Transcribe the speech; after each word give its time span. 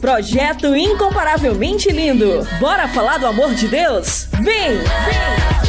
Projeto 0.00 0.74
incomparavelmente 0.74 1.90
lindo. 1.90 2.46
Bora 2.58 2.88
falar 2.88 3.18
do 3.18 3.26
amor 3.26 3.54
de 3.54 3.68
Deus? 3.68 4.28
Vem! 4.40 4.78
Vem! 4.78 5.62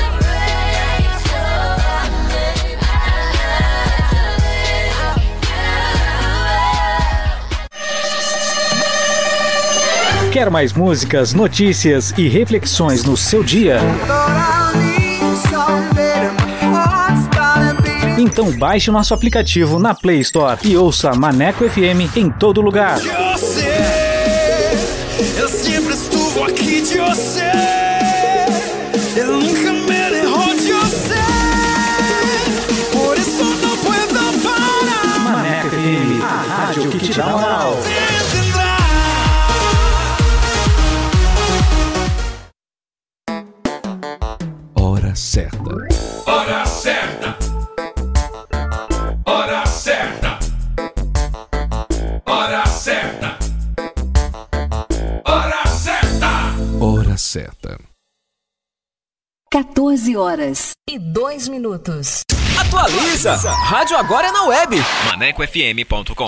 Quer 10.33 10.49
mais 10.49 10.73
músicas, 10.73 11.31
notícias 11.31 12.11
e 12.17 12.27
reflexões 12.27 13.03
no 13.03 13.15
seu 13.15 13.43
dia? 13.43 13.77
Então 18.17 18.51
baixe 18.57 18.89
o 18.89 18.93
nosso 18.93 19.13
aplicativo 19.13 19.77
na 19.77 19.93
Play 19.93 20.21
Store 20.21 20.59
e 20.63 20.75
ouça 20.75 21.13
Maneco 21.13 21.69
FM 21.69 22.17
em 22.17 22.31
todo 22.31 22.61
lugar. 22.61 22.99
Rádio 36.83 36.91
que 36.91 36.99
te 36.99 37.13
dá 37.13 37.25
moral. 37.27 37.73
Hora 44.75 45.15
certa. 45.15 45.57
Hora 46.25 46.65
certa. 46.65 47.37
Hora 49.25 49.65
certa. 49.65 50.39
Hora 52.25 52.65
certa. 52.65 53.37
Hora 55.25 55.67
certa. 55.67 56.29
Hora 56.81 57.17
certa. 57.17 57.77
14 59.51 60.17
horas 60.17 60.71
e 60.89 60.97
2 60.97 61.47
minutos. 61.47 62.23
Atualiza! 62.77 63.35
Rádio 63.51 63.95
agora 63.97 64.27
é 64.27 64.31
na 64.31 64.43
web. 64.45 64.83
ManecoFM.com. 65.05 66.27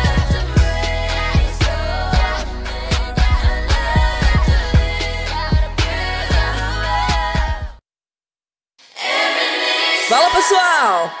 Pessoal! 10.41 11.20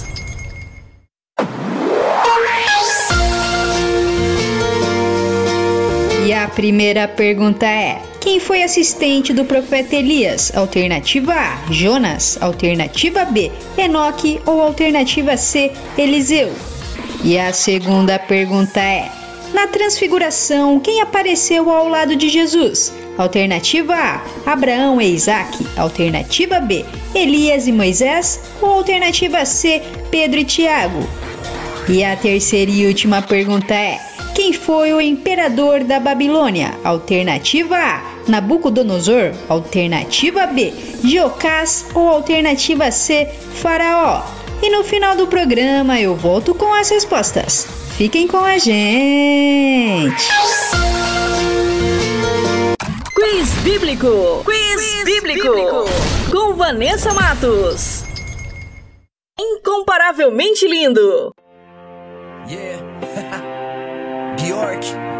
Primeira 6.55 7.07
pergunta 7.07 7.65
é: 7.65 8.01
quem 8.19 8.39
foi 8.39 8.63
assistente 8.63 9.33
do 9.33 9.45
profeta 9.45 9.95
Elias? 9.95 10.55
Alternativa 10.55 11.33
A, 11.33 11.71
Jonas. 11.71 12.37
Alternativa 12.41 13.25
B, 13.25 13.51
Enoque. 13.77 14.39
Ou 14.45 14.61
alternativa 14.61 15.35
C, 15.37 15.71
Eliseu? 15.97 16.51
E 17.23 17.37
a 17.37 17.51
segunda 17.51 18.19
pergunta 18.19 18.79
é: 18.79 19.09
na 19.53 19.67
transfiguração, 19.67 20.79
quem 20.79 21.01
apareceu 21.01 21.69
ao 21.69 21.87
lado 21.87 22.15
de 22.15 22.29
Jesus? 22.29 22.93
Alternativa 23.17 23.93
A: 23.93 24.23
Abraão 24.45 25.01
e 25.01 25.13
Isaac. 25.13 25.65
Alternativa 25.75 26.59
B: 26.59 26.85
Elias 27.13 27.67
e 27.67 27.71
Moisés. 27.71 28.39
Ou 28.61 28.69
alternativa 28.69 29.45
C: 29.45 29.81
Pedro 30.09 30.39
e 30.39 30.45
Tiago? 30.45 31.07
E 31.89 32.03
a 32.03 32.15
terceira 32.15 32.71
e 32.71 32.85
última 32.85 33.21
pergunta 33.21 33.73
é: 33.73 33.99
quem 34.33 34.53
foi 34.53 34.93
o 34.93 35.01
imperador 35.01 35.83
da 35.83 35.99
Babilônia? 35.99 36.77
Alternativa 36.83 37.75
A: 37.75 38.01
Nabucodonosor. 38.27 39.33
Alternativa 39.49 40.47
B: 40.47 40.73
Geocás. 41.03 41.85
Ou 41.93 42.07
alternativa 42.07 42.91
C: 42.91 43.27
Faraó? 43.55 44.23
E 44.61 44.69
no 44.69 44.83
final 44.83 45.15
do 45.15 45.27
programa 45.27 45.99
eu 45.99 46.15
volto 46.15 46.53
com 46.53 46.71
as 46.73 46.89
respostas. 46.89 47.67
Fiquem 47.97 48.27
com 48.27 48.37
a 48.37 48.57
gente! 48.57 50.27
Quiz 53.13 53.53
Bíblico! 53.63 54.43
Quiz, 54.45 55.03
Bíblico. 55.03 55.49
Bíblico! 55.49 55.85
Com 56.31 56.53
Vanessa 56.53 57.13
Matos. 57.13 58.03
Incomparavelmente 59.39 60.67
lindo! 60.67 61.33
Yeah. 62.47 62.81
York. 64.43 65.10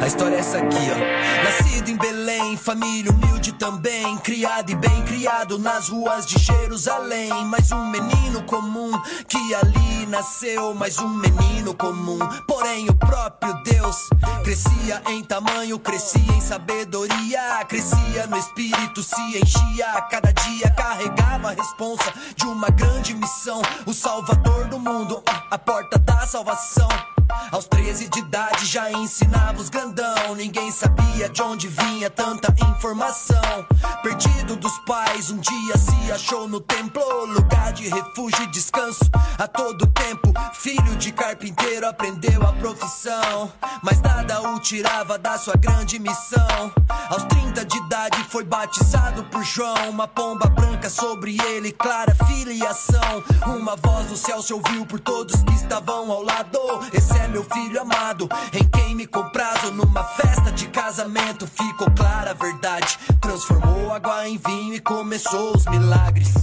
A 0.00 0.06
história 0.06 0.36
é 0.36 0.38
essa 0.38 0.58
aqui, 0.58 0.76
ó. 0.76 1.44
Nascido 1.44 1.88
em 1.90 1.96
Belém, 1.96 2.56
família 2.56 3.10
humilde 3.10 3.52
também. 3.52 4.16
Criado 4.18 4.70
e 4.70 4.74
bem 4.74 5.02
criado 5.04 5.58
nas 5.58 5.88
ruas 5.88 6.26
de 6.26 6.38
Jerusalém. 6.38 7.32
Mais 7.46 7.72
um 7.72 7.90
menino 7.90 8.42
comum 8.44 8.92
que 9.26 9.54
ali 9.54 10.06
nasceu. 10.06 10.74
Mais 10.74 10.98
um 10.98 11.08
menino 11.08 11.74
comum, 11.74 12.18
porém 12.46 12.88
o 12.88 12.94
próprio 12.94 13.54
Deus. 13.64 13.96
Crescia 14.44 15.02
em 15.08 15.24
tamanho, 15.24 15.78
crescia 15.78 16.32
em 16.32 16.40
sabedoria. 16.40 17.64
Crescia 17.66 18.26
no 18.28 18.36
espírito, 18.36 19.02
se 19.02 19.20
enchia. 19.38 19.86
Cada 20.10 20.32
dia 20.32 20.70
carregava 20.70 21.50
a 21.50 21.54
responsa 21.54 22.12
de 22.36 22.46
uma 22.46 22.68
grande 22.68 23.14
missão. 23.14 23.62
O 23.86 23.92
salvador 23.92 24.68
do 24.68 24.78
mundo, 24.78 25.22
a 25.50 25.58
porta 25.58 25.98
da 25.98 26.26
salvação. 26.26 27.15
Aos 27.50 27.66
13 27.66 28.08
de 28.08 28.18
idade 28.18 28.66
já 28.66 28.90
ensinava 28.90 29.60
os 29.60 29.68
grandão. 29.68 30.34
Ninguém 30.34 30.70
sabia 30.70 31.28
de 31.28 31.42
onde 31.42 31.68
vinha 31.68 32.10
tanta 32.10 32.54
informação. 32.70 33.66
Perdido 34.02 34.56
dos 34.56 34.78
pais, 34.80 35.30
um 35.30 35.38
dia 35.38 35.76
se 35.76 36.12
achou 36.12 36.48
no 36.48 36.60
templo, 36.60 37.02
lugar 37.26 37.72
de 37.72 37.88
refúgio 37.88 38.42
e 38.42 38.46
descanso. 38.48 39.04
A 39.38 39.46
todo 39.46 39.86
tempo, 39.88 40.32
filho 40.54 40.96
de 40.96 41.12
carpinteiro 41.12 41.86
aprendeu 41.86 42.42
a 42.42 42.52
profissão. 42.52 43.52
Mas 43.82 44.00
nada 44.00 44.40
o 44.42 44.60
tirava 44.60 45.18
da 45.18 45.38
sua 45.38 45.56
grande 45.56 45.98
missão. 45.98 46.72
Aos 47.08 47.24
30 47.24 47.64
de 47.64 47.76
idade 47.78 48.24
foi 48.24 48.44
batizado 48.44 49.24
por 49.24 49.42
João. 49.44 49.90
Uma 49.90 50.08
pomba 50.08 50.48
branca 50.48 50.88
sobre 50.90 51.36
ele, 51.42 51.72
clara 51.72 52.14
filiação. 52.26 53.22
Uma 53.46 53.76
voz 53.76 54.08
do 54.08 54.16
céu 54.16 54.42
se 54.42 54.52
ouviu 54.52 54.84
por 54.86 55.00
todos 55.00 55.42
que 55.42 55.54
estavam 55.54 56.10
ao 56.10 56.22
lado. 56.22 56.58
Esse 56.92 57.15
é 57.16 57.28
meu 57.28 57.44
filho 57.44 57.80
amado, 57.80 58.28
em 58.52 58.64
quem 58.68 58.94
me 58.94 59.06
comprazo 59.06 59.72
numa 59.72 60.04
festa 60.04 60.52
de 60.52 60.68
casamento. 60.68 61.46
Ficou 61.46 61.90
clara 61.90 62.32
a 62.32 62.34
verdade, 62.34 62.98
transformou 63.20 63.92
água 63.92 64.28
em 64.28 64.36
vinho 64.38 64.74
e 64.74 64.80
começou 64.80 65.56
os 65.56 65.66
milagres. 65.66 66.34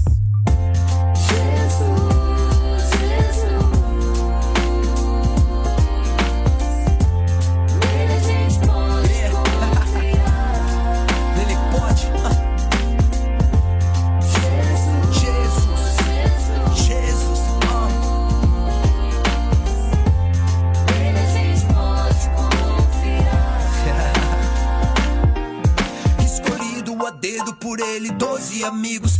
Doze 28.53 28.65
amigos 28.65 29.19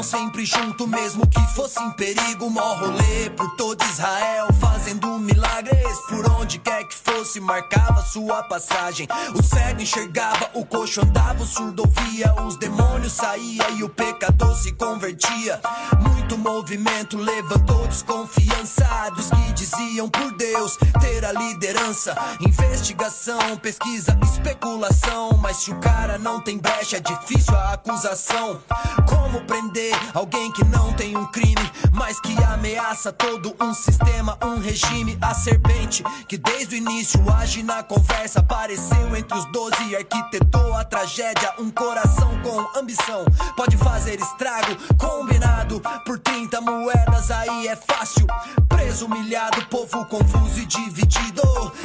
estariam 0.00 0.02
sempre 0.02 0.44
junto, 0.44 0.86
mesmo 0.86 1.26
que 1.26 1.40
fosse 1.54 1.80
em 1.82 1.90
perigo. 1.92 2.50
Mó 2.50 2.74
rolê 2.74 3.30
por 3.36 3.54
todo 3.56 3.82
Israel, 3.84 4.48
fazendo 4.60 5.18
milagres 5.18 5.98
por 6.08 6.28
onde 6.32 6.58
quer 6.58 6.84
que 6.84 6.94
fosse, 6.94 7.40
marcava 7.40 8.02
sua 8.02 8.42
passagem. 8.42 9.06
O 9.34 9.42
cego 9.42 9.82
enxergava, 9.82 10.50
o 10.54 10.64
coxo 10.64 11.02
andava, 11.02 11.42
o 11.42 11.46
surdo 11.46 11.82
ouvia, 11.82 12.34
os 12.46 12.56
demônios 12.56 13.12
saía 13.12 13.70
e 13.70 13.82
o 13.84 13.88
pecador 13.88 14.54
se 14.56 14.72
convertia. 14.72 15.60
Muito 16.00 16.36
movimento 16.38 17.16
levantou 17.16 17.86
desconfiança 17.86 19.10
dos 19.14 19.30
que 19.30 19.52
diziam 19.52 20.08
por 20.08 20.32
Deus 20.36 20.76
ter 21.00 21.24
a 21.24 21.32
liderança. 21.32 22.16
Investigação, 22.40 23.56
pesquisa, 23.56 24.18
especulação. 24.22 25.36
Mas 25.36 25.58
se 25.58 25.70
o 25.70 25.80
cara 25.80 26.18
não 26.18 26.40
tem 26.40 26.58
brecha, 26.58 26.96
é 26.96 27.00
difícil 27.00 27.54
a 27.54 27.74
acusação. 27.74 28.60
Como 29.08 29.40
prender 29.42 29.89
alguém 30.14 30.50
que 30.52 30.64
não 30.64 30.92
tem 30.92 31.16
um 31.16 31.26
crime, 31.26 31.70
mas 31.92 32.20
que 32.20 32.34
ameaça 32.44 33.12
todo 33.12 33.54
um 33.60 33.72
sistema, 33.74 34.38
um 34.42 34.58
regime? 34.58 35.18
A 35.20 35.34
serpente 35.34 36.02
que 36.28 36.38
desde 36.38 36.74
o 36.74 36.78
início 36.78 37.20
age 37.32 37.62
na 37.62 37.82
conversa, 37.82 38.40
apareceu 38.40 39.16
entre 39.16 39.36
os 39.36 39.44
doze 39.52 39.82
e 39.88 39.96
arquitetou 39.96 40.74
a 40.74 40.84
tragédia. 40.84 41.54
Um 41.58 41.70
coração 41.70 42.30
com 42.42 42.78
ambição 42.78 43.24
pode 43.56 43.76
fazer 43.76 44.20
estrago, 44.20 44.76
combinado 44.96 45.80
por 46.04 46.18
30 46.18 46.60
moedas, 46.60 47.30
aí 47.30 47.68
é 47.68 47.76
fácil. 47.76 48.26
Preso, 48.68 49.06
humilhado, 49.06 49.64
povo 49.66 50.04
confuso 50.06 50.58
e 50.60 50.66
dividido. 50.66 51.42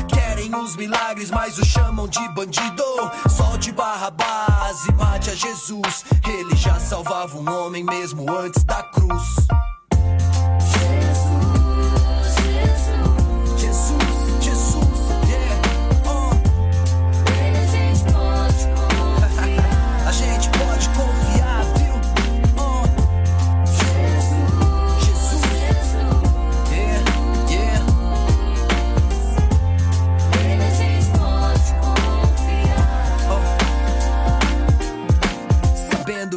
Querem 0.07 0.53
os 0.55 0.75
milagres, 0.75 1.29
mas 1.31 1.57
o 1.57 1.65
chamam 1.65 2.07
de 2.07 2.27
bandido. 2.29 2.83
Solte 3.29 3.71
Barrabás 3.71 4.85
e 4.87 4.91
mate 4.93 5.29
a 5.29 5.35
Jesus. 5.35 6.05
Ele 6.27 6.55
já 6.55 6.79
salvava 6.79 7.37
um 7.37 7.49
homem 7.49 7.83
mesmo 7.99 8.29
antes 8.37 8.61
da 8.65 8.83
cruz. 8.83 9.47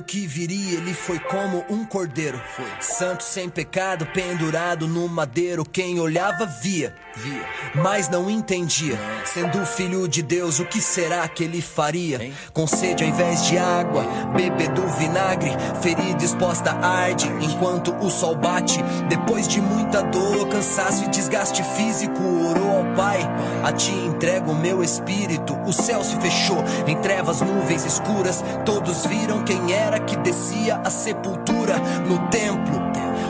Que 0.08 0.26
viria, 0.26 0.78
ele 0.78 0.94
foi 0.94 1.18
como 1.18 1.62
um 1.68 1.84
cordeiro. 1.84 2.40
Foi. 2.56 2.64
Santo 2.80 3.22
sem 3.22 3.50
pecado, 3.50 4.06
pendurado 4.06 4.88
no 4.88 5.06
madeiro. 5.06 5.66
Quem 5.66 6.00
olhava 6.00 6.46
via, 6.46 6.94
via, 7.14 7.46
mas 7.74 8.08
não 8.08 8.30
entendia. 8.30 8.98
Sendo 9.26 9.64
filho 9.66 10.08
de 10.08 10.22
Deus, 10.22 10.60
o 10.60 10.64
que 10.64 10.80
será 10.80 11.28
que 11.28 11.44
ele 11.44 11.60
faria? 11.60 12.32
Com 12.54 12.66
sede 12.66 13.04
ao 13.04 13.10
invés 13.10 13.44
de 13.46 13.58
água, 13.58 14.02
beber 14.34 14.70
do 14.70 14.86
vinagre, 14.88 15.50
ferida 15.82 16.24
exposta 16.24 16.72
arde 16.72 17.28
enquanto 17.42 17.94
o 17.96 18.10
sol 18.10 18.34
bate. 18.34 18.82
Depois 19.10 19.46
de 19.46 19.60
muita 19.60 20.02
dor, 20.04 20.48
cansaço 20.48 21.04
e 21.04 21.08
desgaste 21.08 21.62
físico, 21.76 22.22
orou 22.48 22.78
ao 22.78 22.94
Pai: 22.96 23.20
A 23.62 23.72
ti 23.72 23.92
entrego 23.92 24.52
o 24.52 24.56
meu 24.58 24.82
espírito. 24.82 25.54
O 25.66 25.72
céu 25.72 26.02
se 26.02 26.18
fechou 26.18 26.64
em 26.86 26.96
trevas, 26.96 27.42
nuvens 27.42 27.84
escuras. 27.84 28.42
Todos 28.64 29.04
viram 29.04 29.44
quem 29.44 29.70
era 29.70 29.97
que 30.00 30.16
descia 30.16 30.80
a 30.84 30.90
sepultura 30.90 31.78
no 32.06 32.28
templo. 32.28 32.78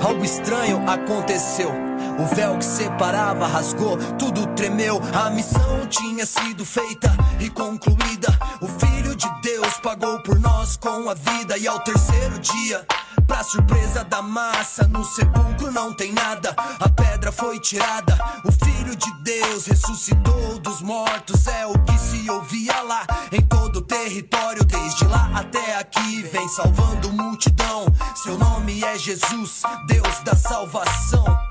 Algo 0.07 0.25
estranho 0.25 0.89
aconteceu. 0.89 1.71
O 2.19 2.35
véu 2.35 2.57
que 2.59 2.65
separava 2.65 3.47
rasgou, 3.47 3.97
tudo 4.19 4.47
tremeu. 4.49 5.01
A 5.15 5.31
missão 5.31 5.87
tinha 5.89 6.27
sido 6.27 6.65
feita 6.65 7.11
e 7.41 7.49
concluída. 7.49 8.29
O 8.61 8.67
Filho 8.67 9.15
de 9.15 9.29
Deus 9.43 9.79
pagou 9.83 10.21
por 10.21 10.39
nós 10.39 10.77
com 10.77 11.09
a 11.09 11.15
vida. 11.15 11.57
E 11.57 11.67
ao 11.67 11.79
terceiro 11.81 12.39
dia, 12.39 12.85
Pra 13.29 13.45
surpresa 13.45 14.03
da 14.05 14.23
massa, 14.23 14.89
no 14.89 15.05
sepulcro 15.05 15.71
não 15.71 15.93
tem 15.93 16.13
nada. 16.13 16.57
A 16.81 16.89
pedra 16.89 17.31
foi 17.31 17.61
tirada, 17.61 18.19
o 18.43 18.51
Filho 18.51 18.97
de 18.97 19.13
Deus 19.23 19.67
ressuscitou 19.67 20.59
dos 20.59 20.81
mortos. 20.81 21.47
É 21.47 21.67
o 21.67 21.79
que 21.85 21.97
se 21.99 22.29
ouvia 22.31 22.81
lá 22.83 23.07
em 23.31 23.43
todo 23.43 23.77
o 23.77 23.83
território. 23.83 24.65
Desde 24.65 25.05
lá 25.05 25.31
até 25.35 25.77
aqui, 25.77 26.23
vem 26.23 26.49
salvando 26.49 27.13
multidão. 27.13 27.87
Seu 28.17 28.39
nome 28.39 28.83
é 28.83 28.99
Jesus, 28.99 29.63
Deus 29.87 30.21
da 30.25 30.35
salvação. 30.35 31.48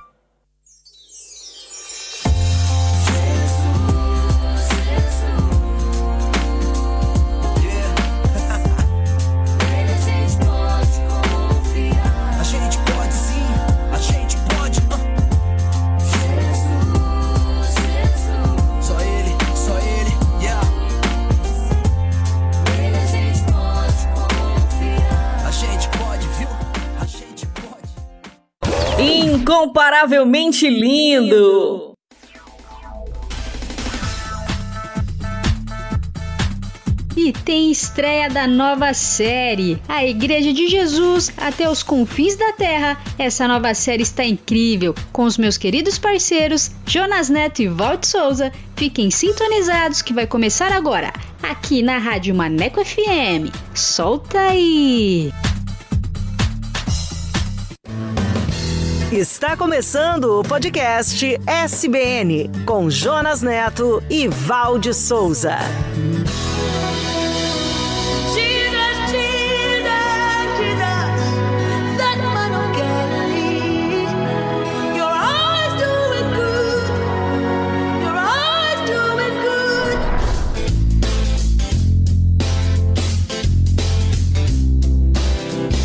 Incomparavelmente 29.47 30.69
lindo! 30.69 31.93
E 37.15 37.31
tem 37.31 37.71
estreia 37.71 38.29
da 38.29 38.45
nova 38.45 38.93
série, 38.93 39.81
A 39.87 40.05
Igreja 40.05 40.51
de 40.51 40.67
Jesus 40.67 41.31
até 41.37 41.69
os 41.69 41.81
confins 41.81 42.35
da 42.35 42.51
Terra. 42.51 43.01
Essa 43.17 43.47
nova 43.47 43.73
série 43.73 44.03
está 44.03 44.25
incrível, 44.25 44.93
com 45.13 45.23
os 45.23 45.37
meus 45.37 45.57
queridos 45.57 45.97
parceiros 45.97 46.69
Jonas 46.85 47.29
Neto 47.29 47.61
e 47.61 47.69
Valt 47.69 48.03
Souza. 48.03 48.51
Fiquem 48.75 49.09
sintonizados 49.09 50.01
que 50.01 50.13
vai 50.13 50.27
começar 50.27 50.73
agora, 50.73 51.13
aqui 51.41 51.81
na 51.81 51.97
Rádio 51.97 52.35
Maneco 52.35 52.83
FM. 52.83 53.49
Solta 53.73 54.39
aí! 54.41 55.31
Está 59.11 59.55
começando 59.55 60.37
o 60.37 60.43
podcast 60.43 61.25
SBN 61.47 62.51
com 62.65 62.89
Jonas 62.89 63.41
Neto 63.41 64.03
e 64.09 64.27
Valde 64.27 64.93
Souza. 64.93 65.55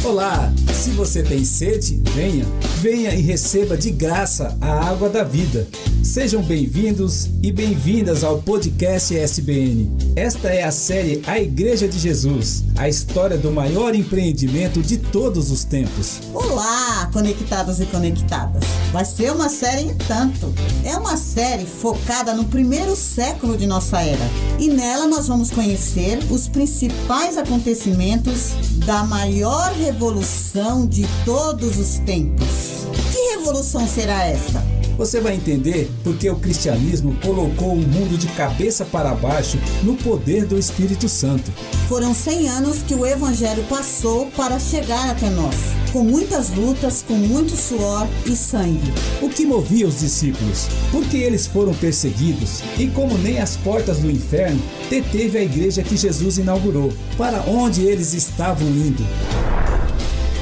Olá! 0.05 0.53
Se 0.75 0.91
você 0.91 1.23
tem 1.23 1.45
sede, 1.45 2.03
venha, 2.13 2.45
venha 2.83 3.15
e 3.15 3.21
receba 3.21 3.77
de 3.77 3.93
graça 3.93 4.59
a 4.61 4.89
água 4.89 5.09
da 5.09 5.23
vida. 5.23 5.69
Sejam 6.03 6.43
bem-vindos 6.43 7.29
e 7.41 7.53
bem-vindas 7.53 8.25
ao 8.25 8.43
podcast 8.43 9.17
SBN. 9.17 9.89
Esta 10.17 10.49
é 10.49 10.65
a 10.65 10.73
série 10.73 11.23
A 11.29 11.39
Igreja 11.39 11.87
de 11.87 11.97
Jesus, 11.97 12.65
a 12.77 12.89
história 12.89 13.39
do 13.39 13.53
maior 13.53 13.95
empreendimento 13.95 14.83
de 14.83 14.99
todos 14.99 15.53
os 15.53 15.63
tempos. 15.63 16.19
Olá, 16.35 17.09
conectados 17.13 17.79
e 17.79 17.87
conectadas. 17.87 18.65
Vai 18.93 19.05
ser 19.05 19.31
uma 19.31 19.49
série 19.49 19.83
em 19.83 19.95
tanto. 19.95 20.53
É 20.85 20.97
uma 20.97 21.17
série 21.17 21.65
focada 21.65 22.35
no 22.35 22.47
primeiro 22.47 22.97
século 22.97 23.57
de 23.57 23.65
nossa 23.65 24.01
era. 24.01 24.29
E 24.59 24.69
nela 24.69 25.07
nós 25.07 25.29
vamos 25.29 25.53
conhecer 25.53 26.19
os 26.33 26.49
principais 26.49 27.39
acontecimentos 27.39 28.51
da 28.85 29.05
maior 29.05 29.73
revolução 29.73 30.85
de 30.85 31.07
todos 31.25 31.79
os 31.79 32.01
tempos. 32.01 32.72
Que 33.13 33.37
revolução 33.37 33.87
será 33.87 34.25
essa? 34.25 34.63
Você 34.97 35.21
vai 35.21 35.35
entender 35.35 35.91
porque 36.05 36.29
o 36.29 36.37
cristianismo 36.37 37.17
colocou 37.23 37.73
o 37.73 37.77
mundo 37.77 38.19
de 38.19 38.27
cabeça 38.29 38.85
para 38.85 39.15
baixo 39.15 39.59
no 39.83 39.97
poder 39.97 40.45
do 40.45 40.59
Espírito 40.59 41.09
Santo. 41.09 41.51
Foram 41.89 42.15
100 42.15 42.49
anos 42.49 42.83
que 42.83 42.95
o 42.95 43.07
evangelho 43.07 43.65
passou 43.65 44.27
para 44.37 44.59
chegar 44.59 45.11
até 45.11 45.31
nós, 45.31 45.57
com 45.93 46.03
muitas 46.05 46.51
lutas, 46.51 47.03
com 47.07 47.15
muito 47.15 47.57
suor 47.57 48.07
e 48.27 48.37
sangue. 48.37 48.93
O 49.21 49.29
que 49.29 49.47
movia 49.47 49.87
os 49.87 50.01
discípulos? 50.01 50.69
Porque 50.91 51.17
eles 51.17 51.47
foram 51.47 51.75
perseguidos 51.75 52.63
e, 52.79 52.87
como 52.89 53.17
nem 53.19 53.41
as 53.41 53.57
portas 53.57 53.99
do 53.99 54.11
inferno, 54.11 54.63
deteve 54.91 55.39
a 55.39 55.43
igreja 55.43 55.83
que 55.83 55.97
Jesus 55.97 56.39
inaugurou. 56.39 56.93
Para 57.17 57.43
onde 57.43 57.83
eles 57.83 58.13
estavam 58.13 58.69
indo? 58.69 59.05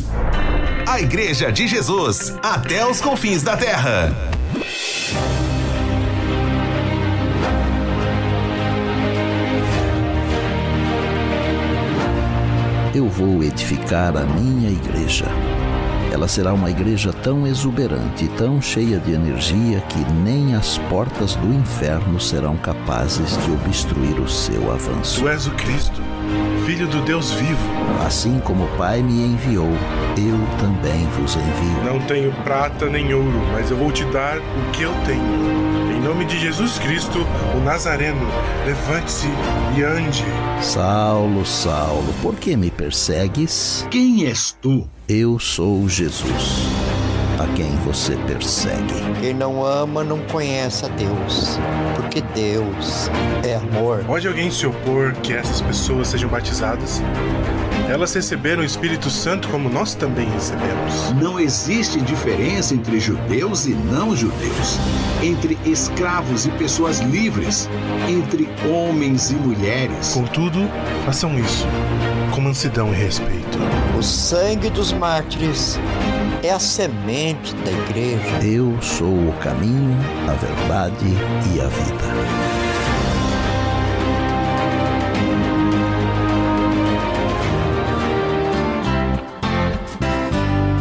A 0.87 1.01
Igreja 1.01 1.51
de 1.51 1.67
Jesus, 1.67 2.33
até 2.43 2.87
os 2.87 3.01
confins 3.01 3.43
da 3.43 3.57
terra. 3.57 4.11
Eu 12.95 13.09
vou 13.09 13.45
edificar 13.45 14.17
a 14.17 14.25
minha 14.25 14.71
igreja. 14.71 15.27
Ela 16.13 16.27
será 16.27 16.55
uma 16.55 16.71
igreja 16.71 17.13
tão 17.13 17.47
exuberante, 17.47 18.29
tão 18.37 18.61
cheia 18.61 18.99
de 18.99 19.13
energia 19.13 19.81
que 19.83 19.99
nem 20.25 20.55
as 20.55 20.79
portas 20.91 21.35
do 21.37 21.53
inferno 21.53 22.19
serão 22.19 22.57
capazes 22.57 23.37
de 23.45 23.51
obstruir 23.53 24.19
o 24.19 24.29
seu 24.29 24.73
avanço. 24.73 25.21
Tu 25.21 25.29
és 25.29 25.47
o 25.47 25.51
Cristo, 25.53 26.01
Filho 26.65 26.87
do 26.87 27.01
Deus 27.03 27.33
vivo. 27.33 27.69
Assim 28.07 28.39
como 28.41 28.65
o 28.65 28.77
Pai 28.77 29.03
me 29.03 29.25
enviou, 29.25 29.71
eu 30.17 30.39
também 30.59 31.07
vos 31.19 31.35
envio. 31.35 31.85
Não 31.85 31.99
tenho 32.07 32.33
prata 32.45 32.87
nem 32.91 33.13
ouro, 33.15 33.41
mas 33.53 33.71
eu 33.71 33.77
vou 33.77 33.91
te 33.91 34.05
dar 34.05 34.39
o 34.39 34.71
que 34.73 34.83
eu 34.83 34.93
tenho. 35.07 35.88
Em 36.09 36.11
nome 36.11 36.25
de 36.25 36.41
Jesus 36.41 36.79
Cristo, 36.79 37.19
o 37.55 37.61
Nazareno, 37.61 38.27
levante-se 38.65 39.27
e 39.77 39.83
ande. 39.83 40.25
Saulo, 40.63 41.45
Saulo, 41.45 42.15
por 42.23 42.35
que 42.35 42.57
me 42.57 42.71
persegues? 42.71 43.87
Quem 43.91 44.25
és 44.25 44.53
tu? 44.53 44.89
Eu 45.07 45.39
sou 45.39 45.87
Jesus, 45.87 46.68
você 47.89 48.17
persegue. 48.27 48.93
Quem 49.19 49.33
não 49.33 49.65
ama 49.65 50.05
não 50.05 50.19
conhece 50.27 50.85
a 50.85 50.89
Deus, 50.89 51.59
porque 51.97 52.21
Deus 52.35 53.11
é 53.43 53.55
amor. 53.55 54.05
Pode 54.05 54.29
alguém 54.29 54.51
se 54.51 54.67
opor 54.67 55.15
que 55.23 55.33
essas 55.33 55.63
pessoas 55.63 56.09
sejam 56.09 56.29
batizadas? 56.29 57.01
Elas 57.89 58.13
receberam 58.13 58.61
o 58.61 58.65
Espírito 58.65 59.09
Santo 59.09 59.49
como 59.49 59.71
nós 59.71 59.95
também 59.95 60.29
recebemos. 60.29 61.15
Não 61.19 61.41
existe 61.41 61.99
diferença 62.03 62.75
entre 62.75 63.01
judeus 63.01 63.65
e 63.65 63.71
não 63.71 64.15
judeus, 64.15 64.77
entre 65.23 65.57
escravos 65.65 66.45
e 66.45 66.51
pessoas 66.51 66.99
livres, 66.99 67.71
entre 68.07 68.51
homens 68.71 69.31
e 69.31 69.35
mulheres. 69.35 70.13
Contudo, 70.13 70.59
façam 71.07 71.39
isso 71.39 71.67
com 72.35 72.43
mansidão 72.43 72.93
e 72.93 72.97
respeito. 72.97 73.59
O 73.99 74.03
sangue 74.03 74.69
dos 74.69 74.93
mártires 74.93 75.79
é 76.43 76.51
a 76.51 76.59
semente 76.59 77.55
da 77.57 77.71
igreja. 77.71 78.47
Eu 78.47 78.81
sou 78.81 79.29
o 79.29 79.33
caminho, 79.41 79.97
a 80.29 80.35
verdade 80.35 81.07
e 81.55 81.61
a 81.61 81.67
vida. 81.67 82.59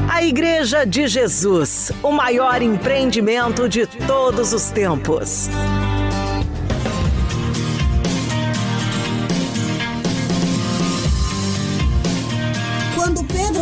A 0.09 0.23
Igreja 0.23 0.85
de 0.85 1.07
Jesus, 1.07 1.91
o 2.03 2.11
maior 2.11 2.61
empreendimento 2.61 3.69
de 3.69 3.87
todos 3.87 4.51
os 4.51 4.71
tempos. 4.71 5.49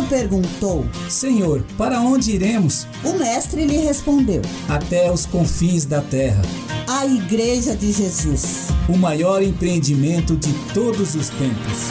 Perguntou: 0.08 0.86
Senhor, 1.08 1.64
para 1.76 2.00
onde 2.00 2.32
iremos? 2.32 2.86
O 3.04 3.18
mestre 3.18 3.66
lhe 3.66 3.78
respondeu: 3.78 4.42
Até 4.68 5.10
os 5.12 5.26
confins 5.26 5.84
da 5.84 6.00
terra. 6.00 6.42
A 6.88 7.04
Igreja 7.04 7.74
de 7.76 7.92
Jesus. 7.92 8.68
O 8.88 8.96
maior 8.96 9.42
empreendimento 9.42 10.36
de 10.36 10.52
todos 10.72 11.14
os 11.14 11.28
tempos. 11.30 11.90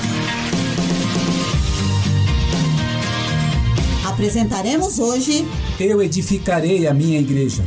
Apresentaremos 4.07 4.97
hoje 4.97 5.45
Eu 5.77 6.01
edificarei 6.01 6.87
a 6.87 6.93
minha 6.93 7.19
igreja. 7.19 7.63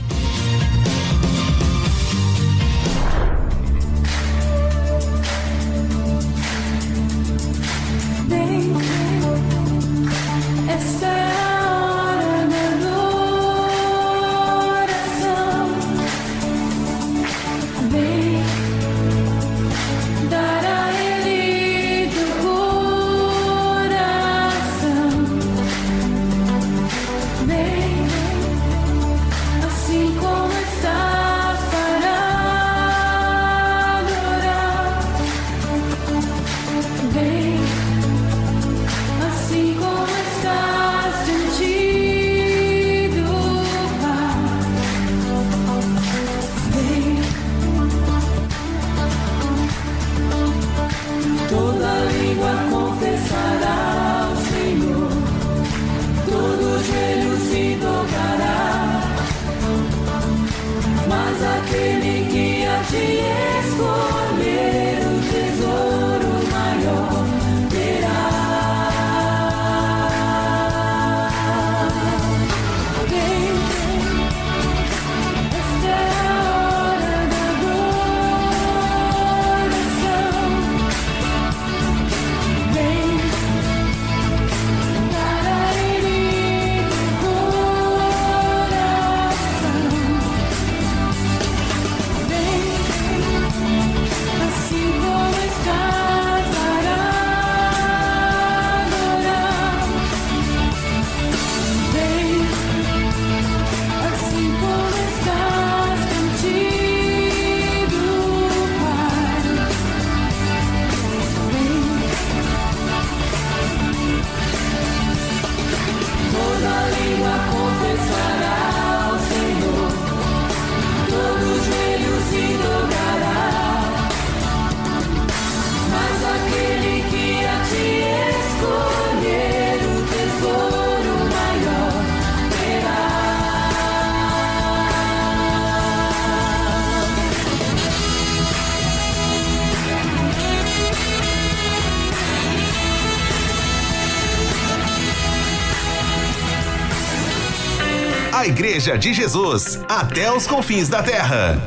Igreja 148.88 148.98
de 148.98 149.12
Jesus, 149.12 149.80
até 149.86 150.32
os 150.32 150.46
confins 150.46 150.88
da 150.88 151.02
terra. 151.02 151.60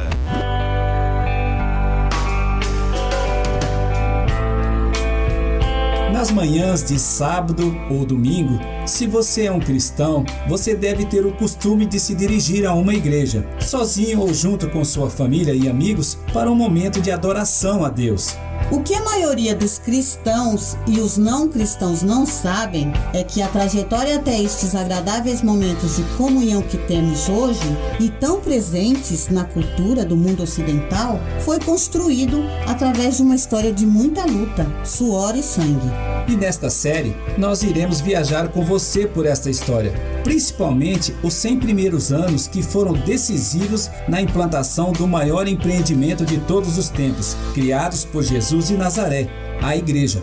Nas 6.12 6.32
manhãs 6.32 6.84
de 6.84 6.98
sábado 6.98 7.78
ou 7.92 8.08
domingo, 8.08 8.60
se 8.88 9.06
você 9.06 9.46
é 9.46 9.52
um 9.52 9.60
cristão, 9.60 10.26
você 10.50 10.74
deve 10.74 11.06
ter 11.06 11.24
o 11.24 11.32
costume 11.32 11.86
de 11.86 12.00
se 12.00 12.16
dirigir 12.16 12.66
a 12.66 12.74
uma 12.74 12.96
igreja, 12.96 13.48
sozinho 13.60 14.22
ou 14.22 14.34
junto 14.34 14.68
com 14.70 14.84
sua 14.84 15.08
família 15.08 15.54
e 15.54 15.70
amigos, 15.70 16.18
para 16.34 16.50
um 16.50 16.56
momento 16.56 17.00
de 17.00 17.12
adoração 17.12 17.86
a 17.86 17.90
Deus. 17.90 18.36
O 18.72 18.82
que 18.82 18.96
a 18.96 19.04
maioria 19.04 19.54
dos 19.54 19.78
cristãos 19.78 20.78
e 20.88 21.02
os 21.02 21.18
não 21.18 21.50
cristãos 21.50 22.02
não 22.02 22.26
sabem 22.26 22.94
é 23.14 23.22
que 23.22 23.42
a 23.42 23.50
trajetória 23.50 24.16
até 24.16 24.42
estes 24.42 24.74
agradáveis 24.74 25.42
momentos 25.42 25.98
de 25.98 26.04
comunhão 26.16 26.62
que 26.62 26.78
temos 26.78 27.28
hoje 27.28 27.60
e 28.00 28.10
tão 28.10 28.40
presentes 28.40 29.28
na 29.28 29.44
cultura 29.44 30.06
do 30.06 30.16
mundo 30.16 30.44
ocidental 30.44 31.20
foi 31.42 31.60
construído 31.60 32.46
através 32.66 33.18
de 33.18 33.24
uma 33.24 33.36
história 33.36 33.74
de 33.74 33.86
muita 33.86 34.24
luta, 34.26 34.66
suor 34.86 35.36
e 35.36 35.44
sangue. 35.44 35.92
E 36.30 36.38
nesta 36.38 36.70
série, 36.70 37.14
nós 37.38 37.64
iremos 37.64 38.00
viajar 38.00 38.48
com 38.48 38.64
você 38.64 39.06
por 39.06 39.26
esta 39.26 39.50
história, 39.50 39.92
principalmente 40.24 41.14
os 41.24 41.34
100 41.34 41.60
primeiros 41.60 42.12
anos 42.12 42.48
que 42.48 42.62
foram 42.62 42.94
decisivos 42.94 43.90
na 44.08 44.22
implantação 44.22 44.92
do 44.92 45.08
maior 45.08 45.48
empreendimento 45.48 46.26
de 46.26 46.40
todos 46.40 46.78
os 46.78 46.90
tempos, 46.90 47.36
criados 47.54 48.06
por 48.06 48.24
Jesus 48.24 48.70
e 48.70 48.74
Nazaré, 48.74 49.28
a 49.62 49.76
Igreja. 49.76 50.22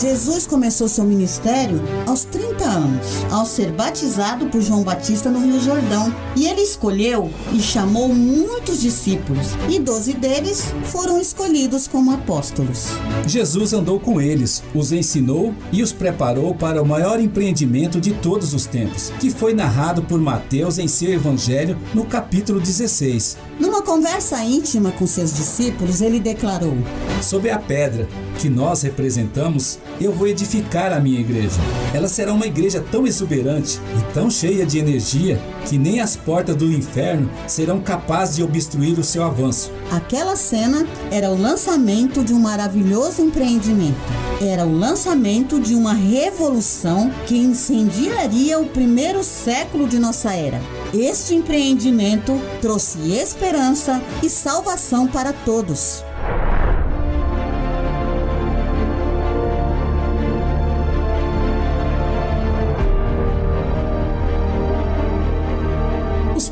Jesus 0.00 0.46
começou 0.46 0.86
seu 0.86 1.04
ministério 1.04 1.82
aos 2.06 2.24
30 2.24 2.64
anos, 2.64 3.06
ao 3.32 3.44
ser 3.44 3.72
batizado 3.72 4.46
por 4.46 4.60
João 4.60 4.84
Batista 4.84 5.28
no 5.28 5.40
Rio 5.40 5.60
Jordão. 5.60 6.14
E 6.36 6.46
ele 6.46 6.60
escolheu 6.60 7.28
e 7.52 7.60
chamou 7.60 8.08
muitos 8.08 8.80
discípulos, 8.80 9.48
e 9.68 9.80
doze 9.80 10.12
deles 10.12 10.72
foram 10.84 11.20
escolhidos 11.20 11.88
como 11.88 12.12
apóstolos. 12.12 12.86
Jesus 13.26 13.72
andou 13.72 13.98
com 13.98 14.20
eles, 14.20 14.62
os 14.72 14.92
ensinou 14.92 15.52
e 15.72 15.82
os 15.82 15.92
preparou 15.92 16.54
para 16.54 16.80
o 16.80 16.86
maior 16.86 17.18
empreendimento 17.18 18.00
de 18.00 18.12
todos 18.12 18.54
os 18.54 18.66
tempos, 18.66 19.10
que 19.18 19.30
foi 19.30 19.52
narrado 19.52 20.02
por 20.02 20.20
Mateus 20.20 20.78
em 20.78 20.86
seu 20.86 21.12
Evangelho 21.12 21.76
no 21.92 22.04
capítulo 22.06 22.60
16. 22.60 23.36
Numa 23.58 23.82
conversa 23.82 24.42
íntima 24.44 24.92
com 24.92 25.08
seus 25.08 25.34
discípulos, 25.34 26.00
ele 26.00 26.20
declarou: 26.20 26.74
Sob 27.20 27.50
a 27.50 27.58
pedra 27.58 28.08
que 28.38 28.48
nós 28.48 28.82
representamos, 28.82 29.78
eu 30.00 30.12
vou 30.12 30.28
edificar 30.28 30.92
a 30.92 31.00
minha 31.00 31.20
igreja. 31.20 31.60
Ela 31.92 32.06
será 32.06 32.32
uma 32.32 32.46
igreja 32.46 32.82
tão 32.90 33.06
exuberante 33.06 33.80
e 33.98 34.14
tão 34.14 34.30
cheia 34.30 34.64
de 34.64 34.78
energia 34.78 35.40
que 35.66 35.76
nem 35.76 36.00
as 36.00 36.16
portas 36.16 36.54
do 36.54 36.72
inferno 36.72 37.28
serão 37.48 37.80
capazes 37.80 38.36
de 38.36 38.42
obstruir 38.42 38.98
o 38.98 39.04
seu 39.04 39.24
avanço. 39.24 39.72
Aquela 39.90 40.36
cena 40.36 40.86
era 41.10 41.30
o 41.30 41.40
lançamento 41.40 42.24
de 42.24 42.32
um 42.32 42.38
maravilhoso 42.38 43.20
empreendimento. 43.20 43.98
Era 44.40 44.64
o 44.64 44.78
lançamento 44.78 45.60
de 45.60 45.74
uma 45.74 45.92
revolução 45.92 47.10
que 47.26 47.36
incendiaria 47.36 48.60
o 48.60 48.66
primeiro 48.66 49.24
século 49.24 49.88
de 49.88 49.98
nossa 49.98 50.32
era. 50.32 50.60
Este 50.94 51.34
empreendimento 51.34 52.40
trouxe 52.60 52.98
esperança 53.12 54.00
e 54.22 54.30
salvação 54.30 55.08
para 55.08 55.32
todos. 55.32 56.04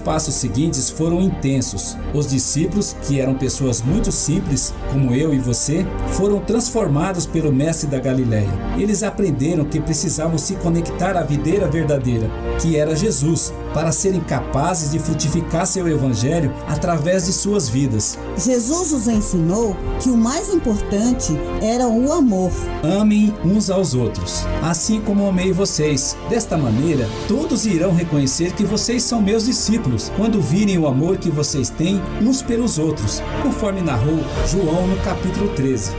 Passos 0.07 0.35
seguintes 0.35 0.89
foram 0.89 1.21
intensos. 1.21 1.97
Os 2.15 2.29
discípulos, 2.29 2.95
que 3.03 3.21
eram 3.21 3.35
pessoas 3.35 3.83
muito 3.83 4.13
simples, 4.13 4.73
como 4.93 5.13
eu 5.13 5.35
e 5.35 5.39
você, 5.41 5.85
foram 6.13 6.39
transformados 6.39 7.27
pelo 7.27 7.53
Mestre 7.53 7.91
da 7.91 7.99
Galileia. 7.99 8.49
Eles 8.79 9.03
aprenderam 9.03 9.65
que 9.65 9.81
precisavam 9.81 10.39
se 10.39 10.55
conectar 10.55 11.17
à 11.17 11.25
videira 11.25 11.67
verdadeira, 11.69 12.31
que 12.63 12.77
era 12.77 12.95
Jesus, 12.95 13.53
para 13.77 13.93
serem 13.93 14.23
capazes 14.23 14.93
de 14.93 14.99
frutificar 14.99 15.67
seu 15.67 15.87
evangelho 15.87 16.51
através 16.67 17.27
de 17.27 17.33
suas 17.35 17.69
vidas. 17.69 18.19
Jesus 18.39 18.91
os 18.91 19.07
ensinou 19.07 19.77
que 20.01 20.09
o 20.09 20.17
mais 20.17 20.49
importante 20.49 21.39
era 21.61 21.87
o 21.87 22.11
amor. 22.11 22.51
Amem 22.83 23.35
uns 23.45 23.69
aos 23.69 23.93
outros, 23.93 24.47
assim 24.63 24.99
como 25.03 25.27
amei 25.27 25.53
vocês. 25.53 26.17
Desta 26.31 26.57
maneira, 26.57 27.07
todos 27.29 27.67
irão 27.67 27.93
reconhecer 27.93 28.53
que 28.53 28.65
vocês 28.65 29.03
são 29.03 29.21
meus 29.21 29.45
discípulos 29.45 30.11
quando 30.17 30.41
virem 30.41 30.79
o 30.79 30.87
amor 30.87 31.19
que 31.19 31.29
vocês 31.29 31.69
têm 31.69 32.01
uns 32.23 32.41
pelos 32.41 32.79
outros, 32.79 33.23
conforme 33.43 33.83
narrou 33.83 34.21
João 34.47 34.87
no 34.87 34.97
capítulo 35.03 35.51
13. 35.51 35.91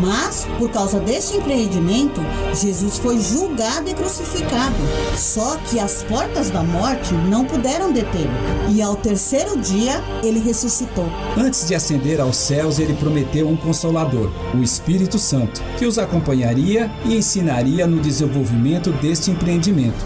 Mas, 0.00 0.46
por 0.58 0.70
causa 0.70 0.98
deste 1.00 1.36
empreendimento, 1.36 2.20
Jesus 2.54 2.98
foi 2.98 3.20
julgado 3.20 3.88
e 3.88 3.94
crucificado. 3.94 4.74
Só 5.16 5.56
que 5.68 5.78
as 5.78 6.02
portas 6.02 6.50
da 6.50 6.62
morte 6.62 7.14
não 7.14 7.44
puderam 7.44 7.92
detê-lo. 7.92 8.30
E 8.70 8.80
ao 8.82 8.96
terceiro 8.96 9.58
dia, 9.58 10.02
ele 10.22 10.40
ressuscitou. 10.40 11.06
Antes 11.36 11.66
de 11.66 11.74
ascender 11.74 12.20
aos 12.20 12.36
céus, 12.36 12.78
ele 12.78 12.94
prometeu 12.94 13.48
um 13.48 13.56
consolador, 13.56 14.30
o 14.54 14.62
Espírito 14.62 15.18
Santo, 15.18 15.62
que 15.78 15.86
os 15.86 15.98
acompanharia 15.98 16.90
e 17.04 17.16
ensinaria 17.16 17.86
no 17.86 18.00
desenvolvimento 18.00 18.90
deste 18.92 19.30
empreendimento. 19.30 20.04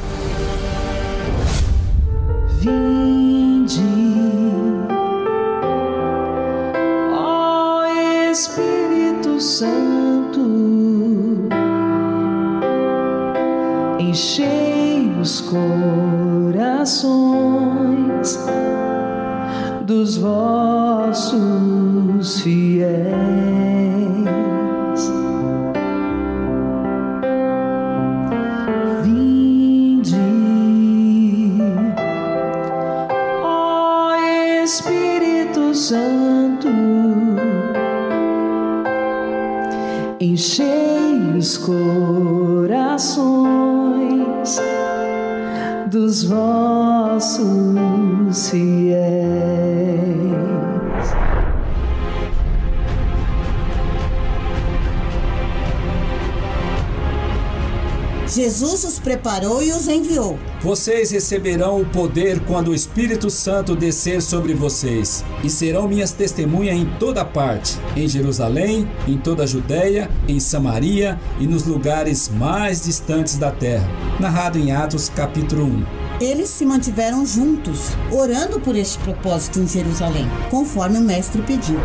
Vinde, 2.61 3.81
ó 7.13 7.85
Espírito 8.31 8.86
Santo, 9.41 10.41
enchei 13.99 15.13
os 15.21 15.41
corações 15.43 17.07
dos 19.83 20.17
vossos 20.17 21.37
fiéis. 22.41 23.66
Enchei 40.37 41.35
os 41.35 41.57
corações 41.57 41.81
dos 45.91 46.25
vossos 46.25 47.47
fiéis. 48.51 49.66
Jesus 58.37 58.85
os 58.85 58.99
preparou 58.99 59.63
e 59.63 59.73
os 59.73 59.89
enviou. 59.89 60.39
Vocês 60.61 61.11
receberão 61.11 61.81
o 61.81 61.87
poder 61.87 62.39
quando 62.41 62.69
o 62.69 62.75
Espírito 62.75 63.31
Santo 63.31 63.75
descer 63.75 64.21
sobre 64.21 64.53
vocês, 64.53 65.25
e 65.43 65.49
serão 65.49 65.89
minhas 65.89 66.13
testemunhas 66.13 66.77
em 66.77 66.85
toda 66.99 67.25
parte, 67.25 67.79
em 67.97 68.07
Jerusalém, 68.07 68.87
em 69.09 69.17
toda 69.17 69.45
a 69.45 69.47
Judéia, 69.47 70.11
em 70.29 70.39
Samaria 70.39 71.19
e 71.41 71.47
nos 71.47 71.65
lugares 71.65 72.29
mais 72.29 72.83
distantes 72.83 73.39
da 73.39 73.51
terra. 73.51 73.89
Narrado 74.21 74.59
em 74.59 74.71
Atos 74.71 75.09
capítulo 75.09 75.65
1. 75.65 75.87
Eles 76.21 76.51
se 76.51 76.67
mantiveram 76.67 77.25
juntos, 77.25 77.97
orando 78.13 78.61
por 78.61 78.77
este 78.77 78.99
propósito 78.99 79.61
em 79.61 79.67
Jerusalém, 79.67 80.27
conforme 80.51 80.99
o 80.99 81.03
mestre 81.03 81.41
pediu. 81.41 81.79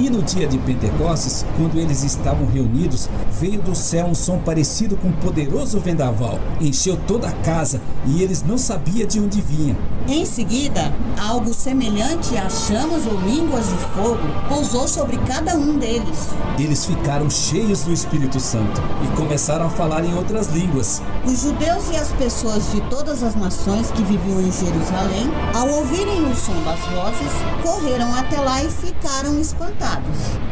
E 0.00 0.10
no 0.10 0.22
dia 0.22 0.46
de 0.48 0.58
Pentecostes, 0.58 1.46
quando 1.56 1.78
eles 1.78 2.02
estavam 2.02 2.46
reunidos, 2.46 3.08
veio 3.40 3.62
do 3.62 3.74
céu 3.74 4.06
um 4.06 4.14
som 4.14 4.38
parecido 4.38 4.96
com 4.96 5.08
um 5.08 5.12
poderoso 5.12 5.78
vendaval. 5.78 6.38
Encheu 6.60 6.98
toda 7.06 7.28
a 7.28 7.32
casa 7.32 7.80
e 8.06 8.20
eles 8.20 8.42
não 8.42 8.58
sabiam 8.58 9.06
de 9.06 9.20
onde 9.20 9.40
vinha. 9.40 9.76
Em 10.08 10.26
seguida, 10.26 10.92
algo 11.18 11.54
semelhante 11.54 12.36
a 12.36 12.50
chamas 12.50 13.06
ou 13.06 13.20
línguas 13.20 13.68
de 13.68 13.76
fogo 13.94 14.18
pousou 14.48 14.88
sobre 14.88 15.16
cada 15.18 15.56
um 15.56 15.78
deles. 15.78 16.28
Eles 16.58 16.84
ficaram 16.84 17.30
cheios 17.30 17.82
do 17.82 17.92
Espírito 17.92 18.40
Santo 18.40 18.82
e 19.04 19.16
começaram 19.16 19.66
a 19.66 19.70
falar 19.70 20.04
em 20.04 20.14
outras 20.14 20.48
línguas. 20.48 21.00
Os 21.24 21.42
judeus 21.42 21.88
e 21.90 21.96
as 21.96 22.08
pessoas 22.12 22.70
de 22.72 22.80
todas 22.90 23.22
as 23.22 23.34
nações 23.34 23.90
que 23.92 24.02
viviam 24.02 24.40
em 24.40 24.52
Jerusalém, 24.52 25.30
ao 25.54 25.68
ouvirem 25.68 26.30
o 26.30 26.34
som 26.34 26.60
das 26.64 26.80
vozes, 26.80 27.32
correram 27.62 28.12
até 28.14 28.40
lá 28.40 28.62
e 28.62 28.68
ficaram 28.68 29.38
espantados. 29.40 29.83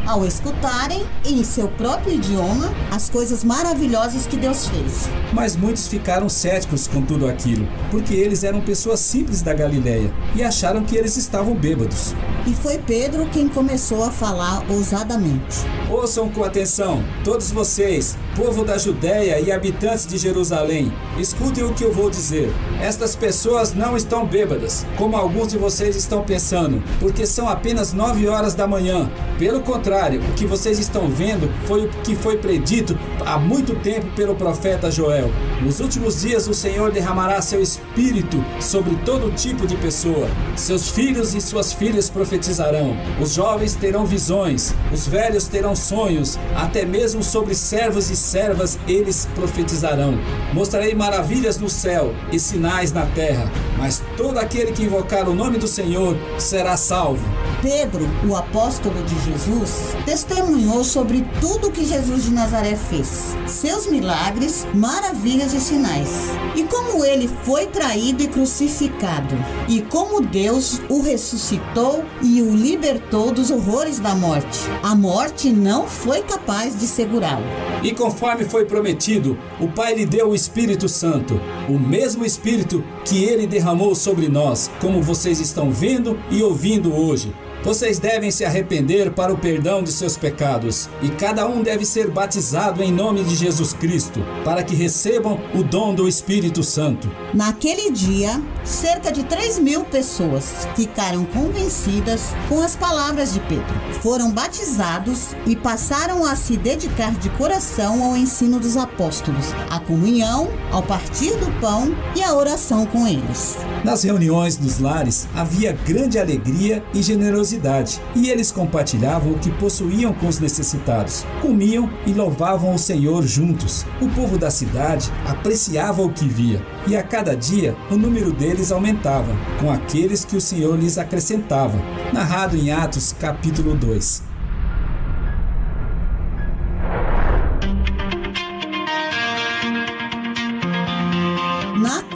Ao 0.07 0.27
escutarem, 0.27 1.07
em 1.25 1.45
seu 1.45 1.69
próprio 1.69 2.15
idioma, 2.15 2.73
as 2.91 3.09
coisas 3.09 3.45
maravilhosas 3.45 4.27
que 4.27 4.37
Deus 4.37 4.67
fez. 4.67 5.09
Mas 5.33 5.55
muitos 5.57 5.87
ficaram 5.87 6.29
céticos 6.29 6.89
com 6.89 7.01
tudo 7.01 7.29
aquilo, 7.29 7.67
porque 7.91 8.13
eles 8.13 8.43
eram 8.43 8.61
pessoas 8.61 9.01
simples 9.01 9.43
da 9.43 9.55
Galileia 9.55 10.13
e 10.35 10.43
acharam 10.43 10.85
que 10.85 10.97
eles 10.97 11.17
estavam 11.17 11.55
bêbados. 11.55 12.15
E 12.47 12.53
foi 12.53 12.79
Pedro 12.79 13.27
quem 13.31 13.49
começou 13.49 14.03
a 14.05 14.11
falar 14.11 14.65
ousadamente. 14.69 15.59
Ouçam 15.89 16.29
com 16.29 16.43
atenção, 16.43 17.03
todos 17.25 17.51
vocês, 17.53 18.19
povo 18.35 18.65
da 18.65 18.79
Judéia 18.79 19.41
e 19.41 19.53
habitantes 19.53 20.07
de 20.07 20.17
Jerusalém, 20.17 20.93
escutem 21.19 21.65
o 21.65 21.75
que 21.75 21.85
eu 21.85 21.93
vou 21.93 22.09
dizer. 22.09 22.51
Estas 22.81 23.15
pessoas 23.15 23.75
não 23.75 23.97
estão 23.97 24.27
bêbadas, 24.27 24.87
como 24.97 25.17
alguns 25.17 25.49
de 25.49 25.59
vocês 25.59 25.97
estão 25.97 26.23
pensando, 26.23 26.83
porque 26.99 27.27
são 27.27 27.49
apenas 27.49 27.93
nove 27.93 28.29
horas 28.29 28.55
da 28.55 28.67
manhã. 28.67 29.11
Pelo 29.39 29.61
contrário, 29.61 30.21
o 30.21 30.33
que 30.35 30.47
vocês 30.47 30.79
estão 30.79 31.09
vendo 31.09 31.51
foi 31.67 31.87
o 31.87 31.89
que 31.89 32.15
foi 32.17 32.39
predito 32.39 32.99
há 33.27 33.39
muito 33.39 33.75
tempo 33.77 34.07
pelo 34.15 34.35
profeta 34.35 34.91
Joel. 34.91 35.31
Nos 35.61 35.81
últimos 35.81 36.21
dias 36.21 36.47
o 36.49 36.55
Senhor 36.55 36.91
derramará 36.91 37.41
seu 37.41 37.63
espírito 37.63 38.43
sobre 38.61 38.97
todo 39.05 39.35
tipo 39.35 39.67
de 39.67 39.77
pessoa. 39.77 40.29
Seus 40.57 40.89
filhos 40.89 41.35
e 41.35 41.41
suas 41.41 41.73
filhas 41.73 42.11
profetizarão. 42.11 42.97
Os 43.21 43.33
jovens 43.33 43.75
terão 43.75 44.05
visões, 44.05 44.75
os 44.93 45.07
velhos 45.07 45.47
terão 45.49 45.75
sonhos, 45.75 46.39
até 46.57 46.85
mesmo 46.85 47.23
sobre 47.23 47.55
servos 47.55 48.11
e 48.11 48.17
servas 48.17 48.79
eles 48.87 49.29
profetizarão. 49.35 50.19
Mostrarei 50.53 50.95
maravilhas 50.95 51.59
no 51.59 51.69
céu 51.69 52.15
e 52.33 52.39
sinais 52.39 52.93
na 52.93 53.07
terra, 53.07 53.51
mas 53.79 54.03
todo 54.17 54.39
aquele 54.39 54.73
que 54.73 54.85
invocar 54.85 55.29
o 55.29 55.35
nome 55.35 55.59
do 55.59 55.67
Senhor 55.67 56.17
será 56.39 56.77
salvo. 56.77 57.23
Pedro, 57.63 58.09
o 58.29 58.35
apóstolo 58.35 59.03
de 59.05 59.15
Jesus, 59.25 59.95
testemunhou 60.05 60.83
sobre 60.83 61.25
tudo 61.41 61.71
que 61.71 61.85
Jesus 61.85 62.25
de 62.25 62.31
Nazaré 62.33 62.75
fez, 62.75 63.12
seus 63.47 63.87
milagres, 63.87 64.67
maravilhas 64.75 65.53
e 65.53 65.61
sinais, 65.61 66.09
e 66.57 66.65
como 66.65 67.05
ele 67.05 67.29
foi 67.45 67.67
traído 67.67 68.23
e 68.23 68.29
crucificado, 68.29 69.35
e 69.69 69.83
como 69.83 70.21
Deus 70.21 70.81
o 70.89 71.01
ressuscitou 71.01 72.05
e 72.23 72.43
o 72.43 72.55
libertou 72.55 73.33
dos 73.33 73.51
horrores 73.51 73.99
da 73.99 74.15
morte. 74.15 74.61
A 74.83 74.95
morte 74.95 75.51
não 75.51 75.87
foi 75.87 76.23
capaz 76.23 76.79
de 76.79 76.87
segurá-lo. 76.87 77.45
E 77.83 77.93
conforme 77.93 78.45
foi 78.45 78.65
prometido, 78.65 79.39
o 79.61 79.69
Pai 79.69 79.95
lhe 79.95 80.07
deu 80.07 80.31
o 80.31 80.35
Espírito 80.35 80.89
Santo, 80.89 81.41
o 81.69 81.79
mesmo 81.79 82.25
Espírito 82.25 82.85
que 83.05 83.25
ele 83.25 83.47
derramou 83.47 83.95
sobre 83.95 84.29
nós, 84.29 84.71
como 84.81 85.03
vocês 85.03 85.41
estão 85.41 85.71
vendo 85.71 86.19
e 86.31 86.43
ouvindo 86.43 86.95
hoje. 86.95 87.33
Vocês 87.65 88.01
devem 88.01 88.29
se 88.33 88.45
arrepender 88.45 89.13
para 89.13 89.33
o 89.33 89.39
perdão 89.39 89.85
de 89.85 89.93
seus 89.93 90.17
pecados, 90.17 90.89
e 91.01 91.09
cada 91.11 91.47
um 91.47 91.63
deve 91.63 91.85
ser 91.85 92.11
batizado 92.11 92.83
em 92.83 92.91
nome 92.91 93.23
de 93.23 93.37
Jesus 93.37 93.73
Cristo, 93.73 94.19
para 94.45 94.65
que 94.65 94.75
recebam 94.75 95.39
o 95.55 95.63
dom 95.63 95.95
do 95.95 96.09
Espírito 96.09 96.65
Santo. 96.65 97.09
Naquele 97.33 97.93
dia, 97.93 98.43
cerca 98.65 99.13
de 99.13 99.23
3 99.23 99.61
mil 99.61 99.85
pessoas 99.85 100.67
ficaram 100.75 101.25
convencidas 101.25 102.31
com 102.49 102.61
as 102.61 102.75
palavras 102.75 103.33
de 103.33 103.39
Pedro. 103.41 103.81
Foram 104.03 104.33
batizados 104.33 105.29
e 105.47 105.55
passaram 105.55 106.27
a 106.27 106.35
se 106.35 106.57
dedicar 106.57 107.13
de 107.15 107.31
coração 107.31 108.03
ao 108.03 108.17
ensino 108.17 108.59
dos 108.59 108.77
apóstolos, 108.77 109.47
à 109.71 109.79
comunhão, 109.79 110.49
ao 110.73 110.83
partir 110.83 111.31
do 111.37 111.61
pão 111.61 111.95
e 112.17 112.23
à 112.25 112.35
oração 112.35 112.85
com 112.87 113.07
eles. 113.07 113.57
Nas 113.85 114.03
reuniões 114.03 114.57
dos 114.57 114.81
lares 114.81 115.29
havia 115.33 115.73
grande 115.73 116.19
alegria 116.19 116.83
e 116.93 117.01
generosidade 117.01 117.52
generosidade 117.53 118.01
e 118.15 118.31
eles 118.31 118.51
compartilhavam 118.51 119.33
o 119.33 119.39
que 119.39 119.51
possuíam 119.53 120.13
com 120.13 120.29
os 120.29 120.39
necessitados, 120.39 121.25
comiam 121.41 121.91
e 122.07 122.13
louvavam 122.13 122.75
o 122.75 122.79
Senhor 122.79 123.23
juntos. 123.27 123.85
O 124.01 124.09
povo 124.09 124.39
da 124.39 124.51
cidade 124.51 125.11
apreciava 125.27 126.03
o 126.03 126.13
que 126.13 126.27
via 126.27 126.65
e 126.87 126.97
a 126.97 127.03
cada 127.03 127.37
dia 127.37 127.77
o 127.91 127.97
número 127.97 128.33
deles 128.33 128.73
aumentava, 128.73 129.33
com 129.61 129.71
aqueles 129.71 130.25
que 130.25 130.37
o 130.37 130.41
Senhor 130.41 130.79
lhes 130.79 130.99
acrescentava. 130.99 131.79
Narrado 132.13 132.57
em 132.57 132.71
Atos 132.71 133.15
capítulo 133.19 133.75
2. 133.75 134.32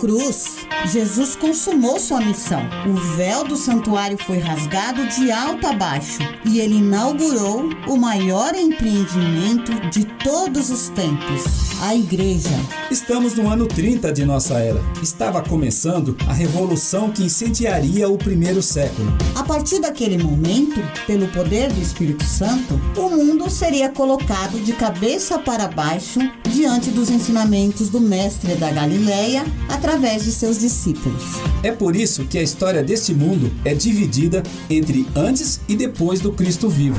Cruz, 0.07 0.59
Jesus 0.85 1.35
consumou 1.35 1.99
sua 1.99 2.21
missão. 2.21 2.63
O 2.89 2.95
véu 3.17 3.43
do 3.43 3.57
santuário 3.57 4.17
foi 4.17 4.39
rasgado 4.39 5.05
de 5.09 5.33
alto 5.33 5.67
a 5.67 5.73
baixo 5.73 6.21
e 6.45 6.61
ele 6.61 6.77
inaugurou 6.77 7.69
o 7.89 7.97
maior 7.97 8.55
empreendimento 8.55 9.73
de 9.91 10.05
todos 10.23 10.71
os 10.71 10.91
tempos, 10.91 11.43
a 11.83 11.93
igreja. 11.97 12.55
Estamos 12.89 13.35
no 13.35 13.51
ano 13.51 13.67
30 13.67 14.13
de 14.13 14.25
nossa 14.25 14.61
era. 14.61 14.81
Estava 15.03 15.43
começando 15.43 16.17
a 16.29 16.33
revolução 16.33 17.11
que 17.11 17.25
incendiaria 17.25 18.09
o 18.09 18.17
primeiro 18.17 18.63
século. 18.63 19.13
A 19.35 19.43
partir 19.43 19.81
daquele 19.81 20.23
momento, 20.23 20.81
pelo 21.05 21.27
poder 21.29 21.73
do 21.73 21.83
Espírito 21.83 22.23
Santo, 22.23 22.81
o 22.97 23.11
mundo 23.11 23.51
seria 23.51 23.89
colocado 23.89 24.63
de 24.63 24.73
cabeça 24.73 25.37
para 25.37 25.67
baixo 25.67 26.21
diante 26.57 26.91
dos 26.91 27.11
ensinamentos 27.11 27.91
do 27.91 28.01
mestre 28.01 28.55
da 28.55 28.71
Galileia 28.71 29.45
através 29.69 30.25
de 30.25 30.33
seus 30.33 30.59
discípulos. 30.59 31.23
É 31.63 31.71
por 31.71 31.95
isso 31.95 32.25
que 32.25 32.39
a 32.39 32.43
história 32.43 32.83
deste 32.83 33.13
mundo 33.13 33.53
é 33.63 33.75
dividida 33.75 34.43
entre 34.71 35.07
antes 35.15 35.61
e 35.69 35.77
depois 35.77 36.19
do 36.19 36.33
Cristo 36.33 36.71
vivo. 36.71 36.99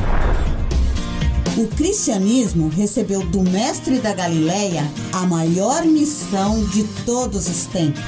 O 1.57 1.65
cristianismo 1.69 2.69
recebeu 2.69 3.23
do 3.23 3.41
mestre 3.41 3.97
da 3.97 4.13
Galileia 4.13 4.83
a 5.11 5.25
maior 5.25 5.83
missão 5.85 6.63
de 6.65 6.83
todos 7.03 7.49
os 7.49 7.65
tempos. 7.65 8.03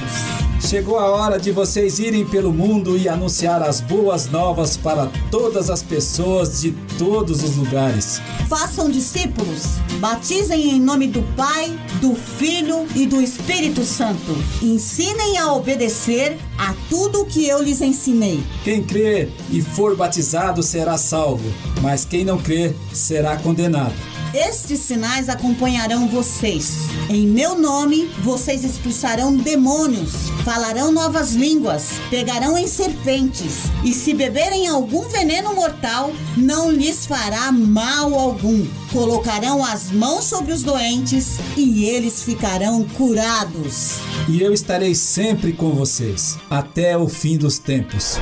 Chegou 0.60 0.98
a 0.98 1.10
hora 1.10 1.36
de 1.36 1.50
vocês 1.50 1.98
irem 1.98 2.24
pelo 2.24 2.52
mundo 2.52 2.96
e 2.96 3.08
anunciar 3.08 3.60
as 3.62 3.80
boas 3.80 4.28
novas 4.28 4.76
para 4.76 5.10
todas 5.30 5.68
as 5.68 5.82
pessoas 5.82 6.60
de 6.60 6.72
todos 6.96 7.42
os 7.42 7.56
lugares. 7.56 8.20
Façam 8.48 8.90
discípulos, 8.90 9.62
batizem 9.98 10.70
em 10.70 10.80
nome 10.80 11.08
do 11.08 11.22
Pai, 11.34 11.76
do 12.00 12.14
Filho 12.14 12.86
e 12.94 13.06
do 13.06 13.20
Espírito 13.20 13.82
Santo. 13.84 14.36
Ensinem 14.62 15.38
a 15.38 15.52
obedecer 15.52 16.38
a 16.58 16.74
tudo 16.88 17.22
o 17.22 17.26
que 17.26 17.48
eu 17.48 17.62
lhes 17.62 17.80
ensinei. 17.80 18.40
Quem 18.62 18.82
crer 18.82 19.32
e 19.50 19.62
for 19.62 19.96
batizado 19.96 20.62
será 20.62 20.98
salvo, 20.98 21.50
mas 21.80 22.04
quem 22.04 22.22
não 22.24 22.38
crer 22.38 22.76
será 22.92 23.39
condenado. 23.40 23.94
Estes 24.32 24.78
sinais 24.78 25.28
acompanharão 25.28 26.06
vocês. 26.06 26.86
Em 27.08 27.26
meu 27.26 27.58
nome, 27.58 28.06
vocês 28.22 28.62
expulsarão 28.62 29.36
demônios, 29.36 30.30
falarão 30.44 30.92
novas 30.92 31.32
línguas, 31.32 31.94
pegarão 32.10 32.56
em 32.56 32.68
serpentes, 32.68 33.64
e 33.84 33.92
se 33.92 34.14
beberem 34.14 34.68
algum 34.68 35.08
veneno 35.08 35.52
mortal, 35.52 36.12
não 36.36 36.70
lhes 36.70 37.06
fará 37.06 37.50
mal 37.50 38.14
algum. 38.14 38.64
Colocarão 38.92 39.64
as 39.64 39.90
mãos 39.90 40.24
sobre 40.24 40.52
os 40.52 40.62
doentes 40.62 41.38
e 41.56 41.84
eles 41.84 42.22
ficarão 42.22 42.84
curados. 42.96 43.98
E 44.28 44.40
eu 44.40 44.52
estarei 44.52 44.94
sempre 44.94 45.52
com 45.52 45.72
vocês, 45.72 46.38
até 46.48 46.96
o 46.96 47.08
fim 47.08 47.36
dos 47.36 47.58
tempos. 47.58 48.16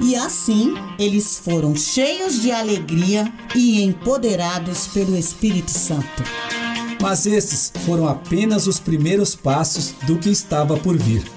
E 0.00 0.14
assim 0.16 0.74
eles 0.98 1.38
foram 1.38 1.74
cheios 1.76 2.40
de 2.42 2.50
alegria 2.50 3.32
e 3.54 3.82
empoderados 3.82 4.86
pelo 4.88 5.16
Espírito 5.16 5.70
Santo. 5.70 6.22
Mas 7.00 7.26
estes 7.26 7.72
foram 7.84 8.08
apenas 8.08 8.66
os 8.66 8.80
primeiros 8.80 9.34
passos 9.34 9.94
do 10.06 10.18
que 10.18 10.30
estava 10.30 10.76
por 10.76 10.96
vir. 10.96 11.35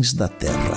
Confins 0.00 0.14
da 0.14 0.28
terra. 0.28 0.74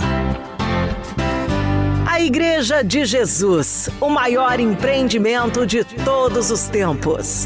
A 2.06 2.22
Igreja 2.22 2.84
de 2.84 3.06
Jesus, 3.06 3.90
o 4.00 4.10
maior 4.10 4.60
empreendimento 4.60 5.66
de 5.66 5.84
todos 5.84 6.52
os 6.52 6.68
tempos. 6.68 7.46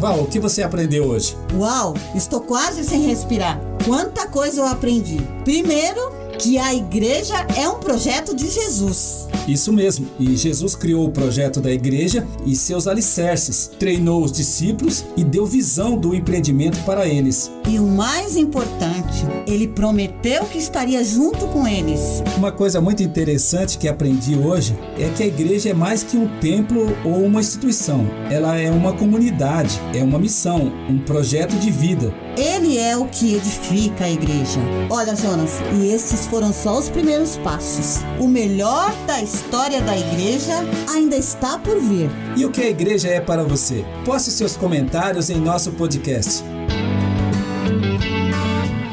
Val, 0.00 0.20
o 0.20 0.26
que 0.26 0.38
você 0.38 0.62
aprendeu 0.62 1.06
hoje? 1.06 1.36
Uau, 1.54 1.94
estou 2.14 2.40
quase 2.40 2.84
sem 2.84 3.02
respirar. 3.02 3.60
Quanta 3.84 4.28
coisa 4.28 4.60
eu 4.60 4.66
aprendi. 4.66 5.18
Primeiro, 5.44 6.12
que 6.38 6.56
a 6.56 6.72
igreja 6.72 7.34
é 7.56 7.68
um 7.68 7.80
projeto 7.80 8.34
de 8.34 8.48
Jesus. 8.48 9.27
Isso 9.48 9.72
mesmo, 9.72 10.06
e 10.20 10.36
Jesus 10.36 10.76
criou 10.76 11.06
o 11.06 11.10
projeto 11.10 11.58
da 11.58 11.72
igreja 11.72 12.26
e 12.44 12.54
seus 12.54 12.86
alicerces, 12.86 13.70
treinou 13.78 14.22
os 14.22 14.30
discípulos 14.30 15.06
e 15.16 15.24
deu 15.24 15.46
visão 15.46 15.96
do 15.96 16.14
empreendimento 16.14 16.78
para 16.84 17.08
eles. 17.08 17.50
E 17.66 17.78
o 17.78 17.86
mais 17.86 18.36
importante, 18.36 18.97
ele 19.46 19.68
prometeu 19.68 20.44
que 20.44 20.58
estaria 20.58 21.02
junto 21.04 21.46
com 21.48 21.66
eles. 21.66 22.22
Uma 22.36 22.52
coisa 22.52 22.80
muito 22.80 23.02
interessante 23.02 23.78
que 23.78 23.88
aprendi 23.88 24.36
hoje 24.36 24.78
é 24.98 25.08
que 25.10 25.22
a 25.22 25.26
igreja 25.26 25.70
é 25.70 25.74
mais 25.74 26.02
que 26.02 26.16
um 26.16 26.28
templo 26.38 26.96
ou 27.04 27.24
uma 27.24 27.40
instituição. 27.40 28.06
Ela 28.30 28.56
é 28.56 28.70
uma 28.70 28.92
comunidade, 28.92 29.80
é 29.94 30.02
uma 30.02 30.18
missão, 30.18 30.72
um 30.88 30.98
projeto 30.98 31.54
de 31.56 31.70
vida. 31.70 32.12
Ele 32.36 32.78
é 32.78 32.96
o 32.96 33.06
que 33.06 33.34
edifica 33.34 34.04
a 34.04 34.10
igreja. 34.10 34.60
Olha, 34.90 35.16
Jonas, 35.16 35.60
e 35.74 35.88
esses 35.88 36.26
foram 36.26 36.52
só 36.52 36.78
os 36.78 36.88
primeiros 36.88 37.36
passos. 37.38 38.00
O 38.20 38.28
melhor 38.28 38.94
da 39.06 39.20
história 39.20 39.80
da 39.80 39.96
igreja 39.96 40.54
ainda 40.88 41.16
está 41.16 41.58
por 41.58 41.80
vir. 41.80 42.08
E 42.36 42.44
o 42.44 42.50
que 42.50 42.60
a 42.60 42.70
igreja 42.70 43.08
é 43.08 43.20
para 43.20 43.42
você? 43.42 43.84
Poste 44.04 44.30
seus 44.30 44.56
comentários 44.56 45.30
em 45.30 45.40
nosso 45.40 45.72
podcast. 45.72 46.44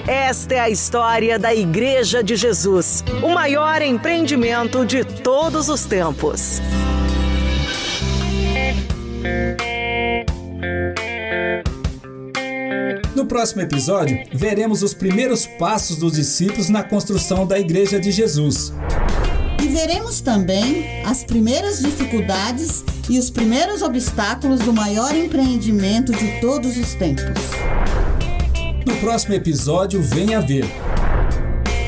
Esta 0.07 0.53
é 0.53 0.59
a 0.59 0.69
história 0.69 1.39
da 1.39 1.53
Igreja 1.55 2.23
de 2.23 2.35
Jesus, 2.35 3.03
o 3.23 3.29
maior 3.29 3.81
empreendimento 3.81 4.85
de 4.85 5.03
todos 5.03 5.67
os 5.67 5.85
tempos. 5.85 6.61
No 13.15 13.25
próximo 13.25 13.63
episódio, 13.63 14.23
veremos 14.31 14.83
os 14.83 14.93
primeiros 14.93 15.47
passos 15.47 15.97
dos 15.97 16.13
discípulos 16.13 16.69
na 16.69 16.83
construção 16.83 17.47
da 17.47 17.57
Igreja 17.57 17.99
de 17.99 18.11
Jesus. 18.11 18.71
E 19.59 19.67
veremos 19.67 20.21
também 20.21 21.03
as 21.03 21.23
primeiras 21.23 21.79
dificuldades 21.79 22.83
e 23.09 23.17
os 23.17 23.31
primeiros 23.31 23.81
obstáculos 23.81 24.59
do 24.59 24.71
maior 24.71 25.15
empreendimento 25.15 26.11
de 26.11 26.39
todos 26.39 26.77
os 26.77 26.93
tempos. 26.93 27.74
No 28.85 28.95
próximo 28.97 29.33
episódio, 29.33 29.99
venha 30.01 30.39
ver 30.39 30.65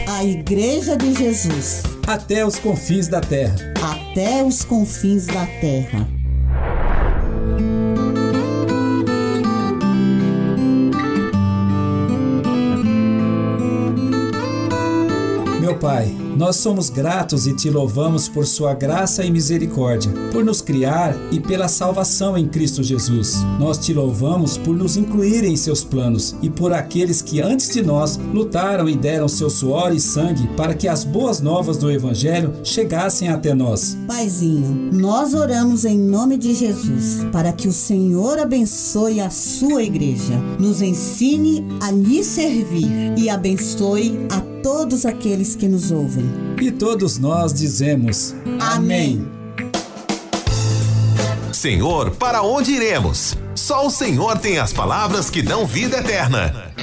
A 0.08 0.24
Igreja 0.24 0.98
de 0.98 1.14
Jesus. 1.14 1.84
Até 2.08 2.44
os 2.44 2.58
confins 2.58 3.08
da 3.08 3.22
terra. 3.22 3.56
Até 3.84 4.44
os 4.44 4.66
confins 4.66 5.28
da 5.28 5.46
terra. 5.46 6.08
Meu 15.60 15.78
Pai, 15.78 16.17
nós 16.38 16.58
somos 16.58 16.92
gratos 16.92 17.48
e 17.48 17.54
te 17.54 17.68
louvamos 17.68 18.30
por 18.30 18.46
sua 18.46 18.76
graça 18.76 19.26
e 19.26 19.32
misericórdia, 19.32 20.12
por 20.32 20.46
nos 20.46 20.62
criar 20.62 21.16
e 21.32 21.40
pela 21.40 21.68
salvação 21.68 22.38
em 22.38 22.48
Cristo 22.48 22.84
Jesus. 22.84 23.38
Nós 23.60 23.80
te 23.80 23.92
louvamos 23.92 24.56
por 24.56 24.76
nos 24.76 24.96
incluir 24.96 25.44
em 25.44 25.58
seus 25.58 25.84
planos 25.84 26.36
e 26.40 26.48
por 26.48 26.74
aqueles 26.74 27.24
que 27.24 27.42
antes 27.42 27.70
de 27.74 27.82
nós 27.82 28.18
lutaram 28.32 28.88
e 28.88 28.96
deram 28.96 29.28
seu 29.28 29.50
suor 29.50 29.92
e 29.92 30.00
sangue 30.00 30.48
para 30.56 30.76
que 30.76 30.88
as 30.88 31.04
boas 31.04 31.42
novas 31.42 31.76
do 31.76 31.90
Evangelho 31.90 32.54
chegassem 32.64 33.30
até 33.30 33.56
nós. 33.56 33.98
Paizinho, 34.06 34.92
nós 34.94 35.34
oramos 35.34 35.86
em 35.86 35.98
nome 35.98 36.38
de 36.38 36.54
Jesus 36.54 37.26
para 37.32 37.52
que 37.52 37.68
o 37.68 37.74
Senhor 37.74 38.38
abençoe 38.38 39.20
a 39.20 39.32
sua 39.32 39.82
igreja, 39.82 40.38
nos 40.60 40.84
ensine 40.84 41.66
a 41.82 41.90
lhe 41.90 42.24
servir 42.24 43.18
e 43.18 43.28
abençoe 43.28 44.20
a 44.30 44.57
todos 44.68 45.06
aqueles 45.06 45.56
que 45.56 45.66
nos 45.66 45.92
ouvem. 45.92 46.30
E 46.62 46.70
todos 46.70 47.18
nós 47.18 47.54
dizemos: 47.54 48.36
Amém. 48.60 49.26
Senhor, 51.54 52.12
para 52.12 52.42
onde 52.42 52.74
iremos? 52.74 53.38
Só 53.56 53.88
o 53.88 53.90
Senhor 53.90 54.38
tem 54.38 54.60
as 54.60 54.74
palavras 54.74 55.30
que 55.30 55.42
dão 55.42 55.66
vida 55.66 56.00
eterna. 56.00 56.74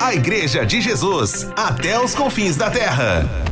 A 0.00 0.14
Igreja 0.14 0.64
de 0.64 0.80
Jesus, 0.80 1.46
até 1.56 2.00
os 2.02 2.14
confins 2.14 2.56
da 2.56 2.70
terra. 2.70 3.49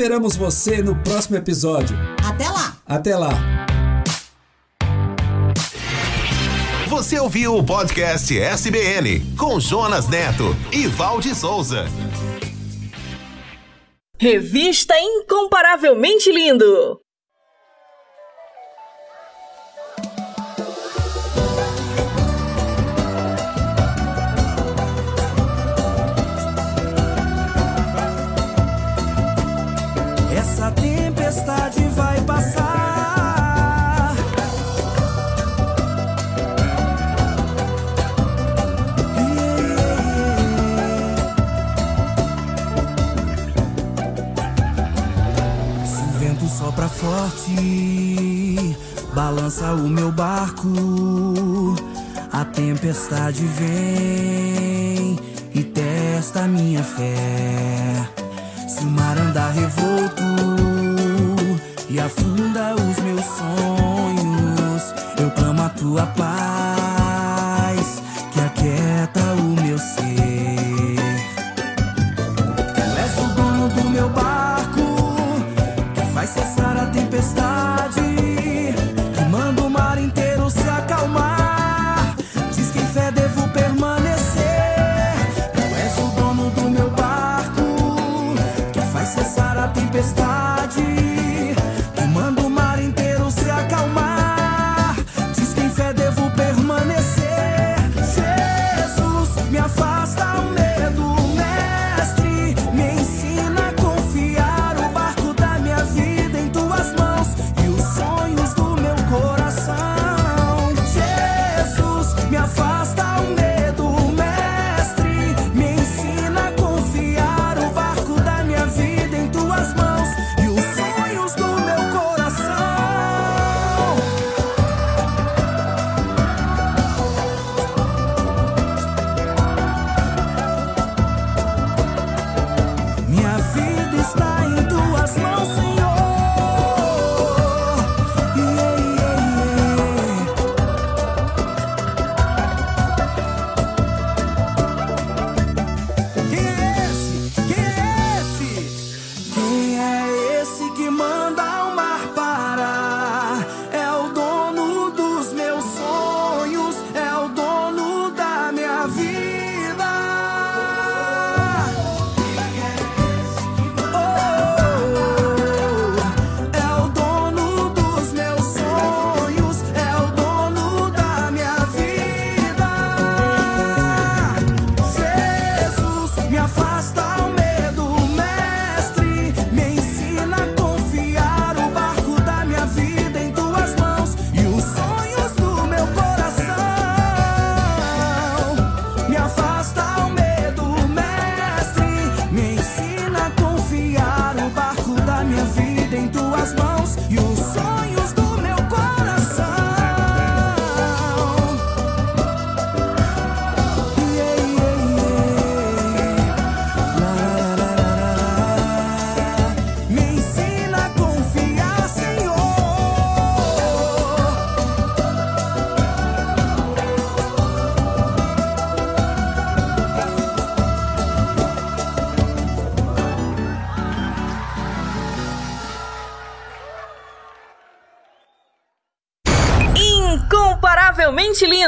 Esperamos 0.00 0.34
você 0.34 0.80
no 0.80 0.96
próximo 1.02 1.36
episódio. 1.36 1.94
Até 2.26 2.48
lá! 2.48 2.74
Até 2.86 3.14
lá! 3.14 3.32
Você 6.88 7.20
ouviu 7.20 7.54
o 7.54 7.62
podcast 7.62 8.34
SBN 8.34 9.36
com 9.36 9.60
Jonas 9.60 10.08
Neto 10.08 10.56
e 10.72 10.86
Valde 10.86 11.34
Souza. 11.34 11.84
Revista 14.18 14.94
Incomparavelmente 14.98 16.32
Lindo. 16.32 16.98
Forte, 47.20 48.76
balança 49.14 49.72
o 49.72 49.88
meu 49.88 50.10
barco. 50.10 50.68
A 52.32 52.44
tempestade 52.44 53.44
vem 53.44 55.18
e 55.54 55.62
testa 55.62 56.46
minha 56.46 56.82
fé. 56.82 58.08
Se 58.68 58.84
o 58.84 58.86
mar 58.86 59.18
andar 59.18 59.50
revolto 59.52 60.22
e 61.88 62.00
afunda 62.00 62.74
os 62.74 62.98
meus 63.00 63.24
sonhos, 63.24 64.94
eu 65.18 65.30
clamo 65.32 65.62
a 65.62 65.68
tua 65.70 66.06
paz 66.06 68.02
que 68.32 68.40
aquieta 68.40 69.20
o 69.38 69.62
meu 69.62 69.78
ser. 69.78 70.06
Tu 72.74 72.80
és 72.98 73.18
o 73.18 73.34
dono 73.34 73.68
do 73.68 73.90
meu 73.90 74.08
barco 74.08 74.80
que 75.94 76.00
faz 76.14 76.30
cessar 76.30 76.69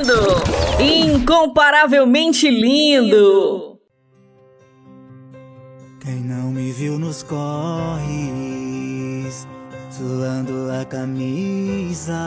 lindo. 0.02 0.42
Incomparavelmente 0.80 2.50
lindo. 2.50 3.78
Quem 6.00 6.16
não 6.16 6.50
me 6.50 6.72
viu 6.72 6.98
nos 6.98 7.22
corres, 7.22 7.46
suando 9.90 10.68
a 10.80 10.84
camisa, 10.84 12.18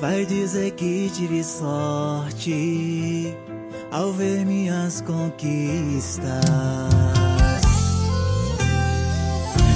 vai 0.00 0.24
dizer 0.24 0.70
que 0.72 1.10
tive 1.12 1.42
sorte 1.42 3.36
ao 3.90 4.12
ver 4.12 4.46
minhas 4.46 5.00
conquistas. 5.00 6.30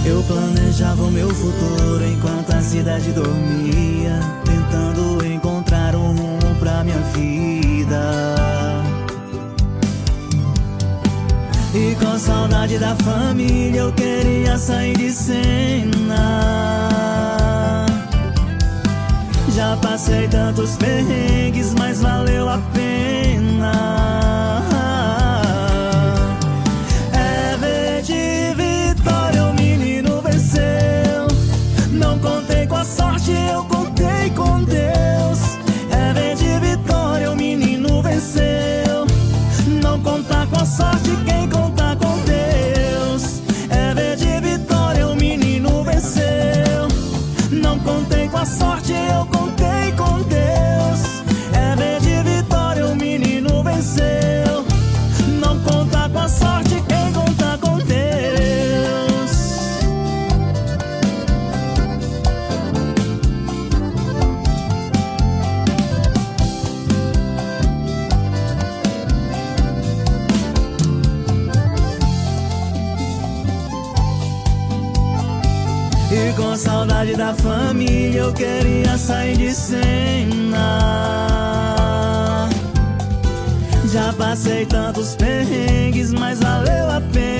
Eu 0.07 0.23
planejava 0.23 1.03
o 1.03 1.11
meu 1.11 1.29
futuro 1.31 2.05
enquanto 2.07 2.53
a 2.53 2.63
cidade 2.63 3.11
dormia, 3.11 3.46
saudade 77.07 77.15
da 77.15 77.35
família 77.35 78.19
eu 78.21 78.33
queria 78.33 78.99
sair 78.99 79.37
de 79.37 79.55
cena. 79.55 80.59
Já 83.93 84.13
passei 84.15 84.67
tantos 84.67 85.15
perrengues, 85.15 86.13
mas 86.13 86.41
valeu 86.41 86.91
a 86.91 87.01
pena. 87.13 87.36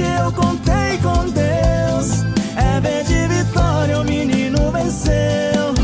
Eu 0.00 0.32
contei 0.32 0.98
com 1.02 1.24
Deus. 1.30 2.24
É 2.56 2.80
ver 2.80 3.04
de 3.04 3.28
vitória, 3.28 4.00
o 4.00 4.04
menino 4.04 4.70
venceu. 4.72 5.74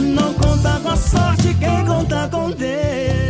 Não 0.00 0.34
contar 0.34 0.80
com 0.80 0.88
a 0.88 0.96
sorte, 0.96 1.54
quem 1.54 1.84
contar 1.84 2.28
com 2.30 2.50
Deus. 2.50 3.29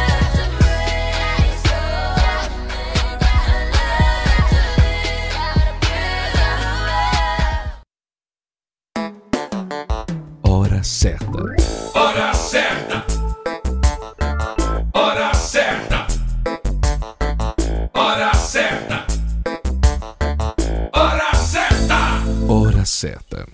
Certa. 11.01 11.25
Hora 11.95 12.31
certa. 12.31 13.05
Hora 14.93 15.33
certa. 15.33 16.07
Hora 17.95 18.33
certa. 18.35 19.07
Hora 20.93 21.33
certa. 21.33 21.97
Hora 22.47 22.85
certa. 22.85 23.47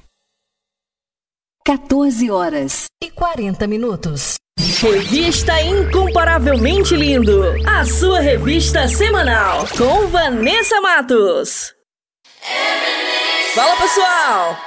14 1.65 2.29
horas 2.29 2.87
e 3.01 3.11
40 3.11 3.65
minutos. 3.65 4.35
Revista 4.81 5.61
Incomparavelmente 5.61 6.97
Lindo. 6.97 7.55
A 7.65 7.85
sua 7.85 8.19
revista 8.19 8.89
semanal 8.89 9.65
com 9.77 10.05
Vanessa 10.07 10.81
Matos. 10.81 11.73
Fala 13.55 13.77
pessoal! 13.77 14.66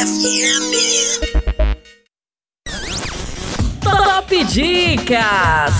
FM. 0.00 0.66
Top 3.82 4.28
Dicas! 4.28 5.76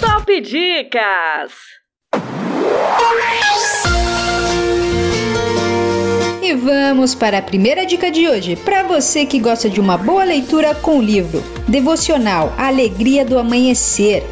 Top 0.00 0.26
Dicas! 0.26 1.52
E 6.48 6.54
vamos 6.54 7.14
para 7.14 7.36
a 7.36 7.42
primeira 7.42 7.84
dica 7.84 8.10
de 8.10 8.26
hoje, 8.26 8.56
para 8.56 8.82
você 8.82 9.26
que 9.26 9.38
gosta 9.38 9.68
de 9.68 9.78
uma 9.78 9.98
boa 9.98 10.24
leitura 10.24 10.74
com 10.74 10.96
o 10.96 11.02
livro 11.02 11.44
Devocional 11.68 12.54
Alegria 12.56 13.22
do 13.22 13.38
Amanhecer. 13.38 14.24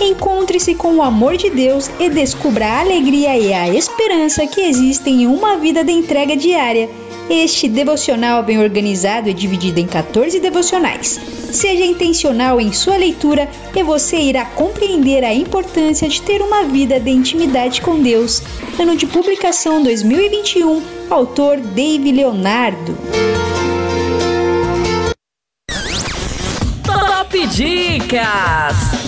Encontre-se 0.00 0.74
com 0.76 0.94
o 0.94 1.02
amor 1.02 1.36
de 1.36 1.50
Deus 1.50 1.90
e 1.98 2.08
descubra 2.08 2.66
a 2.66 2.80
alegria 2.80 3.36
e 3.36 3.52
a 3.52 3.68
esperança 3.68 4.46
que 4.46 4.60
existem 4.60 5.22
em 5.22 5.26
uma 5.26 5.56
vida 5.56 5.82
de 5.82 5.90
entrega 5.90 6.36
diária. 6.36 6.88
Este 7.28 7.68
devocional 7.68 8.42
bem 8.42 8.58
organizado 8.58 9.28
é 9.28 9.32
dividido 9.32 9.80
em 9.80 9.86
14 9.86 10.40
devocionais. 10.40 11.20
Seja 11.50 11.84
intencional 11.84 12.60
em 12.60 12.72
sua 12.72 12.96
leitura 12.96 13.48
e 13.76 13.82
você 13.82 14.16
irá 14.16 14.44
compreender 14.44 15.24
a 15.24 15.34
importância 15.34 16.08
de 16.08 16.22
ter 16.22 16.40
uma 16.40 16.64
vida 16.64 16.98
de 17.00 17.10
intimidade 17.10 17.82
com 17.82 18.00
Deus. 18.00 18.42
Ano 18.78 18.96
de 18.96 19.06
publicação 19.06 19.82
2021, 19.82 20.80
autor 21.10 21.58
Dave 21.58 22.12
Leonardo. 22.12 22.96
Top 26.84 27.46
Dicas! 27.48 29.07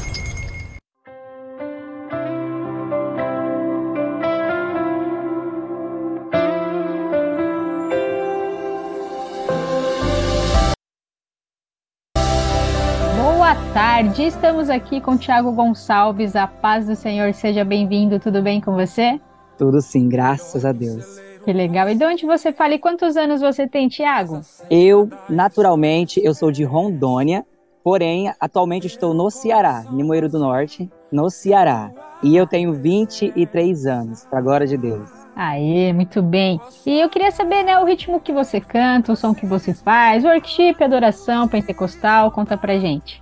Tarde, 14.01 14.23
estamos 14.23 14.67
aqui 14.67 14.99
com 14.99 15.15
Thiago 15.15 15.51
Gonçalves. 15.51 16.35
A 16.35 16.47
paz 16.47 16.87
do 16.87 16.95
Senhor 16.95 17.31
seja 17.35 17.63
bem-vindo, 17.63 18.19
tudo 18.19 18.41
bem 18.41 18.59
com 18.59 18.73
você? 18.73 19.21
Tudo 19.59 19.79
sim, 19.79 20.09
graças 20.09 20.65
a 20.65 20.71
Deus. 20.71 21.19
Que 21.45 21.53
legal. 21.53 21.87
E 21.87 21.93
de 21.93 22.03
onde 22.03 22.25
você 22.25 22.51
fala 22.51 22.73
e 22.73 22.79
quantos 22.79 23.15
anos 23.15 23.41
você 23.41 23.67
tem, 23.67 23.87
Tiago? 23.87 24.41
Eu, 24.71 25.07
naturalmente, 25.29 26.19
eu 26.23 26.33
sou 26.33 26.51
de 26.51 26.63
Rondônia, 26.63 27.45
porém, 27.83 28.33
atualmente 28.39 28.87
estou 28.87 29.13
no 29.13 29.29
Ceará, 29.29 29.85
Limoeiro 29.91 30.27
do 30.27 30.39
Norte, 30.39 30.89
no 31.11 31.29
Ceará. 31.29 31.91
E 32.23 32.35
eu 32.35 32.47
tenho 32.47 32.73
23 32.73 33.85
anos, 33.85 34.25
pra 34.25 34.41
glória 34.41 34.65
de 34.65 34.77
Deus. 34.77 35.11
Aê, 35.35 35.93
muito 35.93 36.23
bem. 36.23 36.59
E 36.87 36.99
eu 36.99 37.09
queria 37.09 37.31
saber, 37.31 37.63
né, 37.63 37.77
o 37.77 37.85
ritmo 37.85 38.19
que 38.19 38.33
você 38.33 38.59
canta, 38.59 39.13
o 39.13 39.15
som 39.15 39.33
que 39.33 39.45
você 39.45 39.75
faz, 39.75 40.23
worship, 40.23 40.83
adoração, 40.83 41.47
pentecostal, 41.47 42.31
conta 42.31 42.57
pra 42.57 42.79
gente. 42.79 43.21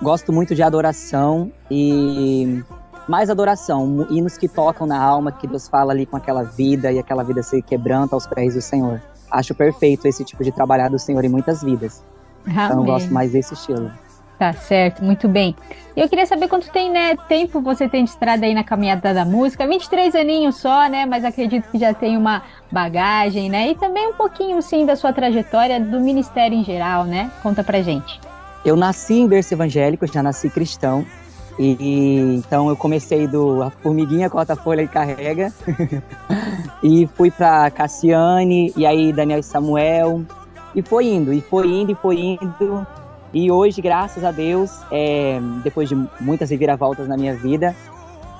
Gosto 0.00 0.32
muito 0.32 0.54
de 0.54 0.62
adoração 0.62 1.50
e 1.70 2.62
mais 3.08 3.30
adoração, 3.30 4.06
hinos 4.10 4.36
que 4.36 4.46
tocam 4.46 4.86
na 4.86 5.02
alma, 5.02 5.32
que 5.32 5.46
Deus 5.46 5.68
fala 5.68 5.92
ali 5.92 6.06
com 6.06 6.16
aquela 6.16 6.42
vida 6.42 6.92
e 6.92 6.98
aquela 6.98 7.24
vida 7.24 7.42
se 7.42 7.60
quebranta 7.62 8.14
aos 8.14 8.26
pés 8.26 8.54
do 8.54 8.60
Senhor. 8.60 9.02
Acho 9.30 9.54
perfeito 9.54 10.06
esse 10.06 10.24
tipo 10.24 10.44
de 10.44 10.52
trabalhar 10.52 10.88
do 10.88 10.98
Senhor 10.98 11.24
em 11.24 11.28
muitas 11.28 11.62
vidas. 11.62 12.04
Amém. 12.46 12.64
Então 12.64 12.78
eu 12.78 12.84
gosto 12.84 13.12
mais 13.12 13.32
desse 13.32 13.54
estilo. 13.54 13.90
Tá 14.38 14.52
certo, 14.52 15.02
muito 15.02 15.26
bem. 15.26 15.56
Eu 15.96 16.08
queria 16.08 16.24
saber 16.24 16.46
quanto 16.46 16.70
tem, 16.70 16.92
né, 16.92 17.16
tempo 17.28 17.60
você 17.60 17.88
tem 17.88 18.04
de 18.04 18.10
estrada 18.10 18.46
aí 18.46 18.54
na 18.54 18.62
caminhada 18.62 19.12
da 19.12 19.24
música. 19.24 19.66
23 19.66 20.14
aninhos 20.14 20.56
só, 20.58 20.88
né? 20.88 21.04
Mas 21.06 21.24
acredito 21.24 21.68
que 21.68 21.78
já 21.78 21.92
tem 21.92 22.16
uma 22.16 22.42
bagagem, 22.70 23.50
né? 23.50 23.70
E 23.70 23.74
também 23.74 24.10
um 24.10 24.14
pouquinho, 24.14 24.62
sim, 24.62 24.86
da 24.86 24.94
sua 24.94 25.12
trajetória 25.12 25.80
do 25.80 25.98
ministério 25.98 26.56
em 26.56 26.62
geral, 26.62 27.04
né? 27.04 27.32
Conta 27.42 27.64
pra 27.64 27.82
gente. 27.82 28.20
Eu 28.68 28.76
nasci 28.76 29.14
em 29.14 29.26
berço 29.26 29.54
evangélico, 29.54 30.06
já 30.06 30.22
nasci 30.22 30.50
cristão. 30.50 31.02
E 31.58 32.34
então 32.36 32.68
eu 32.68 32.76
comecei 32.76 33.26
do 33.26 33.62
a 33.62 33.70
formiguinha 33.70 34.28
corta 34.28 34.54
folha 34.54 34.82
e 34.82 34.86
carrega. 34.86 35.50
e 36.84 37.08
fui 37.16 37.30
para 37.30 37.70
Cassiane 37.70 38.70
e 38.76 38.84
aí 38.84 39.10
Daniel 39.10 39.40
e 39.40 39.42
Samuel 39.42 40.22
e 40.74 40.82
foi 40.82 41.06
indo, 41.06 41.32
e 41.32 41.40
foi 41.40 41.66
indo, 41.66 41.92
e 41.92 41.94
foi 41.94 42.20
indo. 42.20 42.86
E 43.32 43.50
hoje, 43.50 43.80
graças 43.80 44.22
a 44.22 44.30
Deus, 44.30 44.70
é, 44.92 45.40
depois 45.64 45.88
de 45.88 45.96
muitas 46.20 46.50
reviravoltas 46.50 47.08
na 47.08 47.16
minha 47.16 47.34
vida, 47.34 47.74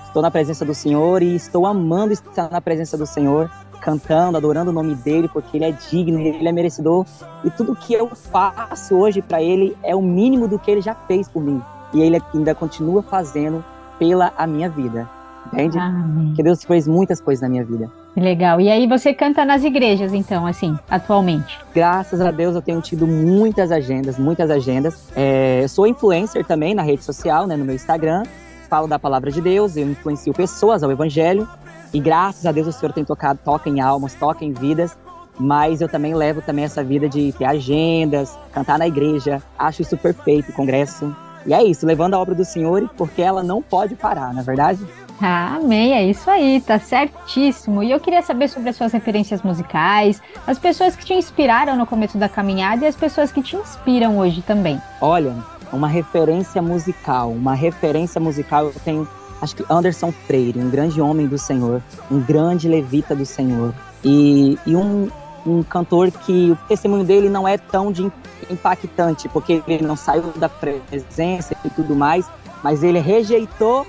estou 0.04 0.20
na 0.20 0.30
presença 0.30 0.62
do 0.62 0.74
Senhor 0.74 1.22
e 1.22 1.36
estou 1.36 1.64
amando 1.64 2.12
estar 2.12 2.50
na 2.50 2.60
presença 2.60 2.98
do 2.98 3.06
Senhor, 3.06 3.50
cantando, 3.78 4.36
adorando 4.36 4.70
o 4.70 4.74
nome 4.74 4.94
dele, 4.94 5.28
porque 5.28 5.56
ele 5.56 5.64
é 5.64 5.72
digno, 5.72 6.18
ele 6.18 6.48
é 6.48 6.52
merecedor. 6.52 7.06
E 7.44 7.50
tudo 7.50 7.74
que 7.74 7.94
eu 7.94 8.08
faço 8.08 8.96
hoje 8.96 9.22
para 9.22 9.42
ele 9.42 9.76
é 9.82 9.94
o 9.94 10.02
mínimo 10.02 10.46
do 10.46 10.58
que 10.58 10.70
ele 10.70 10.80
já 10.80 10.94
fez 10.94 11.28
por 11.28 11.42
mim 11.42 11.62
e 11.92 12.00
ele 12.00 12.20
ainda 12.34 12.54
continua 12.54 13.02
fazendo 13.02 13.64
pela 13.98 14.32
a 14.36 14.46
minha 14.46 14.68
vida. 14.68 15.08
Entende? 15.46 15.78
Amém. 15.78 16.34
Que 16.34 16.42
Deus 16.42 16.62
fez 16.62 16.86
muitas 16.86 17.20
coisas 17.20 17.40
na 17.42 17.48
minha 17.48 17.64
vida. 17.64 17.90
Legal. 18.14 18.60
E 18.60 18.68
aí 18.68 18.86
você 18.86 19.14
canta 19.14 19.44
nas 19.44 19.64
igrejas, 19.64 20.12
então, 20.12 20.46
assim, 20.46 20.76
atualmente? 20.90 21.58
Graças 21.74 22.20
a 22.20 22.30
Deus 22.30 22.54
eu 22.54 22.60
tenho 22.60 22.80
tido 22.82 23.06
muitas 23.06 23.70
agendas, 23.70 24.18
muitas 24.18 24.50
agendas. 24.50 25.08
É, 25.16 25.60
eu 25.62 25.68
sou 25.68 25.86
influencer 25.86 26.44
também 26.44 26.74
na 26.74 26.82
rede 26.82 27.02
social, 27.02 27.46
né, 27.46 27.56
no 27.56 27.64
meu 27.64 27.74
Instagram. 27.74 28.24
Falo 28.68 28.86
da 28.86 28.98
palavra 28.98 29.30
de 29.30 29.40
Deus, 29.40 29.76
eu 29.76 29.88
influencio 29.88 30.34
pessoas 30.34 30.82
ao 30.82 30.90
Evangelho. 30.90 31.48
E 31.92 32.00
graças 32.00 32.44
a 32.46 32.52
Deus 32.52 32.66
o 32.66 32.72
Senhor 32.72 32.92
tem 32.92 33.04
tocado, 33.04 33.40
toca 33.44 33.68
em 33.68 33.80
almas, 33.80 34.14
toca 34.14 34.44
em 34.44 34.52
vidas. 34.52 34.96
Mas 35.38 35.80
eu 35.80 35.88
também 35.88 36.14
levo 36.14 36.42
também 36.42 36.64
essa 36.64 36.82
vida 36.82 37.08
de 37.08 37.32
ter 37.32 37.44
agendas, 37.44 38.36
cantar 38.52 38.78
na 38.78 38.88
igreja. 38.88 39.40
Acho 39.56 39.82
isso 39.82 39.96
perfeito, 39.96 40.52
congresso. 40.52 41.14
E 41.46 41.54
é 41.54 41.62
isso, 41.62 41.86
levando 41.86 42.14
a 42.14 42.18
obra 42.18 42.34
do 42.34 42.44
Senhor, 42.44 42.90
porque 42.96 43.22
ela 43.22 43.42
não 43.42 43.62
pode 43.62 43.94
parar, 43.94 44.34
na 44.34 44.40
é 44.40 44.44
verdade? 44.44 44.86
amém, 45.20 45.94
é 45.94 46.04
isso 46.04 46.30
aí, 46.30 46.60
tá 46.60 46.78
certíssimo. 46.78 47.82
E 47.82 47.90
eu 47.90 47.98
queria 47.98 48.22
saber 48.22 48.48
sobre 48.48 48.68
as 48.70 48.76
suas 48.76 48.92
referências 48.92 49.42
musicais, 49.42 50.22
as 50.46 50.58
pessoas 50.58 50.94
que 50.94 51.04
te 51.04 51.14
inspiraram 51.14 51.76
no 51.76 51.86
começo 51.86 52.18
da 52.18 52.28
caminhada 52.28 52.84
e 52.84 52.88
as 52.88 52.94
pessoas 52.94 53.32
que 53.32 53.42
te 53.42 53.56
inspiram 53.56 54.18
hoje 54.18 54.42
também. 54.42 54.80
Olha, 55.00 55.34
uma 55.72 55.88
referência 55.88 56.62
musical, 56.62 57.30
uma 57.30 57.54
referência 57.54 58.20
musical 58.20 58.66
eu 58.66 58.74
tenho, 58.84 59.08
acho 59.40 59.56
que 59.56 59.64
Anderson 59.70 60.12
Freire, 60.12 60.58
um 60.58 60.70
grande 60.70 61.00
homem 61.00 61.26
do 61.26 61.38
Senhor, 61.38 61.82
um 62.10 62.20
grande 62.20 62.68
levita 62.68 63.14
do 63.14 63.24
Senhor. 63.24 63.74
E, 64.04 64.58
e 64.66 64.76
um, 64.76 65.08
um 65.46 65.62
cantor 65.62 66.10
que 66.10 66.50
o 66.50 66.56
testemunho 66.68 67.04
dele 67.04 67.28
não 67.28 67.46
é 67.46 67.56
tão 67.56 67.90
de 67.90 68.10
impactante, 68.50 69.28
porque 69.28 69.62
ele 69.66 69.84
não 69.84 69.96
saiu 69.96 70.32
da 70.36 70.48
presença 70.48 71.56
e 71.64 71.70
tudo 71.70 71.94
mais, 71.94 72.26
mas 72.62 72.82
ele 72.82 72.98
rejeitou 72.98 73.86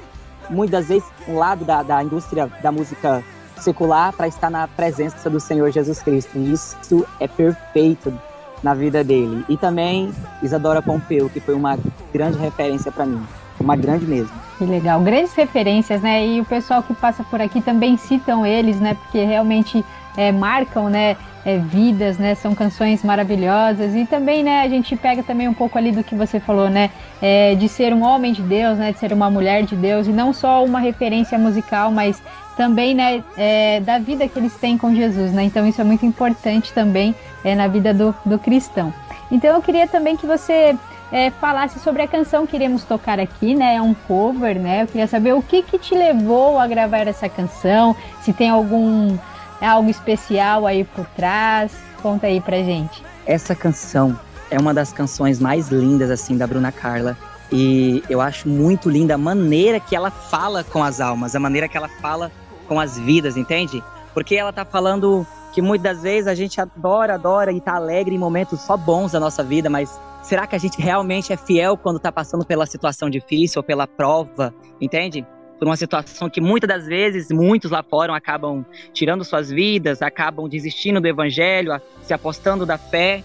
muitas 0.49 0.87
vezes 0.87 1.07
um 1.27 1.37
lado 1.37 1.63
da, 1.63 1.83
da 1.83 2.03
indústria 2.03 2.47
da 2.61 2.71
música 2.71 3.23
secular 3.59 4.13
para 4.13 4.27
estar 4.27 4.49
na 4.49 4.67
presença 4.67 5.29
do 5.29 5.39
Senhor 5.39 5.71
Jesus 5.71 6.01
Cristo. 6.01 6.37
E 6.37 6.51
isso 6.51 7.05
é 7.19 7.27
perfeito 7.27 8.13
na 8.63 8.73
vida 8.73 9.03
dele. 9.03 9.45
E 9.47 9.57
também 9.57 10.11
Isadora 10.41 10.81
Pompeu, 10.81 11.29
que 11.29 11.39
foi 11.39 11.53
uma 11.53 11.77
grande 12.13 12.37
referência 12.37 12.91
para 12.91 13.05
mim. 13.05 13.21
Uma 13.59 13.75
grande 13.75 14.05
mesmo. 14.05 14.31
Que 14.57 14.65
legal. 14.65 14.99
Grandes 15.01 15.33
referências, 15.33 16.01
né? 16.01 16.25
E 16.25 16.41
o 16.41 16.45
pessoal 16.45 16.81
que 16.83 16.93
passa 16.93 17.23
por 17.23 17.41
aqui 17.41 17.61
também 17.61 17.97
citam 17.97 18.45
eles, 18.45 18.79
né? 18.79 18.93
Porque 18.93 19.23
realmente 19.23 19.83
é, 20.17 20.31
marcam, 20.31 20.89
né? 20.89 21.15
É, 21.45 21.57
vidas, 21.57 22.17
né? 22.17 22.35
São 22.35 22.53
canções 22.53 23.03
maravilhosas 23.03 23.95
e 23.95 24.05
também, 24.05 24.43
né? 24.43 24.61
A 24.61 24.67
gente 24.67 24.95
pega 24.95 25.23
também 25.23 25.47
um 25.47 25.53
pouco 25.53 25.77
ali 25.77 25.91
do 25.91 26.03
que 26.03 26.13
você 26.15 26.39
falou, 26.39 26.69
né? 26.69 26.89
É, 27.21 27.55
de 27.55 27.69
ser 27.69 27.93
um 27.93 28.03
homem 28.03 28.33
de 28.33 28.41
Deus, 28.41 28.77
né? 28.77 28.91
De 28.91 28.99
ser 28.99 29.13
uma 29.13 29.29
mulher 29.29 29.63
de 29.63 29.75
Deus 29.75 30.07
e 30.07 30.11
não 30.11 30.33
só 30.33 30.63
uma 30.63 30.79
referência 30.79 31.37
musical, 31.37 31.91
mas 31.91 32.21
também, 32.57 32.93
né? 32.93 33.23
É, 33.37 33.79
da 33.79 33.97
vida 33.99 34.27
que 34.27 34.37
eles 34.37 34.53
têm 34.55 34.77
com 34.77 34.93
Jesus, 34.93 35.31
né? 35.31 35.43
Então 35.43 35.65
isso 35.65 35.79
é 35.79 35.83
muito 35.85 36.05
importante 36.05 36.73
também 36.73 37.15
é, 37.43 37.55
na 37.55 37.67
vida 37.67 37.93
do, 37.93 38.13
do 38.25 38.37
cristão. 38.37 38.93
Então 39.31 39.55
eu 39.55 39.61
queria 39.61 39.87
também 39.87 40.17
que 40.17 40.25
você 40.25 40.75
é, 41.11 41.29
falasse 41.31 41.79
sobre 41.79 42.01
a 42.01 42.07
canção 42.07 42.45
que 42.45 42.55
iremos 42.55 42.83
tocar 42.83 43.19
aqui, 43.19 43.55
né? 43.55 43.75
É 43.75 43.81
um 43.81 43.93
cover, 43.93 44.59
né? 44.59 44.83
Eu 44.83 44.87
queria 44.87 45.07
saber 45.07 45.33
o 45.33 45.41
que 45.41 45.63
que 45.63 45.77
te 45.77 45.95
levou 45.95 46.59
a 46.59 46.67
gravar 46.67 47.07
essa 47.07 47.27
canção, 47.27 47.95
se 48.21 48.31
tem 48.33 48.49
algum 48.49 49.17
é 49.61 49.67
algo 49.67 49.89
especial 49.89 50.65
aí 50.65 50.83
por 50.83 51.05
trás? 51.07 51.71
Conta 52.01 52.27
aí 52.27 52.39
pra 52.39 52.57
gente. 52.57 53.03
Essa 53.25 53.53
canção 53.53 54.17
é 54.49 54.57
uma 54.57 54.73
das 54.73 54.93
canções 54.93 55.39
mais 55.39 55.69
lindas, 55.69 56.09
assim, 56.09 56.37
da 56.37 56.47
Bruna 56.47 56.71
Carla. 56.71 57.17
E 57.51 58.03
eu 58.09 58.21
acho 58.21 58.47
muito 58.47 58.89
linda 58.89 59.15
a 59.15 59.17
maneira 59.17 59.79
que 59.79 59.95
ela 59.95 60.11
fala 60.11 60.63
com 60.63 60.83
as 60.83 61.01
almas, 61.01 61.35
a 61.35 61.39
maneira 61.39 61.67
que 61.67 61.75
ela 61.75 61.89
fala 62.01 62.31
com 62.67 62.79
as 62.79 62.97
vidas, 62.97 63.35
entende? 63.35 63.83
Porque 64.13 64.35
ela 64.35 64.53
tá 64.53 64.63
falando 64.63 65.25
que 65.51 65.61
muitas 65.61 66.03
vezes 66.03 66.27
a 66.27 66.35
gente 66.35 66.61
adora, 66.61 67.15
adora 67.15 67.51
e 67.51 67.59
tá 67.59 67.75
alegre 67.75 68.15
em 68.15 68.19
momentos 68.19 68.61
só 68.61 68.77
bons 68.77 69.11
da 69.11 69.19
nossa 69.19 69.43
vida, 69.43 69.69
mas 69.69 69.99
será 70.29 70.45
que 70.45 70.55
a 70.55 70.59
gente 70.59 70.79
realmente 70.79 71.33
é 71.33 71.37
fiel 71.37 71.75
quando 71.75 71.99
tá 71.99 72.11
passando 72.11 72.45
pela 72.45 72.67
situação 72.67 73.09
difícil 73.09 73.59
ou 73.59 73.63
pela 73.63 73.87
prova, 73.87 74.53
entende? 74.79 75.25
por 75.57 75.67
uma 75.67 75.75
situação 75.75 76.29
que 76.29 76.39
muitas 76.39 76.69
das 76.69 76.85
vezes 76.85 77.27
muitos 77.29 77.69
lá 77.69 77.83
fora 77.83 78.15
acabam 78.15 78.63
tirando 78.93 79.25
suas 79.25 79.49
vidas, 79.49 80.01
acabam 80.01 80.47
desistindo 80.47 81.01
do 81.01 81.07
evangelho, 81.07 81.71
se 82.01 82.13
apostando 82.13 82.65
da 82.65 82.77
fé. 82.77 83.21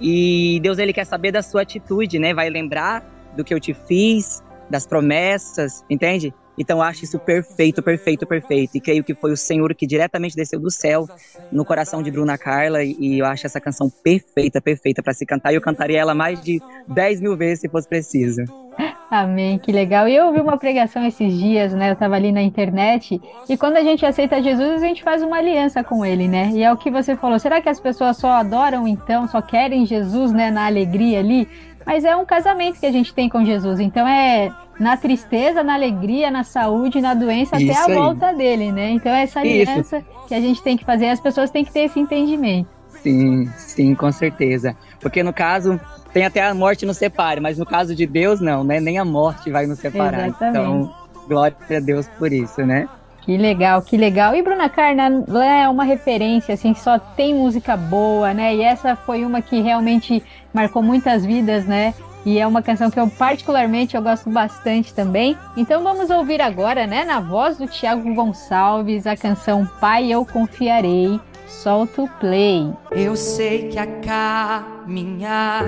E 0.00 0.60
Deus 0.62 0.78
ele 0.78 0.92
quer 0.92 1.04
saber 1.04 1.32
da 1.32 1.42
sua 1.42 1.62
atitude, 1.62 2.20
né? 2.20 2.32
Vai 2.32 2.48
lembrar 2.48 3.04
do 3.36 3.42
que 3.42 3.52
eu 3.52 3.58
te 3.58 3.74
fiz, 3.74 4.40
das 4.70 4.86
promessas, 4.86 5.84
entende? 5.90 6.32
Então 6.56 6.82
acho 6.82 7.04
isso 7.04 7.18
perfeito, 7.18 7.82
perfeito, 7.82 8.26
perfeito. 8.26 8.76
E 8.76 8.80
creio 8.80 9.04
que 9.04 9.14
foi 9.14 9.32
o 9.32 9.36
Senhor 9.36 9.74
que 9.74 9.86
diretamente 9.86 10.36
desceu 10.36 10.60
do 10.60 10.70
céu 10.70 11.06
no 11.50 11.64
coração 11.64 12.02
de 12.02 12.10
Bruna 12.10 12.36
Carla. 12.36 12.82
E 12.84 13.18
eu 13.18 13.26
acho 13.26 13.46
essa 13.46 13.60
canção 13.60 13.88
perfeita, 13.88 14.60
perfeita 14.60 15.02
para 15.02 15.14
se 15.14 15.24
cantar. 15.24 15.52
E 15.52 15.56
eu 15.56 15.60
cantaria 15.60 16.00
ela 16.00 16.14
mais 16.14 16.40
de 16.40 16.60
10 16.88 17.20
mil 17.20 17.36
vezes 17.36 17.60
se 17.60 17.68
fosse 17.68 17.88
preciso. 17.88 18.42
Amém, 19.10 19.58
que 19.58 19.70
legal. 19.70 20.08
E 20.08 20.16
eu 20.16 20.26
ouvi 20.26 20.40
uma 20.40 20.56
pregação 20.56 21.04
esses 21.06 21.38
dias, 21.38 21.74
né? 21.74 21.90
Eu 21.90 21.92
estava 21.92 22.14
ali 22.14 22.32
na 22.32 22.42
internet. 22.42 23.20
E 23.48 23.56
quando 23.56 23.76
a 23.76 23.82
gente 23.82 24.06
aceita 24.06 24.42
Jesus, 24.42 24.82
a 24.82 24.86
gente 24.86 25.02
faz 25.02 25.22
uma 25.22 25.36
aliança 25.36 25.84
com 25.84 26.04
ele, 26.04 26.28
né? 26.28 26.50
E 26.54 26.62
é 26.62 26.72
o 26.72 26.76
que 26.76 26.90
você 26.90 27.14
falou. 27.14 27.38
Será 27.38 27.60
que 27.60 27.68
as 27.68 27.78
pessoas 27.78 28.16
só 28.16 28.28
adoram 28.32 28.88
então, 28.88 29.28
só 29.28 29.42
querem 29.42 29.84
Jesus, 29.84 30.32
né? 30.32 30.50
Na 30.50 30.66
alegria 30.66 31.18
ali? 31.18 31.46
Mas 31.86 32.04
é 32.04 32.14
um 32.16 32.24
casamento 32.24 32.80
que 32.80 32.86
a 32.86 32.92
gente 32.92 33.12
tem 33.12 33.28
com 33.28 33.44
Jesus. 33.44 33.80
Então 33.80 34.06
é 34.06 34.50
na 34.78 34.96
tristeza, 34.96 35.62
na 35.62 35.74
alegria, 35.74 36.30
na 36.30 36.44
saúde, 36.44 37.00
na 37.00 37.14
doença, 37.14 37.56
Isso 37.56 37.70
até 37.70 37.80
a 37.80 37.86
aí. 37.86 37.94
volta 37.94 38.32
dele, 38.32 38.72
né? 38.72 38.90
Então 38.90 39.12
é 39.12 39.22
essa 39.22 39.40
aliança 39.40 39.98
Isso. 39.98 40.06
que 40.28 40.34
a 40.34 40.40
gente 40.40 40.62
tem 40.62 40.76
que 40.76 40.84
fazer. 40.84 41.08
As 41.08 41.20
pessoas 41.20 41.50
têm 41.50 41.64
que 41.64 41.72
ter 41.72 41.80
esse 41.80 42.00
entendimento. 42.00 42.68
Sim, 42.88 43.46
sim, 43.56 43.94
com 43.94 44.12
certeza. 44.12 44.76
Porque 45.00 45.22
no 45.22 45.32
caso, 45.32 45.80
tem 46.12 46.24
até 46.24 46.42
a 46.42 46.54
morte 46.54 46.86
nos 46.86 46.96
separe, 46.96 47.40
mas 47.40 47.58
no 47.58 47.66
caso 47.66 47.94
de 47.94 48.06
Deus, 48.06 48.40
não, 48.40 48.62
né? 48.62 48.80
Nem 48.80 48.98
a 48.98 49.04
morte 49.04 49.50
vai 49.50 49.66
nos 49.66 49.78
separar. 49.78 50.28
Exatamente. 50.28 50.58
Então, 50.58 50.94
glória 51.26 51.56
a 51.70 51.80
Deus 51.80 52.06
por 52.18 52.32
isso, 52.32 52.64
né? 52.64 52.88
Que 53.22 53.36
legal, 53.36 53.80
que 53.82 53.96
legal. 53.96 54.34
E 54.34 54.42
Bruna 54.42 54.68
Carna 54.68 55.24
é 55.44 55.68
uma 55.68 55.84
referência, 55.84 56.54
assim, 56.54 56.72
que 56.72 56.80
só 56.80 56.98
tem 56.98 57.34
música 57.34 57.76
boa, 57.76 58.34
né? 58.34 58.54
E 58.56 58.62
essa 58.62 58.96
foi 58.96 59.24
uma 59.24 59.40
que 59.40 59.60
realmente 59.60 60.22
marcou 60.52 60.82
muitas 60.82 61.24
vidas, 61.24 61.64
né? 61.66 61.94
E 62.24 62.38
é 62.38 62.46
uma 62.46 62.62
canção 62.62 62.90
que 62.90 63.00
eu 63.00 63.08
particularmente 63.08 63.96
eu 63.96 64.02
gosto 64.02 64.30
bastante 64.30 64.94
também. 64.94 65.36
Então 65.56 65.82
vamos 65.82 66.08
ouvir 66.10 66.40
agora, 66.40 66.86
né, 66.86 67.04
na 67.04 67.20
voz 67.20 67.58
do 67.58 67.66
Tiago 67.66 68.14
Gonçalves, 68.14 69.06
a 69.06 69.16
canção 69.16 69.68
Pai 69.80 70.12
Eu 70.12 70.24
Confiarei, 70.24 71.20
Solta 71.48 72.02
o 72.02 72.08
play. 72.08 72.72
Eu 72.90 73.14
sei 73.14 73.68
que 73.68 73.78
a 73.78 73.86
caminhar 74.00 75.64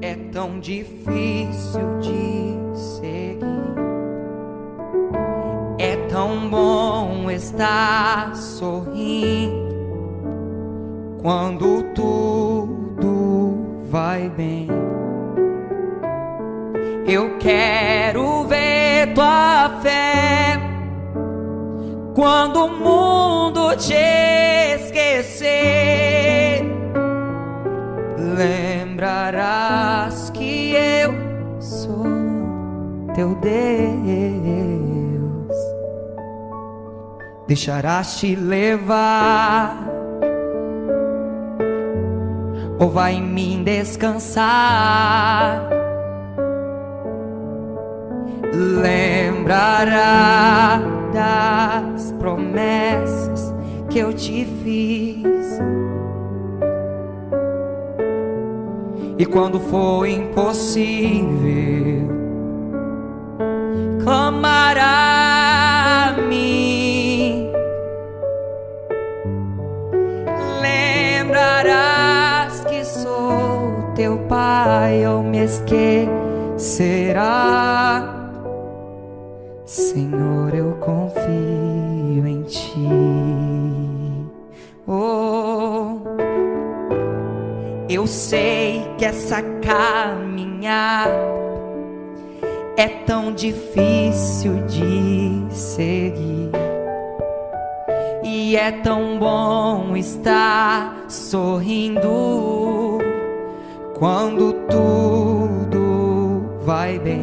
é 0.00 0.14
tão 0.32 0.60
difícil 0.60 1.98
de 2.00 2.78
seguir. 2.78 3.42
É 5.78 5.96
tão 6.08 6.48
bom 6.48 7.30
estar 7.30 8.34
sorrindo 8.36 9.81
quando 11.22 11.84
tudo 11.94 13.78
vai 13.88 14.28
bem. 14.28 14.68
Eu 17.06 17.38
quero 17.38 18.44
ver 18.48 19.14
tua 19.14 19.78
fé 19.80 20.60
quando 22.14 22.64
o 22.64 22.68
mundo 22.68 23.74
te 23.76 23.94
esquecer. 24.74 25.52
Lembrarás 28.36 30.30
que 30.30 30.74
eu 30.74 31.14
sou 31.60 32.04
teu 33.14 33.36
Deus. 33.36 33.52
Deixarás 37.46 38.16
te 38.18 38.34
levar, 38.34 39.91
ou 42.82 42.90
vai 42.90 43.14
em 43.14 43.22
mim 43.22 43.62
descansar. 43.62 44.42
Lembrará 48.82 50.02
das 51.14 52.10
promessas 52.18 53.54
que 53.88 54.00
eu 54.00 54.12
te 54.12 54.44
fiz. 54.64 55.60
E 59.16 59.24
quando 59.26 59.60
for 59.60 60.04
impossível, 60.04 61.30
clamará 64.02 65.31
teu 74.12 74.18
pai, 74.28 75.06
ou 75.06 75.22
me 75.22 75.38
esquecerá. 75.44 76.08
Senhor, 79.64 80.54
eu 80.54 80.72
confio 80.80 82.26
em 82.26 82.42
ti. 82.42 82.88
Oh, 84.86 86.00
eu 87.88 88.06
sei 88.06 88.86
que 88.98 89.06
essa 89.06 89.40
caminhada 89.62 91.10
é 92.76 92.88
tão 93.06 93.32
difícil 93.32 94.66
de 94.66 95.46
seguir. 95.50 96.50
E 98.22 98.56
é 98.56 98.72
tão 98.72 99.18
bom 99.18 99.96
estar 99.96 101.06
sorrindo 101.08 103.01
quando 104.02 104.52
tudo 104.66 106.58
vai 106.64 106.98
bem 106.98 107.22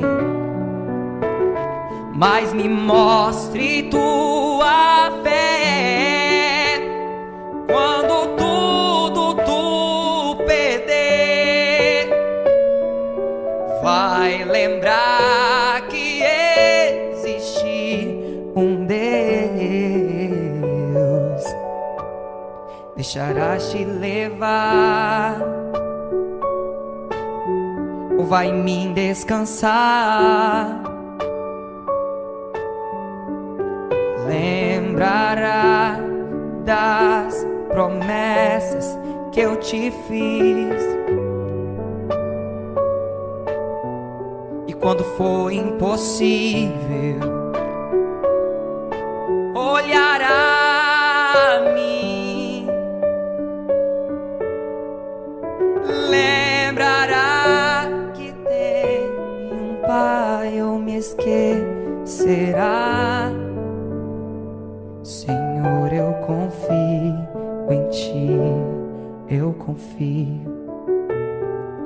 mas 2.16 2.54
me 2.54 2.70
mostre 2.70 3.84
tua 3.90 5.12
fé 5.22 6.80
quando 7.68 8.38
tudo 8.38 9.36
tu 9.44 10.38
perder. 10.46 12.08
Vai 13.84 14.46
lembrar 14.46 15.82
que 15.90 16.24
existe 17.12 18.18
um 18.56 18.86
Deus, 18.86 19.04
deixarás 22.96 23.70
te 23.70 23.84
levar. 23.84 25.59
Vai 28.30 28.48
em 28.48 28.64
mim 28.64 28.94
descansar. 28.94 30.90
lembrará 34.30 35.98
das 36.64 37.46
promessas 37.68 38.98
que 39.32 39.40
eu 39.40 39.56
te 39.58 39.92
fiz. 40.08 40.84
E 44.68 44.74
quando 44.74 45.04
for 45.18 45.52
impossível, 45.52 47.20
olhará 49.56 50.49
esquecerá. 62.30 63.32
Senhor, 65.04 65.92
eu 65.92 66.14
confio 66.26 67.16
em 67.70 67.90
ti, 67.90 68.30
eu 69.28 69.54
confio, 69.54 70.42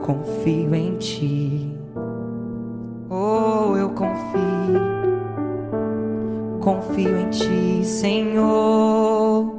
confio 0.06 0.76
em 0.76 0.98
ti. 0.98 1.78
Oh, 3.10 3.78
eu 3.78 3.89
confio, 3.89 4.82
confio 6.60 7.18
em 7.18 7.30
ti, 7.30 7.86
Senhor. 7.86 9.53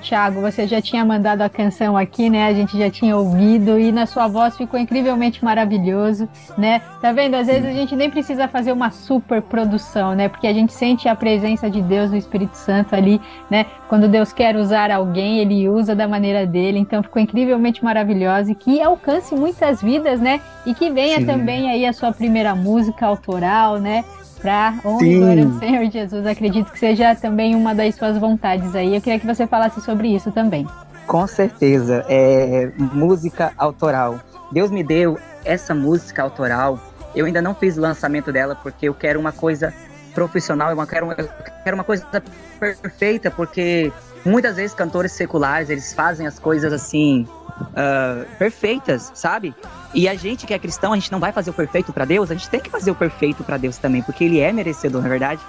Thiago, 0.00 0.40
você 0.40 0.66
já 0.66 0.80
tinha 0.80 1.04
mandado 1.04 1.42
a 1.42 1.48
canção 1.48 1.96
aqui, 1.96 2.28
né? 2.28 2.46
A 2.46 2.52
gente 2.52 2.76
já 2.76 2.90
tinha 2.90 3.16
ouvido 3.16 3.78
e 3.78 3.92
na 3.92 4.06
sua 4.06 4.26
voz 4.26 4.56
ficou 4.56 4.78
incrivelmente 4.78 5.44
maravilhoso, 5.44 6.28
né? 6.58 6.80
Tá 7.00 7.12
vendo? 7.12 7.34
Às 7.36 7.46
vezes 7.46 7.66
a 7.66 7.72
gente 7.72 7.94
nem 7.94 8.10
precisa 8.10 8.48
fazer 8.48 8.72
uma 8.72 8.90
super 8.90 9.40
produção, 9.42 10.14
né? 10.14 10.28
Porque 10.28 10.46
a 10.46 10.52
gente 10.52 10.72
sente 10.72 11.08
a 11.08 11.14
presença 11.14 11.70
de 11.70 11.80
Deus, 11.80 12.10
do 12.10 12.16
Espírito 12.16 12.56
Santo 12.56 12.94
ali, 12.94 13.20
né? 13.48 13.66
Quando 13.88 14.08
Deus 14.08 14.32
quer 14.32 14.56
usar 14.56 14.90
alguém, 14.90 15.38
ele 15.38 15.68
usa 15.68 15.94
da 15.94 16.08
maneira 16.08 16.46
dele. 16.46 16.78
Então 16.78 17.02
ficou 17.02 17.22
incrivelmente 17.22 17.84
maravilhosa 17.84 18.52
e 18.52 18.54
que 18.54 18.82
alcance 18.82 19.34
muitas 19.34 19.82
vidas, 19.82 20.20
né? 20.20 20.40
E 20.66 20.74
que 20.74 20.90
venha 20.90 21.18
Sim. 21.18 21.26
também 21.26 21.70
aí 21.70 21.86
a 21.86 21.92
sua 21.92 22.12
primeira 22.12 22.54
música 22.54 23.06
autoral, 23.06 23.78
né? 23.78 24.04
Pra 24.40 24.74
honra 24.84 25.06
e 25.06 25.18
glória 25.18 25.44
ao 25.44 25.58
Senhor 25.58 25.90
Jesus. 25.90 26.26
Acredito 26.26 26.72
que 26.72 26.78
seja 26.78 27.14
também 27.14 27.54
uma 27.54 27.74
das 27.74 27.94
suas 27.94 28.16
vontades 28.18 28.74
aí. 28.74 28.94
Eu 28.94 29.00
queria 29.00 29.18
que 29.18 29.26
você 29.26 29.46
falasse 29.46 29.80
sobre 29.80 30.08
isso 30.08 30.30
também. 30.32 30.66
Com 31.06 31.26
certeza, 31.26 32.04
é 32.08 32.70
música 32.78 33.52
autoral. 33.58 34.20
Deus 34.52 34.70
me 34.70 34.82
deu 34.82 35.18
essa 35.44 35.74
música 35.74 36.22
autoral. 36.22 36.78
Eu 37.14 37.26
ainda 37.26 37.42
não 37.42 37.54
fiz 37.54 37.76
lançamento 37.76 38.32
dela 38.32 38.54
porque 38.54 38.88
eu 38.88 38.94
quero 38.94 39.18
uma 39.18 39.32
coisa 39.32 39.74
profissional, 40.14 40.70
eu 40.70 40.86
quero, 40.86 41.12
eu 41.12 41.28
quero 41.64 41.76
uma 41.76 41.84
coisa 41.84 42.06
perfeita, 42.58 43.30
porque 43.30 43.92
muitas 44.24 44.56
vezes 44.56 44.74
cantores 44.74 45.12
seculares 45.12 45.70
eles 45.70 45.92
fazem 45.92 46.26
as 46.26 46.38
coisas 46.38 46.72
assim 46.72 47.26
uh, 47.60 48.26
perfeitas, 48.38 49.10
sabe? 49.14 49.54
E 49.92 50.08
a 50.08 50.14
gente 50.14 50.46
que 50.46 50.54
é 50.54 50.58
cristão, 50.58 50.92
a 50.92 50.96
gente 50.96 51.10
não 51.10 51.18
vai 51.18 51.32
fazer 51.32 51.50
o 51.50 51.52
perfeito 51.52 51.92
para 51.92 52.04
Deus, 52.04 52.30
a 52.30 52.34
gente 52.34 52.48
tem 52.48 52.60
que 52.60 52.70
fazer 52.70 52.90
o 52.90 52.94
perfeito 52.94 53.42
para 53.42 53.56
Deus 53.56 53.76
também, 53.76 54.02
porque 54.02 54.24
Ele 54.24 54.38
é 54.38 54.52
merecedor, 54.52 55.00
na 55.00 55.08
é 55.08 55.10
verdade. 55.10 55.40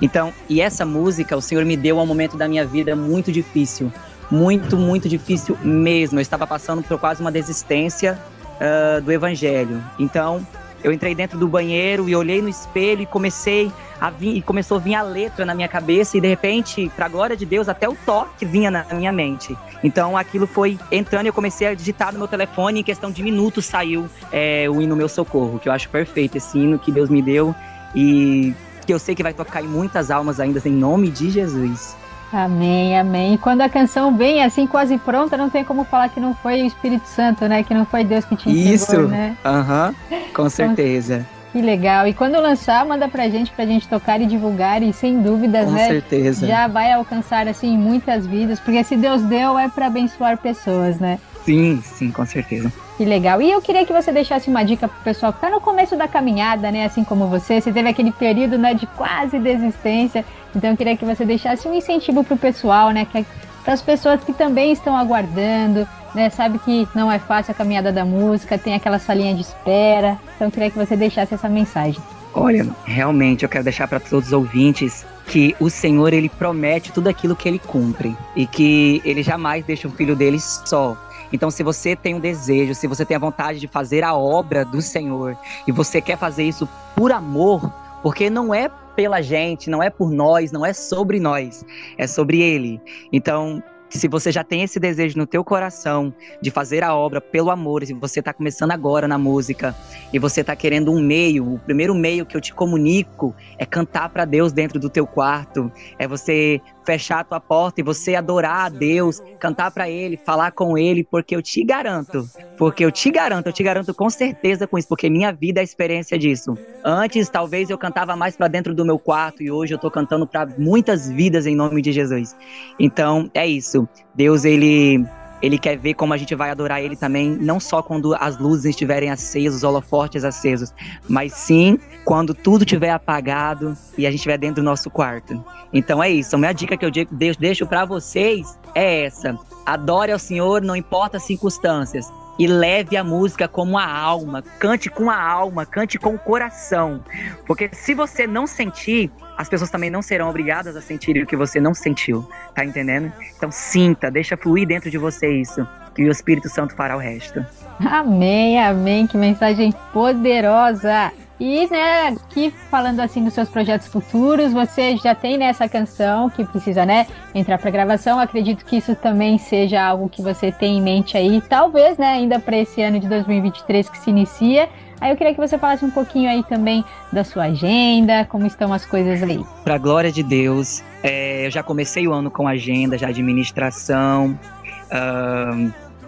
Então, 0.00 0.32
e 0.48 0.60
essa 0.60 0.84
música, 0.84 1.36
o 1.36 1.40
Senhor 1.40 1.64
me 1.64 1.76
deu 1.76 1.98
um 1.98 2.06
momento 2.06 2.36
da 2.36 2.46
minha 2.46 2.64
vida 2.64 2.94
muito 2.94 3.32
difícil, 3.32 3.92
muito, 4.30 4.76
muito 4.76 5.08
difícil 5.08 5.56
mesmo. 5.62 6.18
Eu 6.18 6.22
estava 6.22 6.46
passando 6.46 6.82
por 6.82 6.98
quase 6.98 7.20
uma 7.20 7.32
desistência 7.32 8.18
uh, 8.56 9.00
do 9.00 9.10
Evangelho. 9.10 9.82
Então, 9.98 10.46
eu 10.84 10.92
entrei 10.92 11.14
dentro 11.14 11.38
do 11.38 11.48
banheiro 11.48 12.08
e 12.08 12.14
olhei 12.14 12.42
no 12.42 12.48
espelho 12.48 13.02
e 13.02 13.06
comecei 13.06 13.66
a 13.66 13.85
vir, 14.18 14.36
e 14.36 14.42
começou 14.42 14.78
a 14.78 14.80
vir 14.80 14.94
a 14.94 15.02
letra 15.02 15.44
na 15.44 15.54
minha 15.54 15.68
cabeça 15.68 16.16
e 16.16 16.20
de 16.20 16.28
repente, 16.28 16.90
para 16.94 17.08
glória 17.08 17.36
de 17.36 17.46
Deus, 17.46 17.68
até 17.68 17.88
o 17.88 17.96
toque 18.06 18.44
vinha 18.44 18.70
na 18.70 18.84
minha 18.92 19.12
mente. 19.12 19.56
Então 19.82 20.16
aquilo 20.16 20.46
foi 20.46 20.78
entrando 20.90 21.26
e 21.26 21.28
eu 21.28 21.32
comecei 21.32 21.68
a 21.68 21.74
digitar 21.74 22.12
no 22.12 22.18
meu 22.18 22.28
telefone 22.28 22.78
e 22.78 22.80
em 22.80 22.84
questão 22.84 23.10
de 23.10 23.22
minutos 23.22 23.66
saiu 23.66 24.08
é, 24.32 24.68
o 24.68 24.80
hino 24.80 24.96
Meu 24.96 25.08
Socorro, 25.08 25.58
que 25.58 25.68
eu 25.68 25.72
acho 25.72 25.88
perfeito 25.88 26.36
esse 26.36 26.58
hino 26.58 26.78
que 26.78 26.92
Deus 26.92 27.08
me 27.10 27.22
deu 27.22 27.54
e 27.94 28.54
que 28.86 28.92
eu 28.92 28.98
sei 28.98 29.14
que 29.14 29.22
vai 29.22 29.34
tocar 29.34 29.62
em 29.62 29.68
muitas 29.68 30.10
almas 30.10 30.38
ainda 30.38 30.60
em 30.64 30.72
nome 30.72 31.10
de 31.10 31.30
Jesus. 31.30 31.96
Amém, 32.32 32.98
amém. 32.98 33.34
E 33.34 33.38
quando 33.38 33.60
a 33.60 33.68
canção 33.68 34.16
vem 34.16 34.42
assim 34.42 34.66
quase 34.66 34.98
pronta, 34.98 35.36
não 35.36 35.48
tem 35.48 35.64
como 35.64 35.84
falar 35.84 36.08
que 36.08 36.20
não 36.20 36.34
foi 36.34 36.62
o 36.62 36.66
Espírito 36.66 37.06
Santo, 37.06 37.46
né? 37.46 37.62
Que 37.62 37.72
não 37.72 37.86
foi 37.86 38.04
Deus 38.04 38.24
que 38.24 38.36
te 38.36 38.50
entregou, 38.50 38.74
Isso. 38.74 39.02
né? 39.02 39.36
Aham, 39.44 39.94
uhum, 40.10 40.18
com 40.34 40.50
certeza. 40.50 41.26
Que 41.52 41.62
legal. 41.62 42.06
E 42.06 42.12
quando 42.12 42.40
lançar, 42.40 42.84
manda 42.84 43.08
pra 43.08 43.28
gente, 43.28 43.50
pra 43.50 43.64
gente 43.64 43.88
tocar 43.88 44.20
e 44.20 44.26
divulgar. 44.26 44.82
E 44.82 44.92
sem 44.92 45.20
dúvidas, 45.22 45.66
Com 45.66 45.72
né? 45.72 45.88
certeza. 45.88 46.46
Já 46.46 46.66
vai 46.66 46.92
alcançar, 46.92 47.48
assim, 47.48 47.76
muitas 47.78 48.26
vidas. 48.26 48.60
Porque 48.60 48.82
se 48.84 48.96
Deus 48.96 49.22
deu, 49.22 49.58
é 49.58 49.68
para 49.68 49.86
abençoar 49.86 50.36
pessoas, 50.38 50.98
né? 50.98 51.18
Sim, 51.44 51.80
sim, 51.82 52.10
com 52.10 52.26
certeza. 52.26 52.72
Que 52.96 53.04
legal. 53.04 53.40
E 53.40 53.50
eu 53.50 53.60
queria 53.62 53.86
que 53.86 53.92
você 53.92 54.10
deixasse 54.10 54.50
uma 54.50 54.64
dica 54.64 54.88
pro 54.88 54.98
pessoal 55.04 55.32
que 55.32 55.40
tá 55.40 55.48
no 55.48 55.60
começo 55.60 55.96
da 55.96 56.08
caminhada, 56.08 56.70
né? 56.70 56.84
Assim 56.84 57.04
como 57.04 57.28
você. 57.28 57.60
Você 57.60 57.72
teve 57.72 57.88
aquele 57.88 58.10
período, 58.10 58.58
né, 58.58 58.74
de 58.74 58.86
quase 58.86 59.38
desistência. 59.38 60.24
Então 60.54 60.70
eu 60.70 60.76
queria 60.76 60.96
que 60.96 61.04
você 61.04 61.24
deixasse 61.24 61.68
um 61.68 61.74
incentivo 61.74 62.24
pro 62.24 62.36
pessoal, 62.36 62.90
né? 62.90 63.06
Que 63.10 63.24
para 63.62 63.74
as 63.74 63.82
pessoas 63.82 64.22
que 64.22 64.32
também 64.32 64.72
estão 64.72 64.96
aguardando, 64.96 65.86
né? 66.16 66.30
Sabe 66.30 66.58
que 66.58 66.88
não 66.94 67.12
é 67.12 67.18
fácil 67.18 67.52
a 67.52 67.54
caminhada 67.54 67.92
da 67.92 68.04
música, 68.04 68.58
tem 68.58 68.74
aquela 68.74 68.98
salinha 68.98 69.34
de 69.34 69.42
espera. 69.42 70.18
Então 70.34 70.50
queria 70.50 70.70
que 70.70 70.78
você 70.78 70.96
deixasse 70.96 71.34
essa 71.34 71.48
mensagem. 71.48 72.02
Olha, 72.34 72.66
realmente 72.84 73.44
eu 73.44 73.48
quero 73.48 73.64
deixar 73.64 73.86
para 73.86 74.00
todos 74.00 74.28
os 74.28 74.32
ouvintes 74.32 75.06
que 75.26 75.54
o 75.60 75.70
Senhor 75.70 76.12
ele 76.12 76.28
promete 76.28 76.92
tudo 76.92 77.08
aquilo 77.08 77.36
que 77.36 77.48
ele 77.48 77.58
cumpre 77.58 78.16
e 78.34 78.46
que 78.46 79.00
ele 79.04 79.22
jamais 79.22 79.64
deixa 79.64 79.86
o 79.86 79.90
filho 79.90 80.16
dele 80.16 80.40
só. 80.40 80.96
Então, 81.32 81.50
se 81.50 81.62
você 81.62 81.96
tem 81.96 82.14
um 82.14 82.20
desejo, 82.20 82.74
se 82.74 82.86
você 82.86 83.04
tem 83.04 83.16
a 83.16 83.20
vontade 83.20 83.58
de 83.58 83.66
fazer 83.66 84.04
a 84.04 84.14
obra 84.14 84.64
do 84.64 84.80
Senhor 84.80 85.36
e 85.66 85.72
você 85.72 86.00
quer 86.00 86.16
fazer 86.16 86.44
isso 86.44 86.68
por 86.94 87.10
amor, 87.10 87.72
porque 88.02 88.30
não 88.30 88.54
é 88.54 88.70
pela 88.94 89.20
gente, 89.20 89.68
não 89.68 89.82
é 89.82 89.90
por 89.90 90.10
nós, 90.10 90.52
não 90.52 90.64
é 90.64 90.72
sobre 90.72 91.18
nós, 91.18 91.64
é 91.98 92.06
sobre 92.06 92.40
Ele. 92.40 92.80
Então, 93.12 93.62
se 93.88 94.08
você 94.08 94.32
já 94.32 94.42
tem 94.42 94.62
esse 94.62 94.78
desejo 94.80 95.18
no 95.18 95.26
teu 95.26 95.44
coração 95.44 96.12
de 96.40 96.50
fazer 96.50 96.82
a 96.82 96.94
obra 96.94 97.20
pelo 97.20 97.50
amor, 97.50 97.84
se 97.84 97.92
você 97.94 98.20
está 98.20 98.32
começando 98.32 98.72
agora 98.72 99.06
na 99.06 99.18
música 99.18 99.74
e 100.12 100.18
você 100.18 100.40
está 100.40 100.56
querendo 100.56 100.92
um 100.92 101.00
meio, 101.00 101.54
o 101.54 101.58
primeiro 101.58 101.94
meio 101.94 102.26
que 102.26 102.36
eu 102.36 102.40
te 102.40 102.52
comunico 102.52 103.34
é 103.58 103.64
cantar 103.64 104.08
para 104.08 104.24
Deus 104.24 104.52
dentro 104.52 104.78
do 104.78 104.90
teu 104.90 105.06
quarto, 105.06 105.70
é 105.98 106.06
você 106.06 106.60
fechar 106.86 107.20
a 107.20 107.24
tua 107.24 107.40
porta 107.40 107.80
e 107.80 107.84
você 107.84 108.14
adorar 108.14 108.66
a 108.66 108.68
Deus, 108.68 109.20
cantar 109.40 109.70
para 109.72 109.90
Ele, 109.90 110.16
falar 110.16 110.52
com 110.52 110.78
Ele, 110.78 111.02
porque 111.02 111.34
eu 111.34 111.42
te 111.42 111.64
garanto, 111.64 112.26
porque 112.56 112.84
eu 112.84 112.92
te 112.92 113.10
garanto, 113.10 113.48
eu 113.48 113.52
te 113.52 113.62
garanto 113.62 113.92
com 113.92 114.08
certeza 114.08 114.66
com 114.66 114.78
isso, 114.78 114.88
porque 114.88 115.10
minha 115.10 115.32
vida 115.32 115.60
é 115.60 115.62
a 115.62 115.64
experiência 115.64 116.16
disso. 116.16 116.56
Antes, 116.84 117.28
talvez 117.28 117.68
eu 117.68 117.76
cantava 117.76 118.14
mais 118.14 118.36
para 118.36 118.46
dentro 118.46 118.74
do 118.74 118.84
meu 118.84 118.98
quarto 118.98 119.42
e 119.42 119.50
hoje 119.50 119.74
eu 119.74 119.78
tô 119.78 119.90
cantando 119.90 120.26
para 120.26 120.46
muitas 120.56 121.10
vidas 121.10 121.46
em 121.46 121.56
nome 121.56 121.82
de 121.82 121.90
Jesus. 121.92 122.36
Então, 122.78 123.28
é 123.34 123.46
isso. 123.46 123.88
Deus, 124.14 124.44
ele 124.44 125.04
ele 125.46 125.58
quer 125.58 125.76
ver 125.78 125.94
como 125.94 126.12
a 126.12 126.16
gente 126.16 126.34
vai 126.34 126.50
adorar 126.50 126.82
ele 126.82 126.96
também, 126.96 127.30
não 127.30 127.60
só 127.60 127.80
quando 127.82 128.14
as 128.16 128.36
luzes 128.38 128.66
estiverem 128.66 129.10
acesas, 129.10 129.58
os 129.58 129.64
holofortes 129.64 130.24
acesos, 130.24 130.74
mas 131.08 131.32
sim 131.32 131.78
quando 132.04 132.34
tudo 132.34 132.62
estiver 132.62 132.90
apagado 132.90 133.76
e 133.96 134.06
a 134.06 134.10
gente 134.10 134.18
estiver 134.18 134.38
dentro 134.38 134.56
do 134.56 134.64
nosso 134.64 134.90
quarto. 134.90 135.42
Então 135.72 136.02
é 136.02 136.10
isso. 136.10 136.34
A 136.34 136.38
minha 136.38 136.52
dica 136.52 136.76
que 136.76 136.84
eu 136.84 136.90
deixo 137.38 137.66
para 137.66 137.84
vocês 137.84 138.58
é 138.74 139.04
essa: 139.04 139.38
adore 139.64 140.12
ao 140.12 140.18
Senhor, 140.18 140.62
não 140.62 140.74
importa 140.74 141.16
as 141.16 141.22
circunstâncias 141.22 142.10
e 142.38 142.46
leve 142.46 142.96
a 142.96 143.04
música 143.04 143.48
como 143.48 143.78
a 143.78 143.86
alma, 143.86 144.42
cante 144.58 144.90
com 144.90 145.10
a 145.10 145.20
alma, 145.20 145.64
cante 145.64 145.98
com 145.98 146.14
o 146.14 146.18
coração. 146.18 147.02
Porque 147.46 147.70
se 147.72 147.94
você 147.94 148.26
não 148.26 148.46
sentir, 148.46 149.10
as 149.36 149.48
pessoas 149.48 149.70
também 149.70 149.90
não 149.90 150.02
serão 150.02 150.28
obrigadas 150.28 150.76
a 150.76 150.80
sentir 150.80 151.22
o 151.22 151.26
que 151.26 151.36
você 151.36 151.60
não 151.60 151.74
sentiu, 151.74 152.28
tá 152.54 152.64
entendendo? 152.64 153.12
Então 153.36 153.50
sinta, 153.50 154.10
deixa 154.10 154.36
fluir 154.36 154.66
dentro 154.66 154.90
de 154.90 154.98
você 154.98 155.28
isso, 155.28 155.66
e 155.96 156.04
o 156.04 156.10
Espírito 156.10 156.48
Santo 156.48 156.74
fará 156.74 156.96
o 156.96 157.00
resto. 157.00 157.44
Amém, 157.80 158.58
amém, 158.62 159.06
que 159.06 159.16
mensagem 159.16 159.74
poderosa. 159.92 161.12
E, 161.38 161.68
né, 161.70 162.08
aqui 162.08 162.52
falando 162.70 163.00
assim 163.00 163.22
dos 163.22 163.34
seus 163.34 163.48
projetos 163.48 163.86
futuros, 163.88 164.52
você 164.52 164.96
já 164.96 165.14
tem 165.14 165.36
nessa 165.36 165.64
né, 165.64 165.68
canção 165.68 166.30
que 166.30 166.44
precisa, 166.44 166.86
né, 166.86 167.06
entrar 167.34 167.58
para 167.58 167.70
gravação. 167.70 168.18
Acredito 168.18 168.64
que 168.64 168.76
isso 168.76 168.94
também 168.94 169.36
seja 169.36 169.82
algo 169.82 170.08
que 170.08 170.22
você 170.22 170.50
tem 170.50 170.78
em 170.78 170.82
mente 170.82 171.16
aí, 171.16 171.42
talvez, 171.42 171.98
né, 171.98 172.06
ainda 172.06 172.38
para 172.38 172.56
esse 172.56 172.82
ano 172.82 172.98
de 172.98 173.06
2023 173.06 173.88
que 173.88 173.98
se 173.98 174.08
inicia. 174.10 174.68
Aí 174.98 175.10
eu 175.10 175.16
queria 175.16 175.34
que 175.34 175.40
você 175.40 175.58
falasse 175.58 175.84
um 175.84 175.90
pouquinho 175.90 176.30
aí 176.30 176.42
também 176.42 176.82
da 177.12 177.22
sua 177.22 177.44
agenda, 177.44 178.24
como 178.24 178.46
estão 178.46 178.72
as 178.72 178.86
coisas 178.86 179.22
aí. 179.22 179.44
Para 179.62 179.76
glória 179.76 180.10
de 180.10 180.22
Deus, 180.22 180.82
é, 181.02 181.46
eu 181.46 181.50
já 181.50 181.62
comecei 181.62 182.08
o 182.08 182.14
ano 182.14 182.30
com 182.30 182.48
agenda, 182.48 182.96
já 182.96 183.08
administração. 183.08 184.38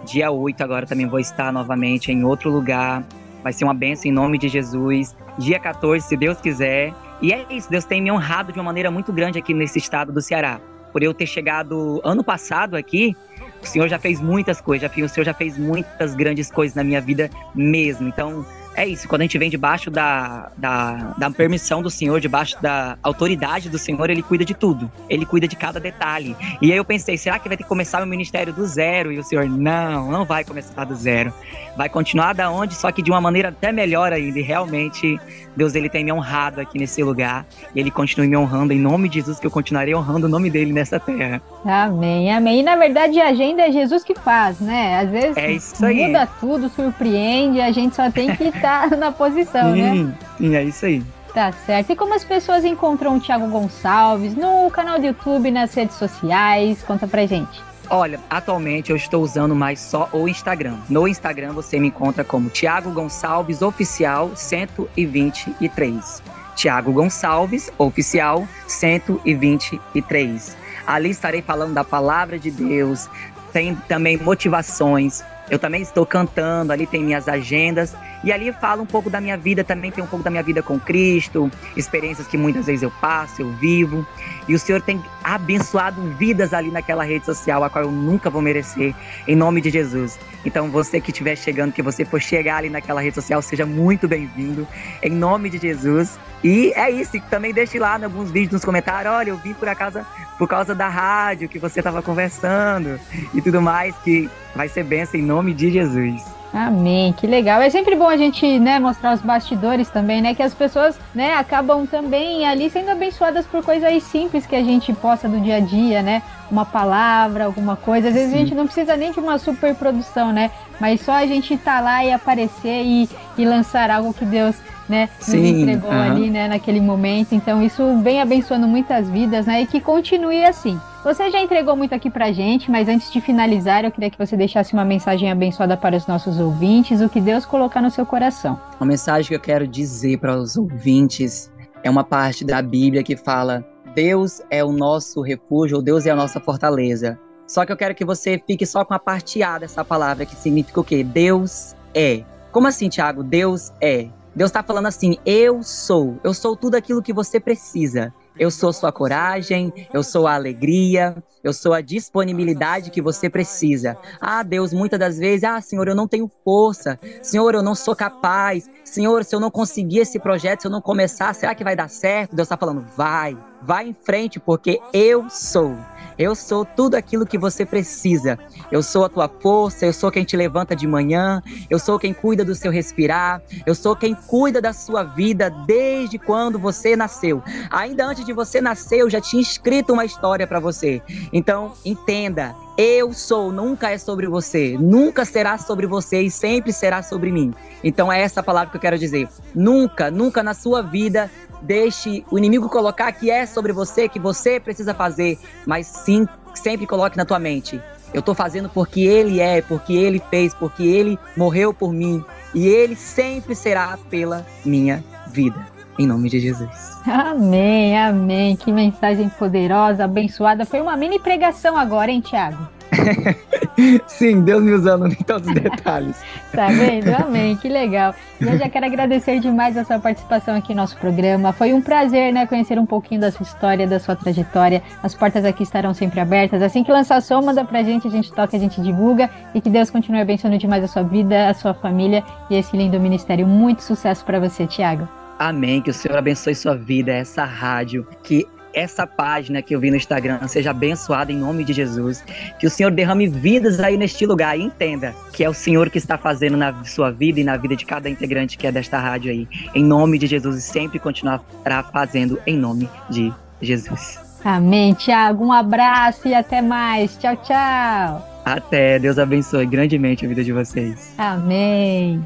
Dia 0.06 0.30
8 0.30 0.62
agora 0.62 0.86
também 0.86 1.06
vou 1.06 1.20
estar 1.20 1.52
novamente 1.52 2.10
em 2.10 2.24
outro 2.24 2.50
lugar. 2.50 3.04
Vai 3.42 3.52
ser 3.52 3.64
uma 3.64 3.74
benção 3.74 4.10
em 4.10 4.14
nome 4.14 4.38
de 4.38 4.48
Jesus. 4.48 5.16
Dia 5.38 5.58
14, 5.58 6.06
se 6.06 6.16
Deus 6.16 6.40
quiser. 6.40 6.92
E 7.20 7.32
é 7.32 7.46
isso, 7.50 7.70
Deus 7.70 7.84
tem 7.84 8.00
me 8.00 8.10
honrado 8.10 8.52
de 8.52 8.58
uma 8.58 8.64
maneira 8.64 8.90
muito 8.90 9.12
grande 9.12 9.38
aqui 9.38 9.52
nesse 9.52 9.78
estado 9.78 10.12
do 10.12 10.20
Ceará. 10.20 10.60
Por 10.92 11.02
eu 11.02 11.12
ter 11.12 11.26
chegado 11.26 12.00
ano 12.04 12.24
passado 12.24 12.76
aqui, 12.76 13.16
o 13.62 13.66
Senhor 13.66 13.88
já 13.88 13.98
fez 13.98 14.20
muitas 14.20 14.60
coisas, 14.60 14.90
já, 14.90 15.04
o 15.04 15.08
Senhor 15.08 15.24
já 15.24 15.34
fez 15.34 15.58
muitas 15.58 16.14
grandes 16.14 16.50
coisas 16.50 16.74
na 16.74 16.84
minha 16.84 17.00
vida 17.00 17.28
mesmo. 17.54 18.08
Então, 18.08 18.44
é 18.78 18.86
isso, 18.86 19.08
quando 19.08 19.22
a 19.22 19.24
gente 19.24 19.36
vem 19.38 19.50
debaixo 19.50 19.90
da, 19.90 20.50
da, 20.56 21.14
da, 21.18 21.30
permissão 21.30 21.82
do 21.82 21.90
Senhor, 21.90 22.20
debaixo 22.20 22.60
da 22.62 22.96
autoridade 23.02 23.68
do 23.68 23.76
Senhor, 23.76 24.08
ele 24.08 24.22
cuida 24.22 24.44
de 24.44 24.54
tudo. 24.54 24.90
Ele 25.08 25.26
cuida 25.26 25.48
de 25.48 25.56
cada 25.56 25.80
detalhe. 25.80 26.36
E 26.62 26.70
aí 26.70 26.78
eu 26.78 26.84
pensei, 26.84 27.18
será 27.18 27.40
que 27.40 27.48
vai 27.48 27.56
ter 27.56 27.64
que 27.64 27.68
começar 27.68 28.00
o 28.02 28.06
ministério 28.06 28.52
do 28.52 28.64
zero? 28.64 29.10
E 29.12 29.18
o 29.18 29.24
Senhor, 29.24 29.48
não, 29.48 30.12
não 30.12 30.24
vai 30.24 30.44
começar 30.44 30.84
do 30.84 30.94
zero. 30.94 31.32
Vai 31.76 31.88
continuar 31.88 32.34
da 32.34 32.50
onde, 32.50 32.74
só 32.74 32.92
que 32.92 33.02
de 33.02 33.10
uma 33.10 33.20
maneira 33.20 33.48
até 33.48 33.72
melhor 33.72 34.12
ainda. 34.12 34.38
E 34.38 34.42
realmente, 34.42 35.18
Deus 35.56 35.74
ele 35.74 35.88
tem 35.88 36.04
me 36.04 36.12
honrado 36.12 36.60
aqui 36.60 36.78
nesse 36.78 37.02
lugar. 37.02 37.46
E 37.74 37.80
ele 37.80 37.90
continue 37.90 38.28
me 38.28 38.36
honrando 38.36 38.72
em 38.72 38.78
nome 38.78 39.08
de 39.08 39.16
Jesus, 39.16 39.40
que 39.40 39.46
eu 39.46 39.50
continuarei 39.50 39.94
honrando 39.94 40.26
o 40.26 40.30
nome 40.30 40.50
dele 40.50 40.72
nessa 40.72 41.00
terra. 41.00 41.42
Amém, 41.64 42.32
amém. 42.32 42.60
E 42.60 42.62
na 42.62 42.76
verdade 42.76 43.20
a 43.20 43.28
agenda 43.28 43.62
é 43.62 43.72
Jesus 43.72 44.04
que 44.04 44.14
faz, 44.14 44.60
né? 44.60 45.00
Às 45.00 45.10
vezes 45.10 45.36
é 45.36 45.92
muda 45.92 46.28
tudo, 46.40 46.68
surpreende, 46.68 47.60
a 47.60 47.72
gente 47.72 47.96
só 47.96 48.10
tem 48.10 48.34
que 48.36 48.44
estar 48.44 48.67
tá 48.68 48.88
na 48.96 49.10
posição, 49.10 49.72
sim, 49.74 49.80
né? 49.82 50.14
Sim, 50.36 50.56
é 50.56 50.64
isso 50.64 50.84
aí. 50.84 51.02
Tá 51.32 51.52
certo. 51.52 51.92
E 51.92 51.96
como 51.96 52.14
as 52.14 52.24
pessoas 52.24 52.64
encontram 52.64 53.16
o 53.16 53.20
Thiago 53.20 53.48
Gonçalves 53.48 54.34
no 54.34 54.70
canal 54.70 54.98
do 54.98 55.06
YouTube, 55.06 55.50
nas 55.50 55.74
redes 55.74 55.96
sociais? 55.96 56.82
Conta 56.82 57.06
pra 57.06 57.26
gente. 57.26 57.62
Olha, 57.90 58.20
atualmente 58.28 58.90
eu 58.90 58.96
estou 58.96 59.22
usando 59.22 59.54
mais 59.54 59.80
só 59.80 60.08
o 60.12 60.28
Instagram. 60.28 60.76
No 60.90 61.08
Instagram 61.08 61.52
você 61.52 61.78
me 61.78 61.88
encontra 61.88 62.22
como 62.22 62.50
Thiago 62.50 62.90
Gonçalves 62.90 63.62
Oficial 63.62 64.30
123. 64.34 66.22
Thiago 66.54 66.92
Gonçalves 66.92 67.70
Oficial 67.78 68.46
123. 68.66 70.56
Ali 70.86 71.10
estarei 71.10 71.40
falando 71.40 71.72
da 71.72 71.84
palavra 71.84 72.38
de 72.38 72.50
Deus, 72.50 73.08
tem 73.52 73.74
também 73.86 74.16
motivações. 74.16 75.22
Eu 75.50 75.58
também 75.58 75.80
estou 75.80 76.04
cantando, 76.04 76.72
ali 76.72 76.86
tem 76.86 77.02
minhas 77.02 77.28
agendas 77.28 77.94
E 78.24 78.32
ali 78.32 78.52
fala 78.52 78.82
um 78.82 78.86
pouco 78.86 79.08
da 79.08 79.20
minha 79.20 79.36
vida 79.36 79.62
também, 79.62 79.90
tem 79.90 80.02
um 80.02 80.06
pouco 80.06 80.24
da 80.24 80.30
minha 80.30 80.42
vida 80.42 80.62
com 80.62 80.78
Cristo, 80.78 81.50
experiências 81.76 82.26
que 82.26 82.36
muitas 82.36 82.66
vezes 82.66 82.82
eu 82.82 82.90
passo, 83.00 83.42
eu 83.42 83.50
vivo. 83.52 84.06
E 84.48 84.54
o 84.54 84.58
Senhor 84.58 84.80
tem 84.82 85.02
abençoado 85.22 86.00
vidas 86.12 86.52
ali 86.52 86.70
naquela 86.70 87.04
rede 87.04 87.24
social, 87.24 87.62
a 87.62 87.70
qual 87.70 87.84
eu 87.84 87.90
nunca 87.90 88.28
vou 88.30 88.42
merecer, 88.42 88.94
em 89.26 89.36
nome 89.36 89.60
de 89.60 89.70
Jesus. 89.70 90.18
Então, 90.44 90.70
você 90.70 91.00
que 91.00 91.10
estiver 91.10 91.36
chegando, 91.36 91.72
que 91.72 91.82
você 91.82 92.04
for 92.04 92.20
chegar 92.20 92.56
ali 92.56 92.70
naquela 92.70 93.00
rede 93.00 93.14
social, 93.14 93.42
seja 93.42 93.66
muito 93.66 94.08
bem-vindo, 94.08 94.66
em 95.02 95.10
nome 95.10 95.50
de 95.50 95.58
Jesus. 95.58 96.18
E 96.42 96.72
é 96.74 96.90
isso, 96.90 97.20
também 97.28 97.52
deixe 97.52 97.78
lá 97.78 97.98
em 97.98 98.04
alguns 98.04 98.30
vídeos 98.30 98.52
nos 98.52 98.64
comentários, 98.64 99.12
olha, 99.12 99.30
eu 99.30 99.36
vim 99.36 99.54
por 99.54 99.68
acaso 99.68 100.00
por 100.38 100.46
causa 100.46 100.74
da 100.74 100.88
rádio 100.88 101.48
que 101.48 101.58
você 101.58 101.80
estava 101.80 102.00
conversando 102.00 102.98
e 103.34 103.42
tudo 103.42 103.60
mais, 103.60 103.94
que 103.98 104.30
vai 104.54 104.68
ser 104.68 104.84
benção 104.84 105.18
em 105.18 105.24
nome 105.24 105.52
de 105.52 105.70
Jesus. 105.70 106.37
Amém, 106.52 107.12
que 107.12 107.26
legal. 107.26 107.60
É 107.60 107.68
sempre 107.68 107.94
bom 107.94 108.08
a 108.08 108.16
gente, 108.16 108.58
né, 108.58 108.78
mostrar 108.78 109.14
os 109.14 109.20
bastidores 109.20 109.90
também, 109.90 110.22
né, 110.22 110.34
que 110.34 110.42
as 110.42 110.54
pessoas, 110.54 110.98
né, 111.14 111.34
acabam 111.34 111.86
também 111.86 112.46
ali 112.46 112.70
sendo 112.70 112.90
abençoadas 112.90 113.46
por 113.46 113.62
coisas 113.62 114.02
simples 114.04 114.46
que 114.46 114.56
a 114.56 114.62
gente 114.62 114.92
posta 114.94 115.28
do 115.28 115.40
dia 115.40 115.56
a 115.56 115.60
dia, 115.60 116.02
né? 116.02 116.22
Uma 116.50 116.64
palavra, 116.64 117.44
alguma 117.44 117.76
coisa. 117.76 118.08
Às 118.08 118.14
vezes 118.14 118.30
Sim. 118.30 118.36
a 118.36 118.38
gente 118.38 118.54
não 118.54 118.64
precisa 118.64 118.96
nem 118.96 119.12
de 119.12 119.20
uma 119.20 119.38
super 119.38 119.74
produção, 119.74 120.32
né? 120.32 120.50
Mas 120.80 121.02
só 121.02 121.12
a 121.12 121.26
gente 121.26 121.52
estar 121.54 121.76
tá 121.76 121.80
lá 121.80 122.04
e 122.04 122.10
aparecer 122.10 122.82
e, 122.82 123.08
e 123.36 123.44
lançar 123.44 123.90
algo 123.90 124.14
que 124.14 124.24
Deus 124.24 124.56
né, 124.88 125.08
nos 125.18 125.26
Sim, 125.26 125.62
entregou 125.62 125.90
uhum. 125.90 126.00
ali, 126.00 126.30
né, 126.30 126.48
naquele 126.48 126.80
momento. 126.80 127.34
Então 127.34 127.62
isso 127.62 127.98
vem 128.02 128.20
abençoando 128.20 128.66
muitas 128.66 129.08
vidas, 129.08 129.46
né, 129.46 129.62
e 129.62 129.66
que 129.66 129.80
continue 129.80 130.44
assim. 130.44 130.78
Você 131.04 131.30
já 131.30 131.40
entregou 131.40 131.76
muito 131.76 131.94
aqui 131.94 132.10
pra 132.10 132.32
gente, 132.32 132.70
mas 132.70 132.88
antes 132.88 133.12
de 133.12 133.20
finalizar, 133.20 133.84
eu 133.84 133.90
queria 133.90 134.10
que 134.10 134.18
você 134.18 134.36
deixasse 134.36 134.72
uma 134.74 134.84
mensagem 134.84 135.30
abençoada 135.30 135.76
para 135.76 135.96
os 135.96 136.06
nossos 136.06 136.40
ouvintes, 136.40 137.00
o 137.00 137.08
que 137.08 137.20
Deus 137.20 137.46
colocar 137.46 137.80
no 137.80 137.90
seu 137.90 138.04
coração. 138.04 138.60
Uma 138.80 138.88
mensagem 138.88 139.28
que 139.28 139.34
eu 139.34 139.40
quero 139.40 139.66
dizer 139.66 140.18
para 140.18 140.36
os 140.36 140.56
ouvintes 140.56 141.50
é 141.82 141.88
uma 141.88 142.04
parte 142.04 142.44
da 142.44 142.60
Bíblia 142.60 143.02
que 143.02 143.16
fala: 143.16 143.64
Deus 143.94 144.42
é 144.50 144.64
o 144.64 144.72
nosso 144.72 145.22
refúgio, 145.22 145.76
ou 145.76 145.82
Deus 145.82 146.04
é 146.04 146.10
a 146.10 146.16
nossa 146.16 146.40
fortaleza. 146.40 147.18
Só 147.46 147.64
que 147.64 147.72
eu 147.72 147.76
quero 147.76 147.94
que 147.94 148.04
você 148.04 148.42
fique 148.46 148.66
só 148.66 148.84
com 148.84 148.92
a 148.92 148.98
parte 148.98 149.42
A 149.42 149.58
dessa 149.58 149.84
palavra, 149.84 150.26
que 150.26 150.36
significa 150.36 150.80
o 150.80 150.84
quê? 150.84 151.02
Deus 151.02 151.74
é. 151.94 152.22
Como 152.52 152.66
assim, 152.66 152.88
Tiago? 152.88 153.22
Deus 153.22 153.72
é. 153.80 154.08
Deus 154.38 154.50
está 154.50 154.62
falando 154.62 154.86
assim: 154.86 155.16
eu 155.26 155.64
sou, 155.64 156.16
eu 156.22 156.32
sou 156.32 156.54
tudo 156.54 156.76
aquilo 156.76 157.02
que 157.02 157.12
você 157.12 157.40
precisa. 157.40 158.14
Eu 158.38 158.52
sou 158.52 158.72
sua 158.72 158.92
coragem, 158.92 159.72
eu 159.92 160.00
sou 160.04 160.28
a 160.28 160.34
alegria, 160.36 161.16
eu 161.42 161.52
sou 161.52 161.74
a 161.74 161.80
disponibilidade 161.80 162.92
que 162.92 163.02
você 163.02 163.28
precisa. 163.28 163.98
Ah, 164.20 164.44
Deus, 164.44 164.72
muitas 164.72 164.96
das 164.96 165.18
vezes, 165.18 165.42
ah, 165.42 165.60
Senhor, 165.60 165.88
eu 165.88 165.94
não 165.96 166.06
tenho 166.06 166.30
força. 166.44 167.00
Senhor, 167.20 167.52
eu 167.52 167.62
não 167.64 167.74
sou 167.74 167.96
capaz. 167.96 168.70
Senhor, 168.84 169.24
se 169.24 169.34
eu 169.34 169.40
não 169.40 169.50
conseguir 169.50 169.98
esse 169.98 170.20
projeto, 170.20 170.60
se 170.60 170.66
eu 170.68 170.70
não 170.70 170.80
começar, 170.80 171.34
será 171.34 171.52
que 171.52 171.64
vai 171.64 171.74
dar 171.74 171.90
certo? 171.90 172.36
Deus 172.36 172.46
está 172.46 172.56
falando, 172.56 172.86
vai, 172.96 173.36
vai 173.60 173.88
em 173.88 173.92
frente, 173.92 174.38
porque 174.38 174.80
eu 174.92 175.28
sou. 175.28 175.76
Eu 176.18 176.34
sou 176.34 176.64
tudo 176.64 176.96
aquilo 176.96 177.26
que 177.26 177.38
você 177.38 177.64
precisa. 177.64 178.38
Eu 178.72 178.82
sou 178.82 179.04
a 179.04 179.08
tua 179.08 179.28
força, 179.28 179.86
eu 179.86 179.92
sou 179.92 180.10
quem 180.10 180.24
te 180.24 180.36
levanta 180.36 180.74
de 180.74 180.86
manhã, 180.86 181.42
eu 181.70 181.78
sou 181.78 181.98
quem 181.98 182.12
cuida 182.12 182.44
do 182.44 182.54
seu 182.54 182.72
respirar, 182.72 183.40
eu 183.64 183.74
sou 183.74 183.94
quem 183.94 184.14
cuida 184.14 184.60
da 184.60 184.72
sua 184.72 185.04
vida 185.04 185.48
desde 185.66 186.18
quando 186.18 186.58
você 186.58 186.96
nasceu. 186.96 187.42
Ainda 187.70 188.06
antes 188.06 188.24
de 188.24 188.32
você 188.32 188.60
nascer, 188.60 188.98
eu 188.98 189.10
já 189.10 189.20
tinha 189.20 189.40
escrito 189.40 189.92
uma 189.92 190.04
história 190.04 190.46
para 190.46 190.58
você. 190.58 191.00
Então, 191.32 191.72
entenda, 191.84 192.54
eu 192.80 193.12
sou, 193.12 193.50
nunca 193.50 193.90
é 193.90 193.98
sobre 193.98 194.28
você, 194.28 194.76
nunca 194.78 195.24
será 195.24 195.58
sobre 195.58 195.84
você 195.84 196.22
e 196.22 196.30
sempre 196.30 196.72
será 196.72 197.02
sobre 197.02 197.32
mim. 197.32 197.52
Então 197.82 198.12
é 198.12 198.20
essa 198.20 198.40
palavra 198.40 198.70
que 198.70 198.76
eu 198.76 198.80
quero 198.80 198.96
dizer. 198.96 199.28
Nunca, 199.52 200.12
nunca 200.12 200.44
na 200.44 200.54
sua 200.54 200.80
vida 200.80 201.28
deixe 201.62 202.24
o 202.30 202.38
inimigo 202.38 202.68
colocar 202.68 203.10
que 203.12 203.30
é 203.30 203.46
sobre 203.46 203.72
você, 203.72 204.08
que 204.08 204.18
você 204.18 204.58
precisa 204.60 204.94
fazer, 204.94 205.38
mas 205.66 205.86
sim, 205.86 206.26
sempre 206.54 206.86
coloque 206.86 207.16
na 207.16 207.24
tua 207.24 207.38
mente. 207.38 207.80
Eu 208.12 208.22
tô 208.22 208.34
fazendo 208.34 208.68
porque 208.68 209.00
ele 209.00 209.40
é, 209.40 209.60
porque 209.60 209.92
ele 209.92 210.22
fez, 210.30 210.54
porque 210.54 210.82
ele 210.82 211.18
morreu 211.36 211.74
por 211.74 211.92
mim 211.92 212.24
e 212.54 212.66
ele 212.66 212.96
sempre 212.96 213.54
será 213.54 213.98
pela 214.08 214.46
minha 214.64 215.04
vida. 215.28 215.66
Em 215.98 216.06
nome 216.06 216.30
de 216.30 216.40
Jesus. 216.40 216.70
Amém, 217.06 217.98
amém. 217.98 218.56
Que 218.56 218.72
mensagem 218.72 219.28
poderosa, 219.28 220.04
abençoada. 220.04 220.64
Foi 220.64 220.80
uma 220.80 220.96
mini 220.96 221.18
pregação 221.18 221.76
agora, 221.76 222.10
hein, 222.10 222.20
Tiago? 222.20 222.77
Sim, 224.06 224.42
Deus 224.42 224.62
me 224.62 224.72
usando 224.72 225.06
em 225.06 225.14
todos 225.14 225.46
os 225.48 225.54
detalhes. 225.54 226.20
tá 226.52 226.68
vendo? 226.68 227.14
Amém, 227.14 227.56
que 227.56 227.68
legal. 227.68 228.14
E 228.40 228.44
eu 228.44 228.58
já 228.58 228.68
quero 228.68 228.86
agradecer 228.86 229.40
demais 229.40 229.76
a 229.76 229.84
sua 229.84 229.98
participação 229.98 230.56
aqui 230.56 230.74
no 230.74 230.80
nosso 230.80 230.96
programa. 230.98 231.52
Foi 231.52 231.72
um 231.72 231.80
prazer, 231.80 232.32
né, 232.32 232.46
conhecer 232.46 232.78
um 232.78 232.86
pouquinho 232.86 233.20
da 233.20 233.30
sua 233.30 233.44
história, 233.44 233.86
da 233.86 234.00
sua 234.00 234.16
trajetória. 234.16 234.82
As 235.02 235.14
portas 235.14 235.44
aqui 235.44 235.62
estarão 235.62 235.94
sempre 235.94 236.20
abertas. 236.20 236.62
Assim 236.62 236.82
que 236.82 236.92
lançar 236.92 237.20
som, 237.22 237.40
manda 237.42 237.64
pra 237.64 237.82
gente, 237.82 238.06
a 238.06 238.10
gente 238.10 238.32
toca, 238.32 238.56
a 238.56 238.60
gente 238.60 238.80
divulga. 238.80 239.30
E 239.54 239.60
que 239.60 239.70
Deus 239.70 239.90
continue 239.90 240.20
abençoando 240.20 240.58
demais 240.58 240.82
a 240.84 240.88
sua 240.88 241.02
vida, 241.02 241.48
a 241.48 241.54
sua 241.54 241.74
família 241.74 242.24
e 242.50 242.56
esse 242.56 242.76
lindo 242.76 242.98
ministério. 242.98 243.46
Muito 243.46 243.82
sucesso 243.82 244.24
para 244.24 244.40
você, 244.40 244.66
Tiago. 244.66 245.08
Amém. 245.38 245.80
Que 245.80 245.90
o 245.90 245.94
Senhor 245.94 246.18
abençoe 246.18 246.54
sua 246.54 246.74
vida, 246.74 247.12
essa 247.12 247.44
rádio, 247.44 248.06
que 248.22 248.46
essa 248.78 249.06
página 249.06 249.60
que 249.60 249.74
eu 249.74 249.80
vi 249.80 249.90
no 249.90 249.96
Instagram 249.96 250.46
seja 250.46 250.70
abençoada 250.70 251.32
em 251.32 251.36
nome 251.36 251.64
de 251.64 251.72
Jesus. 251.72 252.24
Que 252.58 252.66
o 252.66 252.70
Senhor 252.70 252.92
derrame 252.92 253.26
vidas 253.26 253.80
aí 253.80 253.96
neste 253.96 254.24
lugar 254.24 254.58
e 254.58 254.62
entenda 254.62 255.14
que 255.32 255.42
é 255.42 255.48
o 255.48 255.54
Senhor 255.54 255.90
que 255.90 255.98
está 255.98 256.16
fazendo 256.16 256.56
na 256.56 256.84
sua 256.84 257.10
vida 257.10 257.40
e 257.40 257.44
na 257.44 257.56
vida 257.56 257.74
de 257.74 257.84
cada 257.84 258.08
integrante 258.08 258.56
que 258.56 258.66
é 258.66 258.72
desta 258.72 258.98
rádio 258.98 259.30
aí. 259.30 259.48
Em 259.74 259.84
nome 259.84 260.18
de 260.18 260.26
Jesus 260.26 260.56
e 260.56 260.62
sempre 260.62 260.98
continuará 260.98 261.82
fazendo 261.92 262.40
em 262.46 262.56
nome 262.56 262.88
de 263.10 263.32
Jesus. 263.60 264.20
Amém, 264.44 264.94
Tiago. 264.94 265.44
Um 265.44 265.52
abraço 265.52 266.28
e 266.28 266.34
até 266.34 266.62
mais. 266.62 267.16
Tchau, 267.16 267.36
tchau. 267.36 268.28
Até. 268.44 268.98
Deus 268.98 269.18
abençoe 269.18 269.66
grandemente 269.66 270.24
a 270.24 270.28
vida 270.28 270.44
de 270.44 270.52
vocês. 270.52 271.12
Amém. 271.18 272.24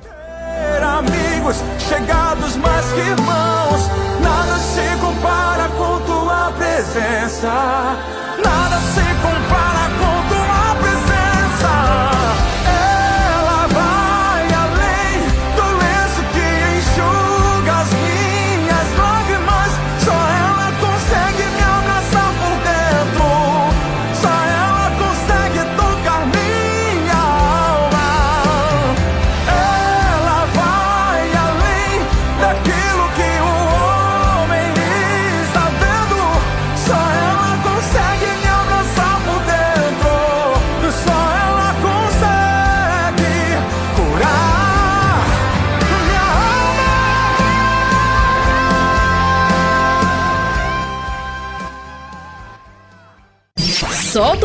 Amigos 0.83 1.57
chegados 1.89 2.57
mais 2.57 2.93
que 2.93 3.01
irmãos, 3.01 3.52
presença. 7.43 8.32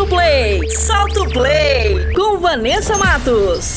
Play! 0.08 0.70
Solta 0.70 1.22
o 1.22 1.30
play! 1.30 2.14
Com 2.14 2.40
Vanessa 2.40 2.98
Matos. 2.98 3.77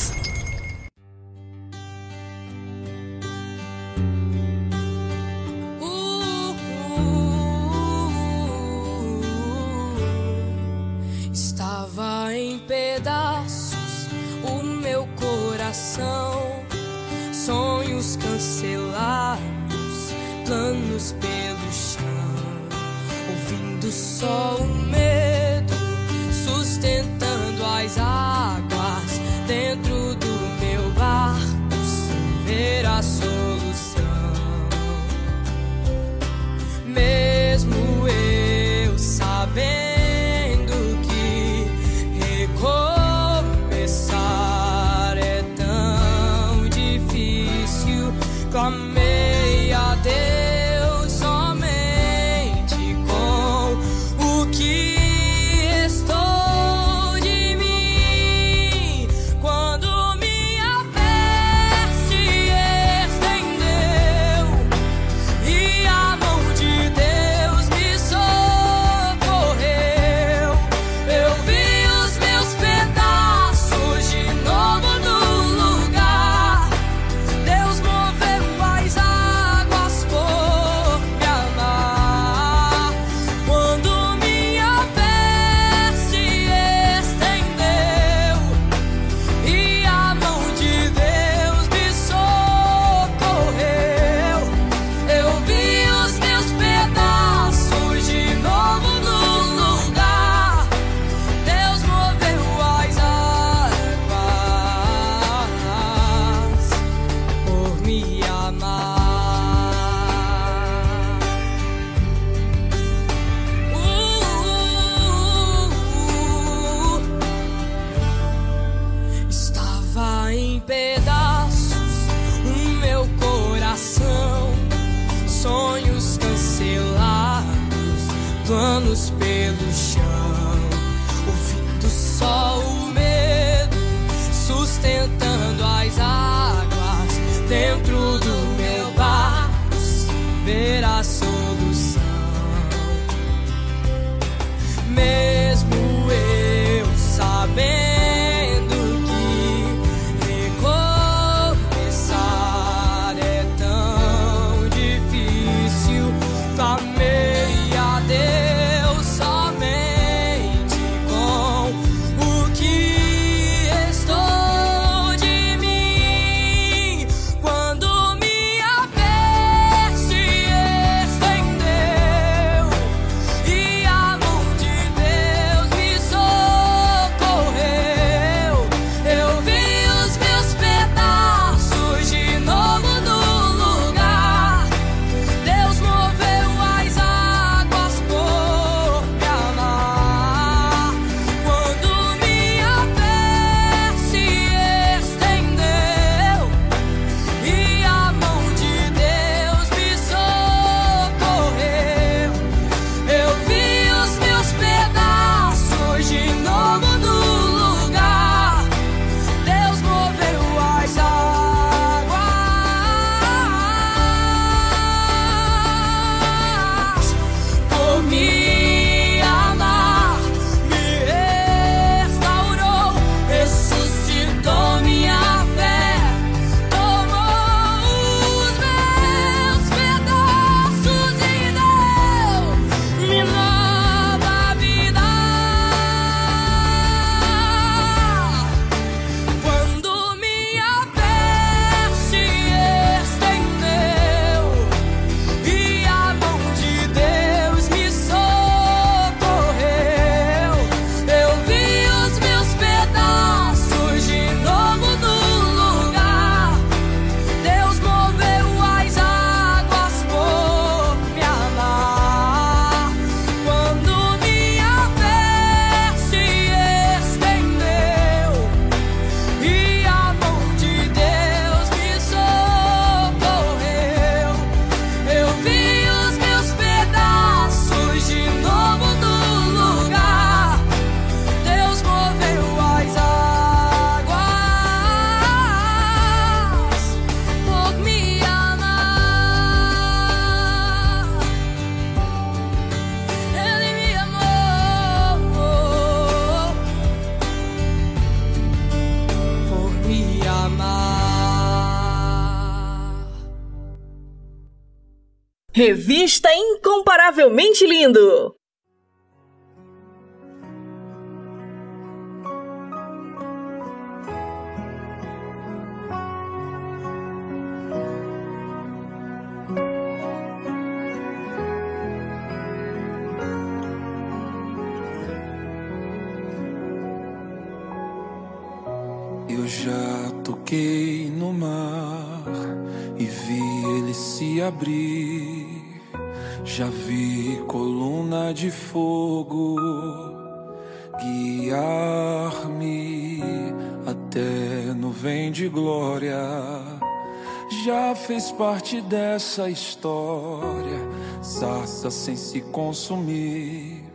Dessa 349.31 349.49
história. 349.49 350.79
Sarça 351.21 351.89
sem 351.89 352.17
se 352.17 352.41
consumir. 352.41 353.85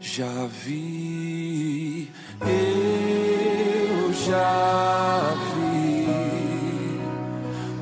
Já 0.00 0.46
vi, 0.64 2.10
eu 2.40 4.12
já 4.14 5.34
vi 5.54 7.00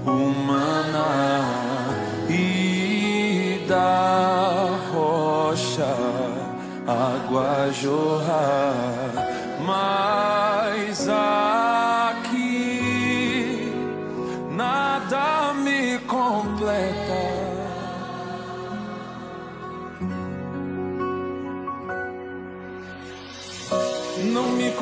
o 0.05 0.35
maná 0.45 1.95
e 2.29 3.65
da 3.69 4.77
rocha 4.93 5.87
água 6.85 7.71
jorrar, 7.71 8.98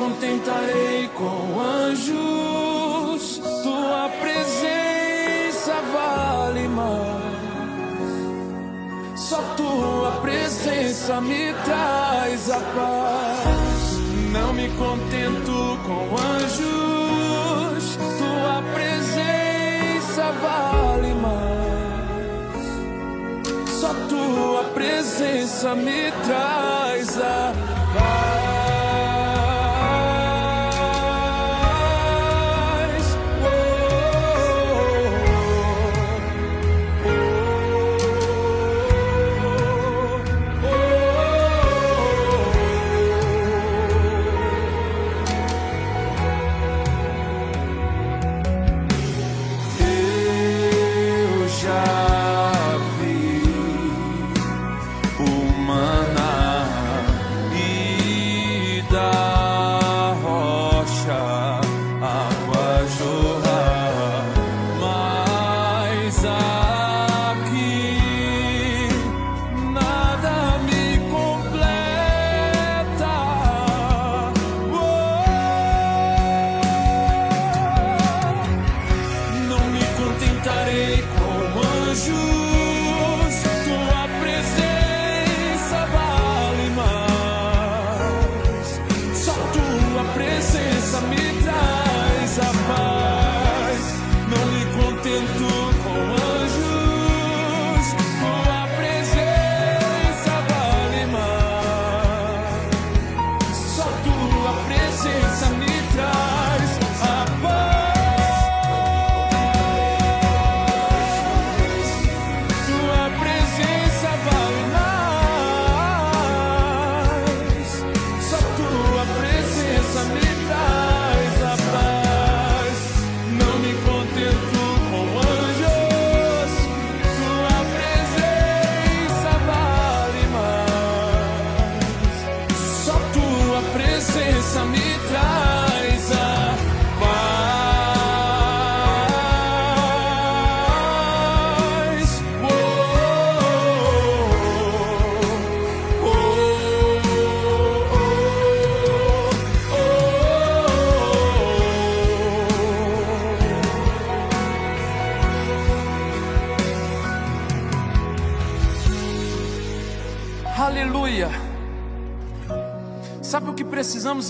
contentarei 0.07 1.09
com 1.09 1.59
anjos, 1.59 3.41
tua 3.61 4.09
presença 4.21 5.73
vale 5.93 6.65
mais. 6.69 7.27
Só 9.19 9.41
tua 9.57 10.11
presença 10.21 11.19
me 11.19 11.53
traz 11.65 12.49
a 12.49 12.59
paz. 12.59 13.97
Não 14.31 14.53
me 14.53 14.69
contento 14.69 15.77
com 15.85 16.15
anjos, 16.15 17.97
tua 18.17 18.63
presença 18.73 20.31
vale 20.41 21.13
mais. 21.15 22.65
Só 23.71 23.93
tua 24.07 24.63
presença 24.73 25.75
me 25.75 26.11
traz 26.23 27.17
a 27.17 27.53
paz. 27.67 27.76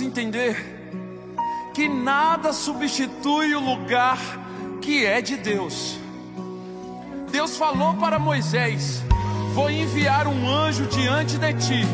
Entender? 0.08 0.56
Que 1.74 1.88
nada 1.88 2.54
substitui 2.54 3.54
o 3.54 3.60
lugar 3.60 4.18
que 4.82 5.06
é 5.06 5.22
de 5.22 5.36
Deus. 5.36 6.00
Deus 7.30 7.58
falou 7.58 7.94
para 7.96 8.18
Moisés: 8.18 9.04
Vou 9.54 9.70
enviar 9.70 10.28
um 10.28 10.50
anjo 10.50 10.86
diante 10.88 11.38
de 11.38 11.54
ti. 11.54 11.86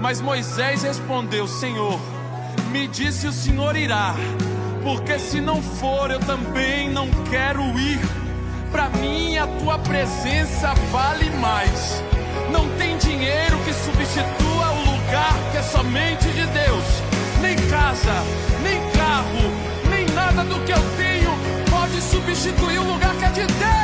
Mas 0.00 0.20
Moisés 0.20 0.82
respondeu: 0.84 1.46
Senhor, 1.48 1.98
me 2.70 2.86
disse 2.86 3.26
o 3.26 3.32
Senhor 3.32 3.76
irá, 3.76 4.14
porque 4.82 5.18
se 5.18 5.40
não 5.40 5.60
for 5.60 6.10
eu 6.10 6.20
também 6.20 6.88
não 6.90 7.08
quero 7.30 7.62
ir. 7.78 8.00
Para 8.70 8.88
mim 8.90 9.36
a 9.38 9.46
tua 9.46 9.78
presença 9.78 10.72
vale 10.92 11.30
mais. 11.30 12.02
Não 12.52 12.68
tem 12.76 12.96
dinheiro 12.96 13.58
que 13.64 13.72
substitua 13.72 14.70
o 14.70 14.92
lugar 14.92 15.34
que 15.50 15.58
é 15.58 15.62
somente 15.62 16.28
de 16.28 16.46
Deus. 16.46 17.07
Nem 17.40 17.56
casa, 17.68 18.24
nem 18.62 18.80
carro, 18.90 19.52
nem 19.88 20.06
nada 20.14 20.42
do 20.44 20.58
que 20.64 20.72
eu 20.72 20.82
tenho 20.96 21.30
pode 21.70 22.00
substituir 22.02 22.78
o 22.78 22.92
lugar 22.92 23.14
que 23.16 23.24
é 23.24 23.30
de 23.30 23.46
Deus. 23.46 23.77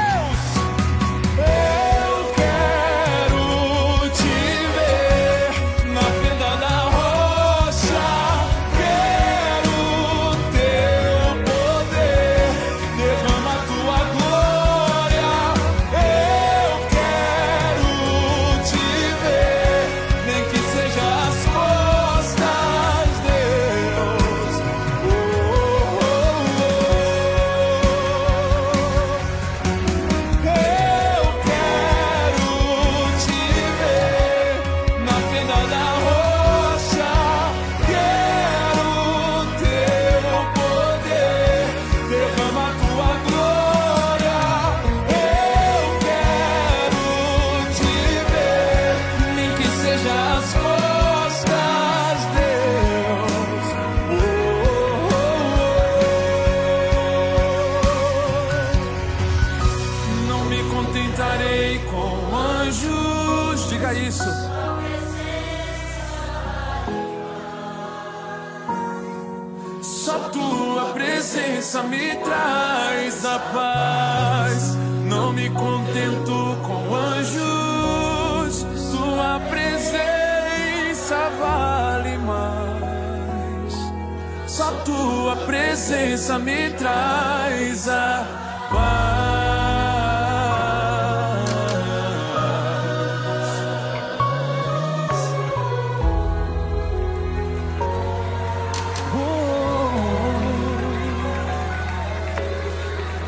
Tua 85.04 85.36
presença 85.36 86.38
me 86.38 86.70
traz 86.70 87.88
a 87.88 88.26
paz. 88.70 89.34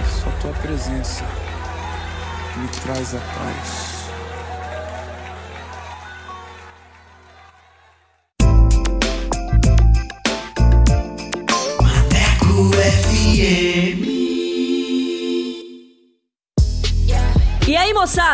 Só 0.08 0.30
tua 0.40 0.52
presença 0.62 1.24
me 2.56 2.68
traz 2.68 3.14
a 3.14 3.18
paz. 3.18 3.75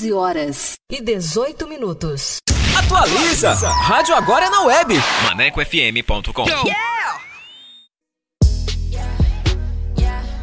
15 0.00 0.12
horas 0.14 0.74
e 0.90 1.02
18 1.02 1.68
minutos. 1.68 2.38
Atualiza! 2.78 3.52
Rádio 3.68 4.14
agora 4.14 4.46
é 4.46 4.50
na 4.50 4.62
web. 4.62 4.94
ManecoFM.com 5.24 6.46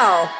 Pessoal! 0.00 0.39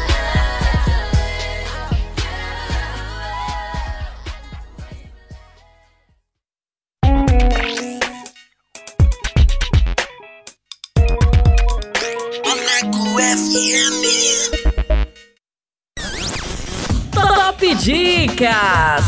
Dicas! 17.83 19.05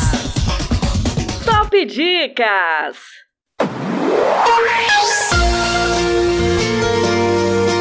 Top 1.45 1.85
Dicas! 1.85 2.97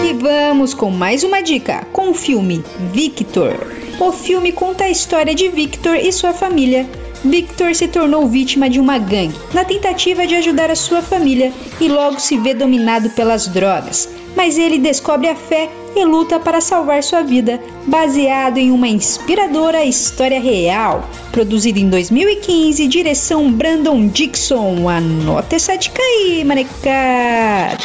E 0.05 0.13
vamos 0.13 0.75
com 0.75 0.91
mais 0.91 1.25
uma 1.25 1.41
dica 1.41 1.87
com 1.95 2.11
o 2.11 2.15
filme 2.15 2.63
Victor. 2.93 3.55
O 3.99 4.13
filme 4.13 4.53
conta 4.53 4.85
a 4.85 4.91
história 4.91 5.35
de 5.35 5.49
Victor 5.49 5.97
e 5.97 6.13
sua 6.13 6.35
família. 6.35 6.87
Victor 7.25 7.75
se 7.75 7.89
tornou 7.89 8.29
vítima 8.29 8.69
de 8.69 8.79
uma 8.79 8.99
gangue 8.99 9.35
na 9.55 9.65
tentativa 9.65 10.27
de 10.27 10.35
ajudar 10.35 10.71
a 10.71 10.77
sua 10.77 11.01
família 11.01 11.55
e 11.81 11.89
logo 11.89 12.21
se 12.21 12.37
vê 12.37 12.53
dominado 12.53 13.09
pelas 13.09 13.49
drogas. 13.49 14.11
Mas 14.37 14.59
ele 14.59 14.79
descobre 14.79 15.29
a 15.29 15.37
fé 15.37 15.69
e 15.95 16.05
luta 16.05 16.41
para 16.41 16.61
salvar 16.61 17.03
sua 17.03 17.23
vida, 17.23 17.61
baseado 17.87 18.59
em 18.59 18.71
uma 18.71 18.89
inspiradora 18.89 19.85
história 19.85 20.41
real. 20.41 21.09
Produzido 21.31 21.79
em 21.79 21.89
2015, 21.89 22.87
direção 22.89 23.53
Brandon 23.53 24.09
Dixon. 24.09 24.89
Anota 24.89 25.57
essa 25.57 25.77
dica 25.77 26.01
aí, 26.03 26.45
manecada. 26.45 27.79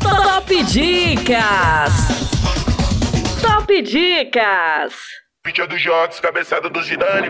Top 0.00 0.62
Dicas! 0.64 1.92
Top 3.40 3.82
Dicas! 3.82 4.94
Vídeo 5.44 5.66
dos 5.68 5.80
jogos, 5.80 6.20
cabeçada 6.20 6.68
do 6.68 6.82
Zidane. 6.82 7.28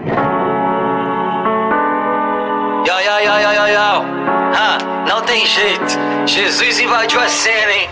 Yo, 2.86 3.00
yo, 3.00 3.18
yo, 3.18 3.38
yo, 3.40 3.52
yo, 3.52 3.66
yo. 3.66 4.35
Ah, 4.58 4.78
não 5.06 5.20
tem 5.20 5.44
jeito. 5.44 5.98
Jesus 6.26 6.78
invadiu 6.78 7.20
a 7.20 7.28
cena, 7.28 7.72
hein? 7.72 7.90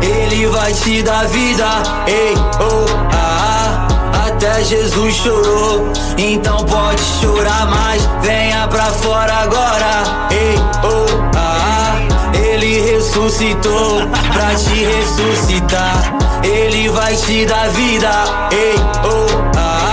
Ele 0.00 0.46
vai 0.46 0.72
te 0.72 1.02
dar 1.02 1.26
vida, 1.26 1.66
ei, 2.06 2.34
oh, 2.60 2.86
ah, 3.12 3.88
ah, 4.14 4.28
até 4.28 4.62
Jesus 4.62 5.16
chorou, 5.16 5.92
então 6.16 6.64
pode 6.66 7.02
chorar 7.02 7.66
mais, 7.66 8.08
venha 8.22 8.68
pra 8.68 8.84
fora 8.84 9.34
agora, 9.38 10.04
ei, 10.30 10.54
oh, 10.84 11.36
ah, 11.36 11.96
ah, 11.96 12.36
ele 12.36 12.92
ressuscitou 12.92 14.06
pra 14.32 14.54
te 14.54 14.84
ressuscitar, 14.84 16.14
ele 16.44 16.88
vai 16.90 17.16
te 17.16 17.44
dar 17.44 17.68
vida, 17.70 18.12
ei, 18.52 18.76
oh, 19.04 19.26
ah, 19.56 19.80
ah, 19.82 19.87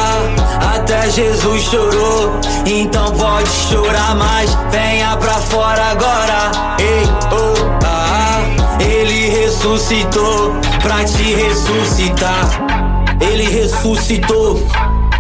até 0.86 1.10
Jesus 1.10 1.64
chorou, 1.64 2.40
então 2.64 3.12
pode 3.14 3.50
chorar 3.50 4.14
mais, 4.14 4.56
venha 4.70 5.18
pra 5.18 5.34
fora 5.34 5.84
agora, 5.84 6.52
ei, 6.80 7.04
oh, 7.32 7.84
ah, 7.84 8.38
ah, 8.38 8.84
ele 8.84 9.30
ressuscitou 9.30 10.54
pra 10.84 11.04
te 11.04 11.24
ressuscitar. 11.34 12.50
Ele 13.20 13.50
ressuscitou 13.50 14.64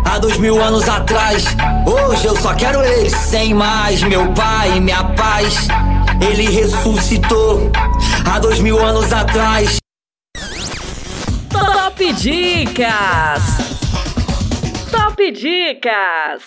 há 0.05 0.19
dois 0.19 0.37
mil 0.37 0.61
anos 0.61 0.87
atrás. 0.87 1.45
Hoje 1.87 2.25
eu 2.27 2.37
só 2.39 2.53
quero 2.53 2.83
ele, 2.83 3.09
sem 3.09 3.55
mais 3.55 4.03
meu 4.03 4.31
pai, 4.33 4.79
minha 4.79 5.03
paz. 5.03 5.67
Ele 6.21 6.47
ressuscitou 6.47 7.71
há 8.31 8.37
dois 8.37 8.59
mil 8.59 8.79
anos 8.85 9.11
atrás. 9.11 9.77
Top 11.49 12.13
Dicas! 12.13 13.74
Top 15.15 15.31
Dicas! 15.31 16.43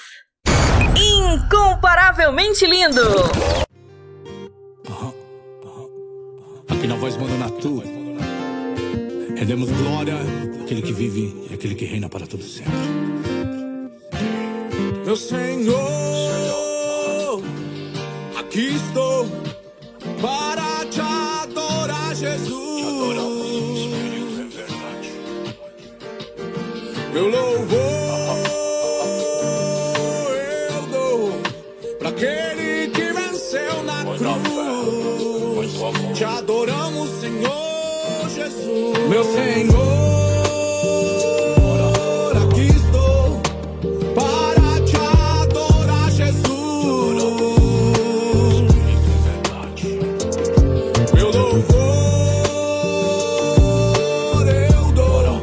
Incomparavelmente 0.95 2.67
lindo! 2.67 3.01
Aqui 6.69 6.87
na 6.87 6.97
voz 6.97 7.17
manda 7.17 7.35
na 7.39 7.49
tua. 7.49 7.83
Rendemos 9.39 9.71
glória 9.71 10.17
àquele 10.61 10.83
que 10.83 10.93
vive 10.93 11.47
e 11.51 11.55
àquele 11.55 11.75
que 11.75 11.87
reina 11.87 12.11
para 12.11 12.27
todo 12.27 12.43
sempre. 12.43 12.75
Meu 15.07 15.17
Senhor, 15.17 15.73
aqui 18.39 18.77
estou 18.77 19.27
para 20.21 20.85
te 20.91 21.01
adorar, 21.01 22.15
Jesus. 22.15 22.59
Meu 27.15 27.29
louvor 27.31 27.98
Te 36.13 36.25
adoramos, 36.25 37.09
Senhor 37.21 38.29
Jesus. 38.35 38.99
Meu 39.09 39.23
Senhor, 39.23 39.77
aqui 42.37 42.67
estou 42.67 43.41
para 44.13 44.81
te 44.85 44.97
adorar, 44.97 46.11
Jesus. 46.11 46.49
Meu 51.15 51.31
louvor 51.31 51.69
eu 54.49 54.93
dou 54.93 55.41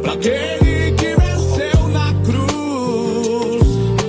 para 0.00 0.12
aquele 0.12 0.92
que 0.92 1.16
venceu 1.16 1.88
na 1.88 2.14
cruz. 2.22 3.66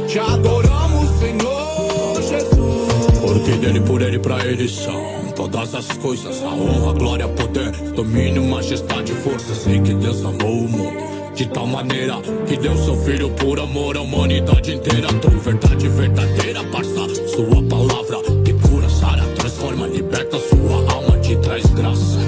Te 0.07 0.19
adoramos, 0.19 1.09
Senhor 1.17 2.21
Jesus. 2.21 3.17
Porque 3.25 3.53
dele, 3.53 3.81
por 3.81 4.03
ele, 4.03 4.19
pra 4.19 4.45
ele 4.45 4.69
são 4.69 5.22
todas 5.53 5.75
as 5.75 5.97
coisas: 5.97 6.41
a 6.43 6.49
honra, 6.49 6.93
glória, 6.93 7.27
poder, 7.27 7.71
domínio, 7.93 8.43
majestade, 8.43 9.13
força. 9.13 9.53
Sei 9.53 9.79
que 9.79 9.93
Deus 9.93 10.25
amou 10.25 10.65
o 10.65 10.69
mundo. 10.69 11.13
De 11.35 11.47
tal 11.47 11.65
maneira 11.65 12.17
que 12.47 12.57
deu 12.57 12.75
seu 12.77 12.95
filho 12.97 13.29
por 13.31 13.59
amor 13.59 13.97
à 13.97 14.01
humanidade 14.01 14.73
inteira. 14.73 15.07
Tua 15.13 15.31
verdade 15.31 15.87
verdadeira, 15.87 16.63
parça. 16.65 17.27
Sua 17.27 17.63
palavra 17.63 18.17
que 18.43 18.53
cura, 18.67 18.89
sara, 18.89 19.23
transforma, 19.35 19.87
liberta 19.87 20.37
sua 20.39 20.93
alma, 20.93 21.17
te 21.19 21.35
traz 21.37 21.65
graça. 21.67 22.19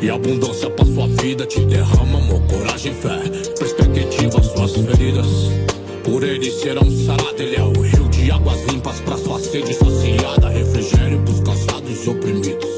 E 0.00 0.10
abundância 0.10 0.68
pra 0.68 0.84
sua 0.84 1.06
vida 1.22 1.46
te 1.46 1.60
derrama 1.64 2.18
amor, 2.18 2.42
coragem, 2.48 2.92
fé, 2.92 3.18
perspectiva, 3.58 4.42
suas 4.42 4.72
feridas. 4.72 5.26
Por 6.04 6.24
ele 6.24 6.50
serão 6.50 6.88
saradas, 6.90 7.40
ele 7.40 7.56
é 7.56 7.62
o 7.62 7.80
rio 7.80 8.01
de 8.22 8.30
águas 8.30 8.64
limpas 8.66 9.00
pra 9.00 9.16
sua 9.16 9.40
sede 9.40 9.74
saciada, 9.74 10.48
refrigério 10.48 11.20
pros 11.22 11.40
cansados 11.40 12.06
e 12.06 12.10
oprimidos. 12.10 12.68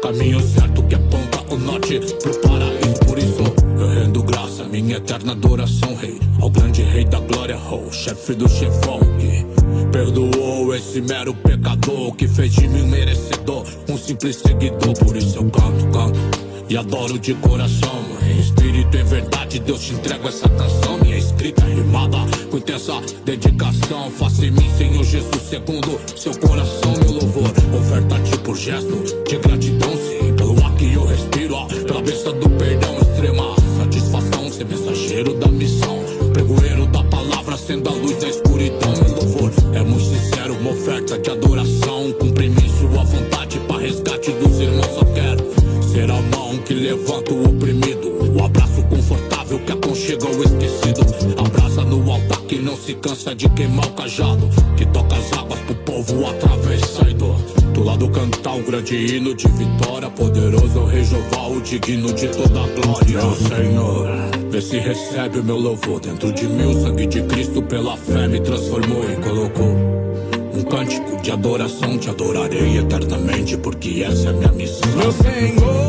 Caminho 0.00 0.40
certo 0.40 0.82
que 0.84 0.94
aponta 0.94 1.54
o 1.54 1.58
norte 1.58 1.98
pro 2.22 2.32
paraíso, 2.40 3.00
por 3.04 3.18
isso 3.18 3.42
eu 3.80 3.88
rendo 3.88 4.22
graça, 4.22 4.64
minha 4.64 4.98
eterna 4.98 5.32
adoração, 5.32 5.96
rei, 5.96 6.20
ao 6.40 6.50
grande 6.50 6.82
rei 6.82 7.04
da 7.04 7.18
glória, 7.18 7.58
chefe 7.90 8.34
do 8.34 8.48
chefão 8.48 9.00
que 9.18 9.44
perdoou 9.90 10.72
esse 10.74 11.00
mero 11.00 11.34
pecador 11.34 12.14
que 12.14 12.28
fez 12.28 12.52
de 12.52 12.68
mim 12.68 12.86
merecedor, 12.86 13.66
um 13.88 13.98
simples 13.98 14.36
seguidor, 14.36 14.94
por 15.04 15.16
isso 15.16 15.36
eu 15.36 15.50
canto, 15.50 15.86
canto 15.92 16.20
e 16.68 16.76
adoro 16.76 17.18
de 17.18 17.34
coração. 17.34 18.05
Em 18.66 18.70
espírito 18.70 18.96
e 18.96 19.02
verdade, 19.04 19.60
Deus 19.60 19.80
te 19.80 19.94
entrega 19.94 20.28
essa 20.28 20.48
canção. 20.48 20.98
Minha 20.98 21.18
escrita 21.18 21.64
rimada 21.64 22.18
com 22.50 22.58
intensa 22.58 23.00
dedicação. 23.24 24.10
Faça 24.10 24.44
em 24.44 24.50
mim, 24.50 24.68
Senhor 24.76 25.04
Jesus, 25.04 25.42
segundo 25.48 26.00
seu 26.16 26.36
coração, 26.36 26.92
meu 27.00 27.12
louvor. 27.12 27.48
Oferta-te 27.78 28.36
por 28.38 28.56
gesto 28.56 29.04
de 29.24 29.36
gratidão, 29.36 29.92
sim. 29.92 30.34
Pelo 30.34 30.64
ar 30.64 30.74
que 30.74 30.92
eu 30.92 31.06
respiro, 31.06 31.54
pela 31.86 32.02
bênção 32.02 32.32
do 32.40 32.50
perdão 32.50 32.98
extrema. 32.98 33.54
Satisfação, 33.78 34.50
ser 34.50 34.64
mensageiro 34.64 35.34
da 35.34 35.46
missão. 35.46 36.00
Pregoeiro 36.32 36.86
da 36.86 37.04
palavra, 37.04 37.56
sendo 37.56 37.88
a 37.88 37.92
luz 37.92 38.16
da 38.16 38.28
escuridão, 38.28 38.92
meu 39.00 39.14
louvor. 39.14 39.52
É 39.74 39.82
muito 39.82 40.04
sincero, 40.04 40.54
uma 40.54 40.72
oferta 40.72 41.16
de 41.16 41.30
adoração. 41.30 42.12
Cumpre 42.18 42.46
em 42.46 42.50
mim 42.50 42.68
sua 42.80 43.04
vontade 43.04 43.60
para 43.60 43.78
resgate 43.78 44.32
dos 44.32 44.58
irmãos, 44.58 44.92
só 44.92 45.04
quero. 45.04 45.46
Ser 45.92 46.10
a 46.10 46.20
mão 46.36 46.58
que 46.58 46.74
levanta 46.74 47.32
o 47.32 47.45
se 52.86 52.94
cansa 52.94 53.34
de 53.34 53.48
queimar 53.48 53.84
o 53.84 53.90
cajado. 53.90 54.48
Que 54.76 54.86
toca 54.86 55.16
as 55.16 55.32
águas 55.32 55.58
pro 55.60 55.74
povo 55.74 56.26
atravessar 56.26 57.10
e 57.10 57.14
do, 57.14 57.32
do 57.72 57.82
lado 57.82 58.08
cantar 58.10 58.54
um 58.54 58.62
grande 58.62 58.94
hino 58.94 59.34
de 59.34 59.48
vitória. 59.48 60.08
Poderoso 60.08 60.78
é 60.78 60.82
o 60.82 60.86
rei 60.86 61.04
Jeová, 61.04 61.48
o 61.48 61.60
digno 61.60 62.12
de 62.12 62.28
toda 62.28 62.62
a 62.62 62.66
glória. 62.68 63.20
Senhor, 63.48 64.08
vê 64.50 64.60
se 64.60 64.78
recebe 64.78 65.40
o 65.40 65.44
meu 65.44 65.56
louvor. 65.56 65.98
Dentro 65.98 66.32
de 66.32 66.46
mim 66.46 66.76
o 66.76 66.80
sangue 66.80 67.06
de 67.06 67.22
Cristo 67.24 67.60
pela 67.62 67.96
fé 67.96 68.28
me 68.28 68.40
transformou 68.40 69.02
e 69.10 69.16
colocou. 69.16 69.96
Um 70.54 70.62
cântico 70.62 71.20
de 71.20 71.30
adoração, 71.32 71.98
te 71.98 72.08
adorarei 72.08 72.78
eternamente, 72.78 73.56
porque 73.58 74.04
essa 74.06 74.28
é 74.28 74.30
a 74.30 74.32
minha 74.32 74.52
missão. 74.52 74.88
Meu 74.96 75.12
Senhor, 75.12 75.85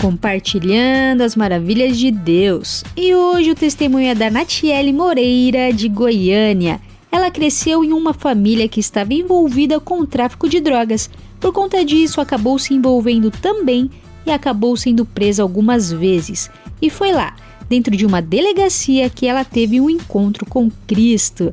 Compartilhando 0.00 1.20
as 1.20 1.36
maravilhas 1.36 1.98
de 1.98 2.10
Deus. 2.10 2.82
E 2.96 3.14
hoje 3.14 3.50
o 3.50 3.54
testemunho 3.54 4.08
é 4.08 4.14
da 4.14 4.30
Natiele 4.30 4.94
Moreira, 4.94 5.70
de 5.74 5.90
Goiânia. 5.90 6.80
Ela 7.10 7.30
cresceu 7.30 7.84
em 7.84 7.92
uma 7.92 8.14
família 8.14 8.66
que 8.66 8.80
estava 8.80 9.12
envolvida 9.12 9.78
com 9.78 10.00
o 10.00 10.06
tráfico 10.06 10.48
de 10.48 10.58
drogas. 10.58 11.10
Por 11.38 11.52
conta 11.52 11.84
disso, 11.84 12.18
acabou 12.18 12.58
se 12.58 12.72
envolvendo 12.72 13.30
também 13.30 13.90
e 14.24 14.30
acabou 14.30 14.74
sendo 14.74 15.04
presa 15.04 15.42
algumas 15.42 15.92
vezes. 15.92 16.50
E 16.80 16.88
foi 16.88 17.12
lá, 17.12 17.36
dentro 17.68 17.94
de 17.94 18.06
uma 18.06 18.22
delegacia, 18.22 19.10
que 19.10 19.26
ela 19.26 19.44
teve 19.44 19.82
um 19.82 19.90
encontro 19.90 20.46
com 20.46 20.70
Cristo. 20.86 21.52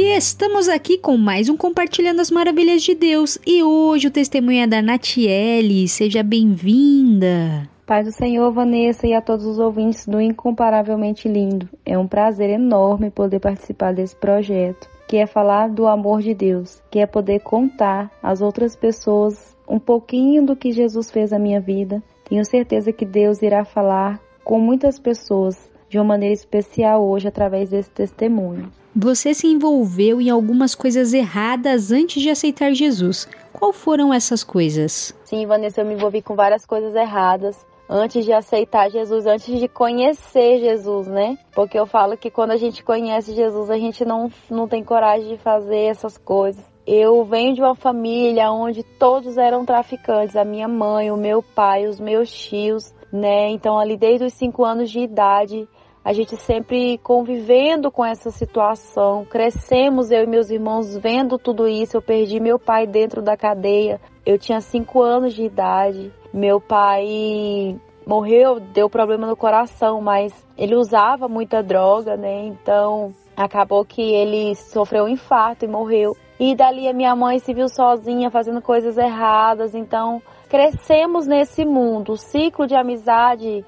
E 0.00 0.16
estamos 0.16 0.68
aqui 0.68 0.96
com 0.96 1.16
mais 1.16 1.48
um 1.48 1.56
Compartilhando 1.56 2.20
as 2.20 2.30
Maravilhas 2.30 2.84
de 2.84 2.94
Deus. 2.94 3.36
E 3.44 3.64
hoje 3.64 4.06
o 4.06 4.12
testemunho 4.12 4.62
é 4.62 4.66
da 4.68 4.80
Natiele. 4.80 5.88
Seja 5.88 6.22
bem-vinda. 6.22 7.68
Pai 7.84 8.04
do 8.04 8.12
Senhor, 8.12 8.52
Vanessa 8.52 9.08
e 9.08 9.12
a 9.12 9.20
todos 9.20 9.44
os 9.44 9.58
ouvintes 9.58 10.06
do 10.06 10.20
Incomparavelmente 10.20 11.26
Lindo. 11.26 11.68
É 11.84 11.98
um 11.98 12.06
prazer 12.06 12.48
enorme 12.48 13.10
poder 13.10 13.40
participar 13.40 13.92
desse 13.92 14.14
projeto, 14.14 14.88
que 15.08 15.16
é 15.16 15.26
falar 15.26 15.68
do 15.68 15.88
amor 15.88 16.22
de 16.22 16.32
Deus, 16.32 16.80
que 16.92 17.00
é 17.00 17.04
poder 17.04 17.40
contar 17.40 18.08
às 18.22 18.40
outras 18.40 18.76
pessoas 18.76 19.56
um 19.68 19.80
pouquinho 19.80 20.46
do 20.46 20.54
que 20.54 20.70
Jesus 20.70 21.10
fez 21.10 21.32
na 21.32 21.40
minha 21.40 21.60
vida. 21.60 22.00
Tenho 22.28 22.44
certeza 22.44 22.92
que 22.92 23.04
Deus 23.04 23.42
irá 23.42 23.64
falar 23.64 24.20
com 24.44 24.60
muitas 24.60 24.96
pessoas 25.00 25.68
de 25.88 25.98
uma 25.98 26.04
maneira 26.04 26.34
especial 26.34 27.04
hoje 27.04 27.26
através 27.26 27.70
desse 27.70 27.90
testemunho. 27.90 28.77
Você 28.96 29.34
se 29.34 29.46
envolveu 29.46 30.20
em 30.20 30.30
algumas 30.30 30.74
coisas 30.74 31.12
erradas 31.12 31.92
antes 31.92 32.22
de 32.22 32.30
aceitar 32.30 32.72
Jesus. 32.72 33.28
Qual 33.52 33.72
foram 33.72 34.12
essas 34.12 34.42
coisas? 34.42 35.14
Sim, 35.24 35.46
Vanessa, 35.46 35.80
eu 35.80 35.86
me 35.86 35.94
envolvi 35.94 36.22
com 36.22 36.34
várias 36.34 36.64
coisas 36.64 36.94
erradas 36.94 37.66
antes 37.88 38.24
de 38.24 38.32
aceitar 38.32 38.90
Jesus, 38.90 39.26
antes 39.26 39.58
de 39.58 39.66
conhecer 39.68 40.58
Jesus, 40.58 41.06
né? 41.06 41.38
Porque 41.54 41.78
eu 41.78 41.86
falo 41.86 42.16
que 42.16 42.30
quando 42.30 42.50
a 42.50 42.56
gente 42.56 42.84
conhece 42.84 43.34
Jesus, 43.34 43.70
a 43.70 43.78
gente 43.78 44.04
não, 44.04 44.30
não 44.50 44.68
tem 44.68 44.84
coragem 44.84 45.28
de 45.28 45.38
fazer 45.38 45.84
essas 45.84 46.18
coisas. 46.18 46.62
Eu 46.86 47.24
venho 47.24 47.54
de 47.54 47.60
uma 47.60 47.74
família 47.74 48.50
onde 48.50 48.82
todos 48.82 49.36
eram 49.36 49.64
traficantes, 49.64 50.36
a 50.36 50.44
minha 50.44 50.68
mãe, 50.68 51.10
o 51.10 51.16
meu 51.16 51.42
pai, 51.42 51.86
os 51.86 52.00
meus 52.00 52.30
tios, 52.30 52.94
né? 53.12 53.50
Então 53.50 53.78
ali 53.78 53.96
desde 53.96 54.24
os 54.24 54.34
cinco 54.34 54.64
anos 54.64 54.90
de 54.90 55.00
idade 55.00 55.68
a 56.08 56.12
gente 56.14 56.38
sempre 56.38 56.96
convivendo 57.02 57.90
com 57.90 58.02
essa 58.02 58.30
situação, 58.30 59.26
crescemos 59.26 60.10
eu 60.10 60.24
e 60.24 60.26
meus 60.26 60.48
irmãos 60.48 60.96
vendo 60.96 61.36
tudo 61.36 61.68
isso. 61.68 61.98
Eu 61.98 62.00
perdi 62.00 62.40
meu 62.40 62.58
pai 62.58 62.86
dentro 62.86 63.20
da 63.20 63.36
cadeia, 63.36 64.00
eu 64.24 64.38
tinha 64.38 64.58
cinco 64.62 65.02
anos 65.02 65.34
de 65.34 65.42
idade. 65.42 66.10
Meu 66.32 66.62
pai 66.62 67.78
morreu, 68.06 68.58
deu 68.58 68.88
problema 68.88 69.26
no 69.26 69.36
coração, 69.36 70.00
mas 70.00 70.32
ele 70.56 70.76
usava 70.76 71.28
muita 71.28 71.62
droga, 71.62 72.16
né? 72.16 72.46
Então 72.46 73.12
acabou 73.36 73.84
que 73.84 74.00
ele 74.00 74.54
sofreu 74.54 75.04
um 75.04 75.08
infarto 75.08 75.66
e 75.66 75.68
morreu. 75.68 76.16
E 76.40 76.54
dali 76.54 76.88
a 76.88 76.94
minha 76.94 77.14
mãe 77.14 77.38
se 77.38 77.52
viu 77.52 77.68
sozinha 77.68 78.30
fazendo 78.30 78.62
coisas 78.62 78.96
erradas. 78.96 79.74
Então 79.74 80.22
crescemos 80.48 81.26
nesse 81.26 81.66
mundo. 81.66 82.12
O 82.12 82.16
ciclo 82.16 82.66
de 82.66 82.74
amizade 82.74 83.62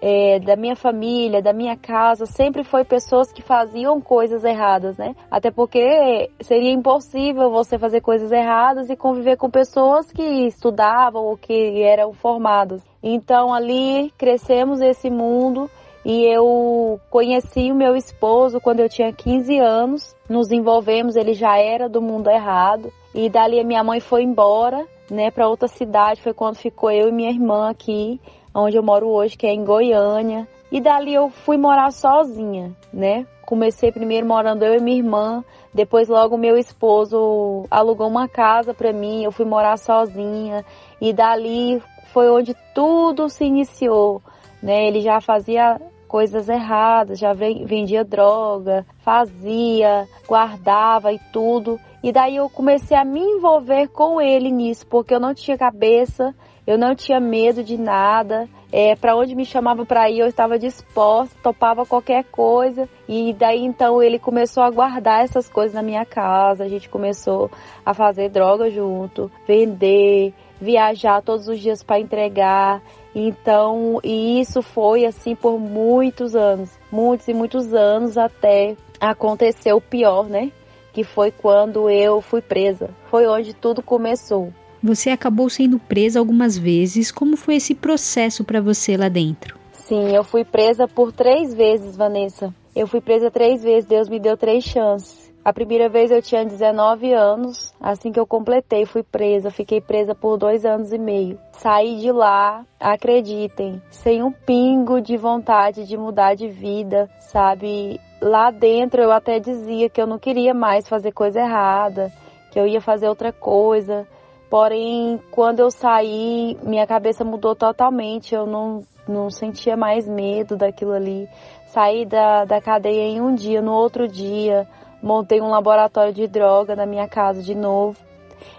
é, 0.00 0.38
da 0.38 0.56
minha 0.56 0.76
família, 0.76 1.40
da 1.40 1.52
minha 1.52 1.76
casa, 1.76 2.26
sempre 2.26 2.62
foi 2.62 2.84
pessoas 2.84 3.32
que 3.32 3.42
faziam 3.42 4.00
coisas 4.00 4.44
erradas, 4.44 4.96
né? 4.96 5.14
Até 5.30 5.50
porque 5.50 6.30
seria 6.40 6.70
impossível 6.72 7.50
você 7.50 7.78
fazer 7.78 8.00
coisas 8.00 8.30
erradas 8.30 8.90
e 8.90 8.96
conviver 8.96 9.36
com 9.36 9.50
pessoas 9.50 10.10
que 10.10 10.22
estudavam 10.22 11.24
ou 11.24 11.36
que 11.36 11.82
eram 11.82 12.12
formadas. 12.12 12.82
Então 13.02 13.54
ali 13.54 14.10
crescemos 14.18 14.80
esse 14.80 15.08
mundo 15.08 15.70
e 16.04 16.24
eu 16.24 17.00
conheci 17.10 17.72
o 17.72 17.74
meu 17.74 17.96
esposo 17.96 18.60
quando 18.60 18.78
eu 18.78 18.88
tinha 18.88 19.12
15 19.12 19.58
anos. 19.58 20.14
Nos 20.28 20.52
envolvemos, 20.52 21.16
ele 21.16 21.34
já 21.34 21.58
era 21.58 21.88
do 21.88 22.00
mundo 22.00 22.30
errado. 22.30 22.92
E 23.12 23.28
dali 23.28 23.58
a 23.58 23.64
minha 23.64 23.82
mãe 23.82 23.98
foi 23.98 24.22
embora, 24.22 24.86
né, 25.10 25.32
para 25.32 25.48
outra 25.48 25.66
cidade. 25.66 26.22
Foi 26.22 26.32
quando 26.32 26.56
ficou 26.58 26.92
eu 26.92 27.08
e 27.08 27.12
minha 27.12 27.30
irmã 27.30 27.70
aqui 27.70 28.20
onde 28.56 28.76
eu 28.76 28.82
moro 28.82 29.08
hoje, 29.08 29.36
que 29.36 29.46
é 29.46 29.52
em 29.52 29.64
Goiânia. 29.64 30.48
E 30.72 30.80
dali 30.80 31.14
eu 31.14 31.30
fui 31.30 31.56
morar 31.56 31.92
sozinha, 31.92 32.72
né? 32.92 33.26
Comecei 33.42 33.92
primeiro 33.92 34.26
morando 34.26 34.64
eu 34.64 34.74
e 34.74 34.80
minha 34.80 34.96
irmã, 34.96 35.44
depois 35.72 36.08
logo 36.08 36.36
meu 36.36 36.56
esposo 36.56 37.64
alugou 37.70 38.08
uma 38.08 38.26
casa 38.26 38.74
para 38.74 38.92
mim, 38.92 39.22
eu 39.22 39.30
fui 39.30 39.44
morar 39.44 39.76
sozinha 39.76 40.64
e 41.00 41.12
dali 41.12 41.80
foi 42.12 42.28
onde 42.28 42.56
tudo 42.74 43.28
se 43.28 43.44
iniciou, 43.44 44.20
né? 44.60 44.88
Ele 44.88 45.00
já 45.00 45.20
fazia 45.20 45.80
coisas 46.08 46.48
erradas, 46.48 47.18
já 47.18 47.32
vendia 47.32 48.04
droga, 48.04 48.84
fazia, 48.98 50.08
guardava 50.26 51.12
e 51.12 51.20
tudo. 51.32 51.78
E 52.02 52.10
daí 52.10 52.36
eu 52.36 52.48
comecei 52.48 52.96
a 52.96 53.04
me 53.04 53.20
envolver 53.20 53.88
com 53.88 54.20
ele 54.20 54.50
nisso, 54.50 54.86
porque 54.86 55.14
eu 55.14 55.20
não 55.20 55.34
tinha 55.34 55.58
cabeça 55.58 56.34
eu 56.66 56.76
não 56.76 56.94
tinha 56.94 57.20
medo 57.20 57.62
de 57.62 57.78
nada. 57.78 58.48
É, 58.72 58.96
para 58.96 59.16
onde 59.16 59.36
me 59.36 59.44
chamava 59.44 59.86
para 59.86 60.10
ir, 60.10 60.18
eu 60.18 60.26
estava 60.26 60.58
disposta, 60.58 61.36
topava 61.42 61.86
qualquer 61.86 62.24
coisa. 62.24 62.88
E 63.08 63.32
daí 63.32 63.64
então 63.64 64.02
ele 64.02 64.18
começou 64.18 64.62
a 64.62 64.70
guardar 64.70 65.22
essas 65.22 65.48
coisas 65.48 65.74
na 65.74 65.82
minha 65.82 66.04
casa. 66.04 66.64
A 66.64 66.68
gente 66.68 66.88
começou 66.88 67.50
a 67.84 67.94
fazer 67.94 68.28
droga 68.30 68.68
junto, 68.68 69.30
vender, 69.46 70.34
viajar 70.60 71.22
todos 71.22 71.46
os 71.46 71.60
dias 71.60 71.82
para 71.84 72.00
entregar. 72.00 72.82
Então, 73.14 74.00
e 74.02 74.40
isso 74.40 74.60
foi 74.60 75.06
assim 75.06 75.34
por 75.34 75.58
muitos 75.58 76.34
anos, 76.34 76.76
muitos 76.90 77.28
e 77.28 77.32
muitos 77.32 77.72
anos 77.72 78.18
até 78.18 78.76
acontecer 79.00 79.72
o 79.72 79.80
pior, 79.80 80.28
né? 80.28 80.50
Que 80.92 81.04
foi 81.04 81.30
quando 81.30 81.88
eu 81.88 82.20
fui 82.20 82.42
presa. 82.42 82.90
Foi 83.08 83.26
onde 83.26 83.54
tudo 83.54 83.82
começou. 83.82 84.52
Você 84.82 85.10
acabou 85.10 85.48
sendo 85.48 85.78
presa 85.78 86.18
algumas 86.18 86.56
vezes. 86.56 87.10
Como 87.10 87.36
foi 87.36 87.56
esse 87.56 87.74
processo 87.74 88.44
para 88.44 88.60
você 88.60 88.96
lá 88.96 89.08
dentro? 89.08 89.58
Sim, 89.72 90.14
eu 90.14 90.24
fui 90.24 90.44
presa 90.44 90.88
por 90.88 91.12
três 91.12 91.54
vezes, 91.54 91.96
Vanessa. 91.96 92.52
Eu 92.74 92.86
fui 92.86 93.00
presa 93.00 93.30
três 93.30 93.62
vezes, 93.62 93.88
Deus 93.88 94.08
me 94.08 94.18
deu 94.18 94.36
três 94.36 94.64
chances. 94.64 95.26
A 95.46 95.52
primeira 95.52 95.88
vez 95.88 96.10
eu 96.10 96.20
tinha 96.20 96.44
19 96.44 97.12
anos, 97.12 97.72
assim 97.80 98.10
que 98.10 98.18
eu 98.18 98.26
completei, 98.26 98.84
fui 98.84 99.04
presa. 99.04 99.48
Fiquei 99.48 99.80
presa 99.80 100.12
por 100.12 100.36
dois 100.36 100.64
anos 100.64 100.92
e 100.92 100.98
meio. 100.98 101.38
Saí 101.52 101.98
de 102.00 102.10
lá, 102.10 102.66
acreditem, 102.80 103.80
sem 103.88 104.24
um 104.24 104.32
pingo 104.32 105.00
de 105.00 105.16
vontade 105.16 105.86
de 105.86 105.96
mudar 105.96 106.34
de 106.34 106.48
vida, 106.48 107.08
sabe? 107.20 108.00
Lá 108.20 108.50
dentro 108.50 109.00
eu 109.00 109.12
até 109.12 109.38
dizia 109.38 109.88
que 109.88 110.02
eu 110.02 110.06
não 110.06 110.18
queria 110.18 110.52
mais 110.52 110.88
fazer 110.88 111.12
coisa 111.12 111.38
errada, 111.38 112.12
que 112.50 112.58
eu 112.58 112.66
ia 112.66 112.80
fazer 112.80 113.08
outra 113.08 113.32
coisa. 113.32 114.04
Porém, 114.48 115.20
quando 115.30 115.60
eu 115.60 115.70
saí, 115.70 116.56
minha 116.62 116.86
cabeça 116.86 117.24
mudou 117.24 117.54
totalmente. 117.54 118.34
Eu 118.34 118.46
não, 118.46 118.82
não 119.08 119.30
sentia 119.30 119.76
mais 119.76 120.08
medo 120.08 120.56
daquilo 120.56 120.92
ali. 120.92 121.28
Saí 121.66 122.06
da, 122.06 122.44
da 122.44 122.60
cadeia 122.60 123.02
em 123.02 123.20
um 123.20 123.34
dia, 123.34 123.60
no 123.60 123.72
outro 123.72 124.06
dia, 124.06 124.66
montei 125.02 125.40
um 125.40 125.50
laboratório 125.50 126.12
de 126.12 126.26
droga 126.26 126.76
na 126.76 126.86
minha 126.86 127.08
casa 127.08 127.42
de 127.42 127.54
novo 127.54 127.96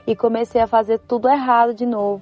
e 0.05 0.15
comecei 0.15 0.61
a 0.61 0.68
fazer 0.68 0.99
tudo 0.99 1.30
errado 1.30 1.73
de 1.73 1.85
novo. 1.85 2.22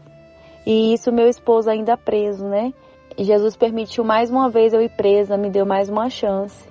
E 0.65 0.93
isso 0.93 1.11
meu 1.11 1.27
esposo 1.27 1.69
ainda 1.69 1.95
preso, 1.95 2.45
né? 2.45 2.73
E 3.17 3.23
Jesus 3.23 3.55
permitiu 3.55 4.03
mais 4.03 4.29
uma 4.29 4.49
vez 4.49 4.73
eu 4.73 4.81
ir 4.81 4.89
presa, 4.89 5.37
me 5.37 5.49
deu 5.49 5.65
mais 5.65 5.89
uma 5.89 6.09
chance. 6.09 6.67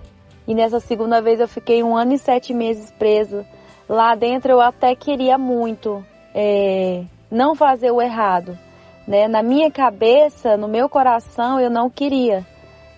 E 0.47 0.55
nessa 0.55 0.81
segunda 0.81 1.23
vez 1.23 1.41
eu 1.41 1.49
fiquei 1.49 1.83
um 1.83 1.97
ano 1.97 2.13
e 2.13 2.19
sete 2.19 2.53
meses 2.53 2.91
presa. 2.93 3.47
Lá 3.89 4.15
dentro 4.15 4.53
eu 4.53 4.61
até 4.61 4.95
queria 4.95 5.39
muito, 5.39 6.05
é, 6.35 7.05
não 7.31 7.55
fazer 7.55 7.91
o 7.91 8.03
errado. 8.03 8.59
Né? 9.07 9.29
Na 9.29 9.43
minha 9.43 9.71
cabeça, 9.71 10.57
no 10.57 10.67
meu 10.67 10.89
coração, 10.89 11.61
eu 11.61 11.71
não 11.71 11.89
queria. 11.89 12.45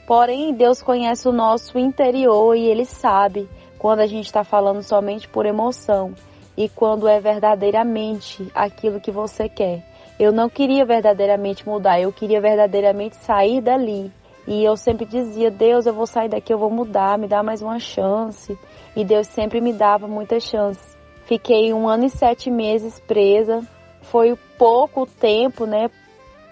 Porém, 0.06 0.54
Deus 0.54 0.80
conhece 0.80 1.28
o 1.28 1.32
nosso 1.32 1.78
interior 1.78 2.56
e 2.56 2.66
Ele 2.66 2.84
sabe 2.84 3.48
quando 3.78 4.00
a 4.00 4.06
gente 4.06 4.26
está 4.26 4.44
falando 4.44 4.82
somente 4.82 5.28
por 5.28 5.44
emoção 5.44 6.14
e 6.56 6.68
quando 6.68 7.06
é 7.06 7.20
verdadeiramente 7.20 8.50
aquilo 8.54 9.00
que 9.00 9.10
você 9.10 9.48
quer. 9.48 9.84
Eu 10.18 10.32
não 10.32 10.48
queria 10.48 10.84
verdadeiramente 10.86 11.68
mudar, 11.68 12.00
eu 12.00 12.10
queria 12.10 12.40
verdadeiramente 12.40 13.16
sair 13.16 13.60
dali. 13.60 14.10
E 14.46 14.64
eu 14.64 14.76
sempre 14.76 15.04
dizia: 15.04 15.50
Deus, 15.50 15.86
eu 15.86 15.92
vou 15.92 16.06
sair 16.06 16.28
daqui, 16.28 16.52
eu 16.52 16.58
vou 16.58 16.70
mudar, 16.70 17.18
me 17.18 17.26
dá 17.26 17.42
mais 17.42 17.60
uma 17.60 17.78
chance. 17.78 18.56
E 18.94 19.04
Deus 19.04 19.26
sempre 19.26 19.60
me 19.60 19.72
dava 19.72 20.06
muitas 20.06 20.44
chances. 20.44 20.95
Fiquei 21.27 21.74
um 21.74 21.89
ano 21.89 22.05
e 22.05 22.11
sete 22.11 22.51
meses 22.51 22.98
presa. 23.01 23.62
Foi 24.03 24.36
pouco 24.57 25.07
tempo, 25.07 25.66
né? 25.66 25.90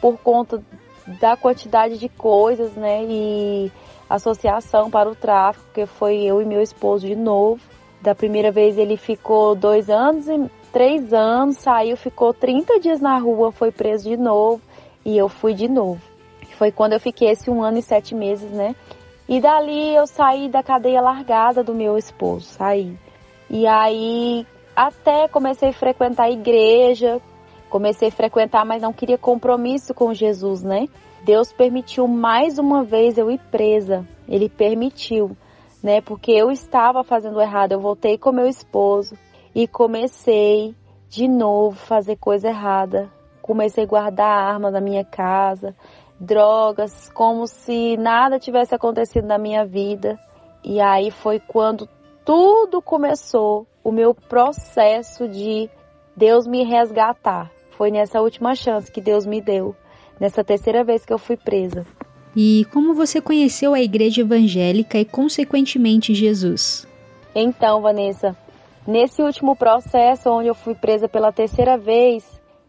Por 0.01 0.19
conta 0.19 0.63
da 1.21 1.37
quantidade 1.37 1.97
de 1.97 2.09
coisas, 2.09 2.73
né? 2.75 3.05
E 3.05 3.73
associação 4.11 4.91
para 4.91 5.09
o 5.09 5.15
tráfico, 5.15 5.65
que 5.73 5.87
foi 5.87 6.23
eu 6.23 6.43
e 6.43 6.45
meu 6.45 6.61
esposo 6.61 7.07
de 7.07 7.15
novo. 7.15 7.61
Da 8.01 8.15
primeira 8.15 8.51
vez 8.51 8.77
ele 8.77 8.97
ficou 8.97 9.55
dois 9.55 9.89
anos 9.89 10.29
e 10.29 10.51
três 10.73 11.15
anos, 11.15 11.59
saiu, 11.59 11.97
ficou 11.97 12.35
30 12.35 12.81
dias 12.81 13.01
na 13.01 13.17
rua, 13.17 13.53
foi 13.53 13.71
preso 13.71 14.11
de 14.11 14.17
novo 14.17 14.61
e 15.05 15.17
eu 15.17 15.29
fui 15.29 15.55
de 15.55 15.69
novo. 15.69 16.03
Foi 16.59 16.73
quando 16.73 16.95
eu 16.95 17.01
fiquei 17.01 17.31
esse 17.31 17.49
um 17.49 17.63
ano 17.63 17.79
e 17.79 17.83
sete 17.83 18.15
meses, 18.15 18.51
né? 18.51 18.75
E 19.29 19.41
dali 19.41 19.95
eu 19.95 20.07
saí 20.07 20.49
da 20.49 20.63
cadeia 20.63 21.01
largada 21.01 21.63
do 21.63 21.75
meu 21.75 21.97
esposo, 21.97 22.47
saí. 22.47 22.95
E 23.49 23.67
aí 23.67 24.47
até 24.75 25.29
comecei 25.29 25.71
a 25.71 25.73
frequentar 25.73 26.25
a 26.25 26.31
igreja, 26.31 27.21
comecei 27.69 28.09
a 28.09 28.13
frequentar, 28.13 28.65
mas 28.65 28.83
não 28.83 28.93
queria 28.93 29.19
compromisso 29.19 29.95
com 29.95 30.13
Jesus, 30.15 30.63
né? 30.63 30.89
Deus 31.25 31.53
permitiu 31.53 32.07
mais 32.07 32.59
uma 32.59 32.85
vez 32.85 33.17
eu 33.17 33.31
ir 33.31 33.41
presa. 33.51 34.07
Ele 34.29 34.49
permitiu, 34.49 35.37
né? 35.83 36.01
Porque 36.01 36.33
eu 36.33 36.51
estava 36.51 37.03
fazendo 37.03 37.41
errado. 37.41 37.73
Eu 37.73 37.81
voltei 37.81 38.19
com 38.19 38.31
meu 38.31 38.47
esposo 38.47 39.17
e 39.55 39.67
comecei 39.67 40.75
de 41.09 41.27
novo 41.27 41.77
fazer 41.77 42.17
coisa 42.17 42.49
errada. 42.49 43.11
Comecei 43.41 43.85
a 43.85 43.87
guardar 43.87 44.27
arma 44.27 44.71
na 44.71 44.81
minha 44.81 45.05
casa, 45.05 45.75
drogas, 46.19 47.11
como 47.11 47.47
se 47.47 47.97
nada 47.97 48.39
tivesse 48.39 48.75
acontecido 48.75 49.27
na 49.27 49.39
minha 49.39 49.65
vida. 49.65 50.19
E 50.63 50.81
aí 50.81 51.11
foi 51.11 51.39
quando 51.39 51.89
tudo 52.25 52.83
começou, 52.83 53.67
o 53.85 53.93
meu 53.93 54.15
processo 54.15 55.29
de 55.29 55.69
Deus 56.17 56.47
me 56.47 56.65
resgatar. 56.65 57.51
Foi 57.77 57.91
nessa 57.91 58.21
última 58.21 58.55
chance 58.55 58.91
que 58.91 59.01
Deus 59.01 59.27
me 59.27 59.41
deu, 59.41 59.77
nessa 60.19 60.43
terceira 60.43 60.83
vez 60.83 61.05
que 61.05 61.13
eu 61.13 61.19
fui 61.19 61.37
presa. 61.37 61.87
E 62.35 62.67
como 62.73 62.95
você 62.95 63.21
conheceu 63.21 63.75
a 63.75 63.81
igreja 63.81 64.23
evangélica 64.23 64.99
e, 64.99 65.05
consequentemente, 65.05 66.15
Jesus? 66.15 66.87
Então, 67.35 67.81
Vanessa, 67.81 68.37
nesse 68.87 69.23
último 69.23 69.55
processo, 69.55 70.31
onde 70.31 70.49
eu 70.49 70.55
fui 70.55 70.75
presa 70.75 71.09
pela 71.09 71.31
terceira 71.31 71.77
vez, 71.77 72.25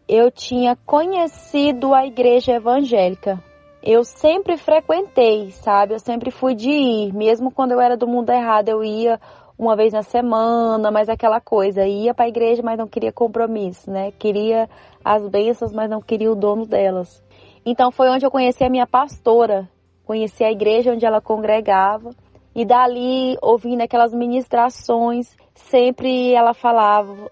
eu 0.08 0.30
tinha 0.30 0.76
conhecido 0.86 1.94
a 1.94 2.06
igreja 2.06 2.52
evangélica. 2.52 3.42
Eu 3.82 4.04
sempre 4.04 4.56
frequentei, 4.56 5.50
sabe? 5.52 5.94
Eu 5.94 6.00
sempre 6.00 6.30
fui 6.30 6.54
de 6.54 6.70
ir, 6.70 7.12
mesmo 7.12 7.50
quando 7.50 7.72
eu 7.72 7.80
era 7.80 7.96
do 7.96 8.06
mundo 8.06 8.30
errado, 8.30 8.68
eu 8.68 8.84
ia 8.84 9.20
uma 9.58 9.74
vez 9.74 9.92
na 9.92 10.02
semana, 10.02 10.90
mas 10.90 11.08
aquela 11.08 11.40
coisa, 11.40 11.86
ia 11.86 12.12
para 12.12 12.26
a 12.26 12.28
igreja, 12.28 12.62
mas 12.62 12.78
não 12.78 12.86
queria 12.86 13.12
compromisso, 13.12 13.90
né? 13.90 14.10
Queria 14.12 14.68
as 15.04 15.26
bênçãos, 15.28 15.72
mas 15.72 15.88
não 15.88 16.00
queria 16.00 16.30
o 16.30 16.36
dono 16.36 16.66
delas. 16.66 17.22
Então 17.64 17.90
foi 17.90 18.08
onde 18.08 18.26
eu 18.26 18.30
conheci 18.30 18.62
a 18.62 18.70
minha 18.70 18.86
pastora, 18.86 19.68
conheci 20.04 20.44
a 20.44 20.50
igreja 20.50 20.92
onde 20.92 21.06
ela 21.06 21.20
congregava 21.20 22.10
e 22.54 22.64
dali 22.64 23.36
ouvindo 23.42 23.82
aquelas 23.82 24.14
ministrações, 24.14 25.36
sempre 25.54 26.32
ela 26.32 26.54
falava: 26.54 27.30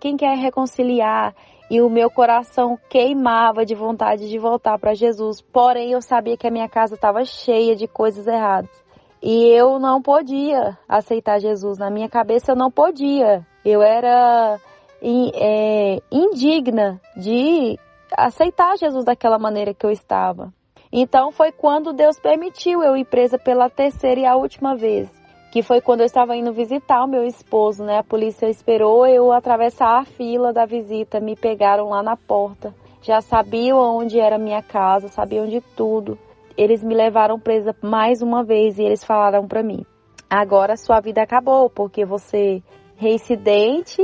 quem 0.00 0.16
quer 0.16 0.36
reconciliar? 0.36 1.34
E 1.68 1.82
o 1.82 1.90
meu 1.90 2.08
coração 2.08 2.78
queimava 2.88 3.66
de 3.66 3.74
vontade 3.74 4.28
de 4.28 4.38
voltar 4.38 4.78
para 4.78 4.94
Jesus. 4.94 5.40
Porém, 5.40 5.90
eu 5.90 6.00
sabia 6.00 6.36
que 6.36 6.46
a 6.46 6.50
minha 6.50 6.68
casa 6.68 6.94
estava 6.94 7.24
cheia 7.24 7.74
de 7.74 7.88
coisas 7.88 8.24
erradas. 8.28 8.85
E 9.28 9.48
eu 9.48 9.80
não 9.80 10.00
podia 10.00 10.78
aceitar 10.88 11.40
Jesus. 11.40 11.78
Na 11.78 11.90
minha 11.90 12.08
cabeça 12.08 12.52
eu 12.52 12.56
não 12.56 12.70
podia. 12.70 13.44
Eu 13.64 13.82
era 13.82 14.56
é, 15.02 16.00
indigna 16.12 17.00
de 17.16 17.76
aceitar 18.16 18.78
Jesus 18.78 19.04
daquela 19.04 19.36
maneira 19.36 19.74
que 19.74 19.84
eu 19.84 19.90
estava. 19.90 20.52
Então 20.92 21.32
foi 21.32 21.50
quando 21.50 21.92
Deus 21.92 22.20
permitiu 22.20 22.84
eu 22.84 22.96
ir 22.96 23.04
presa 23.04 23.36
pela 23.36 23.68
terceira 23.68 24.20
e 24.20 24.24
a 24.24 24.36
última 24.36 24.76
vez. 24.76 25.10
Que 25.50 25.60
foi 25.60 25.80
quando 25.80 26.02
eu 26.02 26.06
estava 26.06 26.36
indo 26.36 26.52
visitar 26.52 27.02
o 27.02 27.08
meu 27.08 27.24
esposo, 27.24 27.82
né? 27.82 27.98
A 27.98 28.04
polícia 28.04 28.48
esperou 28.48 29.04
eu 29.08 29.32
atravessar 29.32 29.98
a 29.98 30.04
fila 30.04 30.52
da 30.52 30.64
visita, 30.64 31.18
me 31.18 31.34
pegaram 31.34 31.88
lá 31.88 32.00
na 32.00 32.16
porta. 32.16 32.72
Já 33.02 33.20
sabiam 33.20 33.76
onde 33.76 34.20
era 34.20 34.36
a 34.36 34.38
minha 34.38 34.62
casa, 34.62 35.08
sabiam 35.08 35.46
de 35.46 35.60
tudo 35.76 36.16
eles 36.56 36.82
me 36.82 36.94
levaram 36.94 37.38
presa 37.38 37.74
mais 37.82 38.22
uma 38.22 38.42
vez 38.42 38.78
e 38.78 38.82
eles 38.82 39.04
falaram 39.04 39.46
para 39.46 39.62
mim: 39.62 39.84
agora 40.28 40.76
sua 40.76 41.00
vida 41.00 41.22
acabou, 41.22 41.68
porque 41.68 42.04
você 42.04 42.62
reincidente 42.96 44.02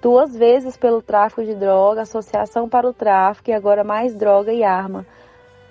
duas 0.00 0.36
vezes 0.36 0.76
pelo 0.76 1.00
tráfico 1.00 1.44
de 1.44 1.54
droga, 1.54 2.02
associação 2.02 2.68
para 2.68 2.88
o 2.88 2.92
tráfico 2.92 3.50
e 3.50 3.52
agora 3.52 3.84
mais 3.84 4.16
droga 4.16 4.52
e 4.52 4.64
arma. 4.64 5.06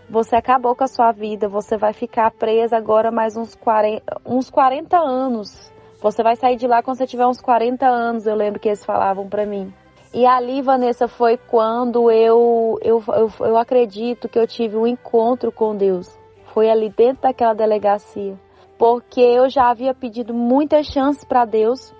Você 0.09 0.35
acabou 0.35 0.75
com 0.75 0.83
a 0.83 0.87
sua 0.87 1.11
vida, 1.11 1.47
você 1.47 1.77
vai 1.77 1.93
ficar 1.93 2.31
presa 2.31 2.77
agora 2.77 3.11
mais 3.11 3.35
uns 3.35 3.55
40, 3.55 4.21
uns 4.25 4.49
40 4.49 4.97
anos. 4.97 5.71
Você 6.01 6.23
vai 6.23 6.35
sair 6.35 6.55
de 6.55 6.67
lá 6.67 6.81
quando 6.81 6.97
você 6.97 7.05
tiver 7.05 7.27
uns 7.27 7.39
40 7.39 7.85
anos, 7.85 8.25
eu 8.25 8.35
lembro 8.35 8.59
que 8.59 8.69
eles 8.69 8.83
falavam 8.83 9.27
para 9.29 9.45
mim. 9.45 9.71
E 10.13 10.25
ali, 10.25 10.61
Vanessa, 10.61 11.07
foi 11.07 11.37
quando 11.37 12.11
eu, 12.11 12.77
eu, 12.81 13.01
eu, 13.07 13.31
eu 13.47 13.57
acredito 13.57 14.27
que 14.27 14.37
eu 14.37 14.45
tive 14.45 14.75
um 14.75 14.85
encontro 14.85 15.51
com 15.51 15.75
Deus 15.75 16.20
foi 16.53 16.69
ali 16.69 16.89
dentro 16.89 17.23
daquela 17.23 17.53
delegacia, 17.53 18.37
porque 18.77 19.21
eu 19.21 19.49
já 19.49 19.69
havia 19.69 19.93
pedido 19.93 20.33
muitas 20.33 20.87
chances 20.87 21.23
para 21.23 21.45
Deus, 21.45 21.93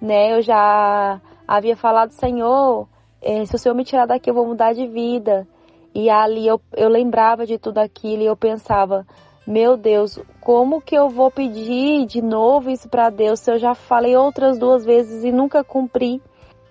né? 0.00 0.36
Eu 0.36 0.42
já 0.42 1.20
havia 1.46 1.76
falado, 1.76 2.10
Senhor, 2.10 2.88
eh, 3.22 3.44
se 3.44 3.54
o 3.54 3.58
Senhor 3.58 3.74
me 3.74 3.84
tirar 3.84 4.06
daqui, 4.06 4.30
eu 4.30 4.34
vou 4.34 4.46
mudar 4.46 4.72
de 4.72 4.86
vida. 4.86 5.46
E 5.94 6.08
ali 6.08 6.46
eu, 6.46 6.60
eu 6.76 6.88
lembrava 6.88 7.44
de 7.44 7.58
tudo 7.58 7.78
aquilo 7.78 8.22
e 8.22 8.26
eu 8.26 8.36
pensava, 8.36 9.04
meu 9.46 9.76
Deus, 9.76 10.18
como 10.40 10.80
que 10.80 10.94
eu 10.94 11.08
vou 11.08 11.30
pedir 11.30 12.06
de 12.06 12.22
novo 12.22 12.70
isso 12.70 12.88
para 12.88 13.10
Deus 13.10 13.40
se 13.40 13.50
eu 13.50 13.58
já 13.58 13.74
falei 13.74 14.16
outras 14.16 14.58
duas 14.58 14.84
vezes 14.84 15.24
e 15.24 15.32
nunca 15.32 15.64
cumpri? 15.64 16.22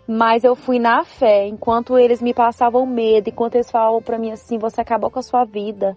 Mas 0.08 0.44
eu 0.44 0.56
fui 0.56 0.80
na 0.80 1.04
fé, 1.04 1.48
enquanto 1.48 2.00
eles 2.00 2.22
me 2.22 2.34
passavam 2.34 2.86
medo, 2.86 3.30
enquanto 3.30 3.56
eles 3.56 3.70
falavam 3.70 4.02
para 4.02 4.18
mim 4.18 4.32
assim: 4.32 4.58
você 4.58 4.82
acabou 4.82 5.12
com 5.12 5.20
a 5.20 5.22
sua 5.22 5.44
vida, 5.44 5.96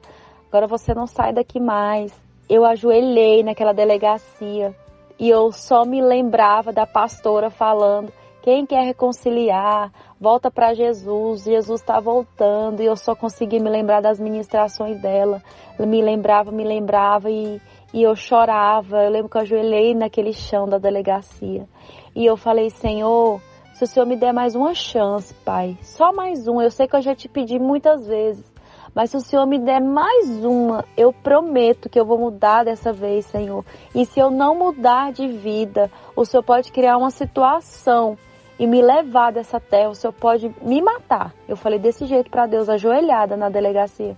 agora 0.53 0.67
você 0.67 0.93
não 0.93 1.07
sai 1.07 1.33
daqui 1.33 1.59
mais. 1.59 2.13
Eu 2.47 2.67
ajoelhei 2.67 3.43
naquela 3.43 3.73
delegacia 3.73 4.77
e 5.19 5.31
eu 5.31 5.51
só 5.51 5.87
me 5.87 6.03
lembrava 6.03 6.71
da 6.71 6.87
pastora 6.87 7.49
falando: 7.49 8.13
quem 8.43 8.67
quer 8.67 8.85
reconciliar, 8.85 9.91
volta 10.21 10.51
para 10.51 10.75
Jesus, 10.75 11.45
Jesus 11.45 11.81
está 11.81 11.99
voltando. 12.01 12.83
E 12.83 12.85
eu 12.85 12.97
só 12.97 13.17
consegui 13.17 13.59
me 13.61 13.71
lembrar 13.71 14.03
das 14.03 14.21
ministrações 14.21 15.01
dela. 15.01 15.43
me 15.79 16.03
lembrava, 16.03 16.53
me 16.53 16.65
lembrava 16.65 17.31
e, 17.31 17.59
e 17.95 18.03
eu 18.03 18.15
chorava. 18.15 19.05
Eu 19.05 19.11
lembro 19.11 19.31
que 19.31 19.39
eu 19.39 19.43
ajoelhei 19.43 19.95
naquele 19.95 20.35
chão 20.35 20.69
da 20.69 20.77
delegacia 20.77 21.67
e 22.15 22.27
eu 22.27 22.37
falei: 22.37 22.69
Senhor, 22.69 23.41
se 23.73 23.85
o 23.85 23.87
Senhor 23.87 24.05
me 24.05 24.17
der 24.17 24.35
mais 24.35 24.55
uma 24.55 24.75
chance, 24.75 25.33
Pai, 25.33 25.79
só 25.81 26.13
mais 26.13 26.47
uma. 26.47 26.63
Eu 26.63 26.71
sei 26.71 26.87
que 26.87 26.95
eu 26.95 27.01
já 27.01 27.15
te 27.15 27.27
pedi 27.27 27.59
muitas 27.59 28.07
vezes. 28.07 28.52
Mas 28.95 29.11
se 29.11 29.17
o 29.17 29.21
Senhor 29.21 29.47
me 29.47 29.59
der 29.59 29.81
mais 29.81 30.45
uma, 30.45 30.85
eu 30.97 31.13
prometo 31.13 31.89
que 31.89 31.99
eu 31.99 32.05
vou 32.05 32.19
mudar 32.19 32.65
dessa 32.65 32.93
vez, 32.93 33.25
Senhor. 33.27 33.65
E 33.95 34.05
se 34.05 34.21
eu 34.21 34.31
não 34.31 34.55
mudar 34.55 35.13
de 35.13 35.27
vida, 35.29 35.91
o 36.15 36.25
Senhor 36.27 36.43
pode 36.43 36.71
criar 36.71 36.99
uma 36.99 37.11
situação 37.11 38.19
e 38.59 38.67
me 38.67 38.83
levar 38.83 39.33
dessa 39.33 39.59
terra. 39.59 39.89
O 39.89 39.95
Senhor 39.95 40.13
pode 40.13 40.55
me 40.61 40.83
matar. 40.83 41.35
Eu 41.49 41.57
falei 41.57 41.79
desse 41.79 42.05
jeito 42.05 42.31
para 42.31 42.47
Deus, 42.47 42.69
ajoelhada 42.69 43.35
na 43.35 43.49
delegacia. 43.49 44.15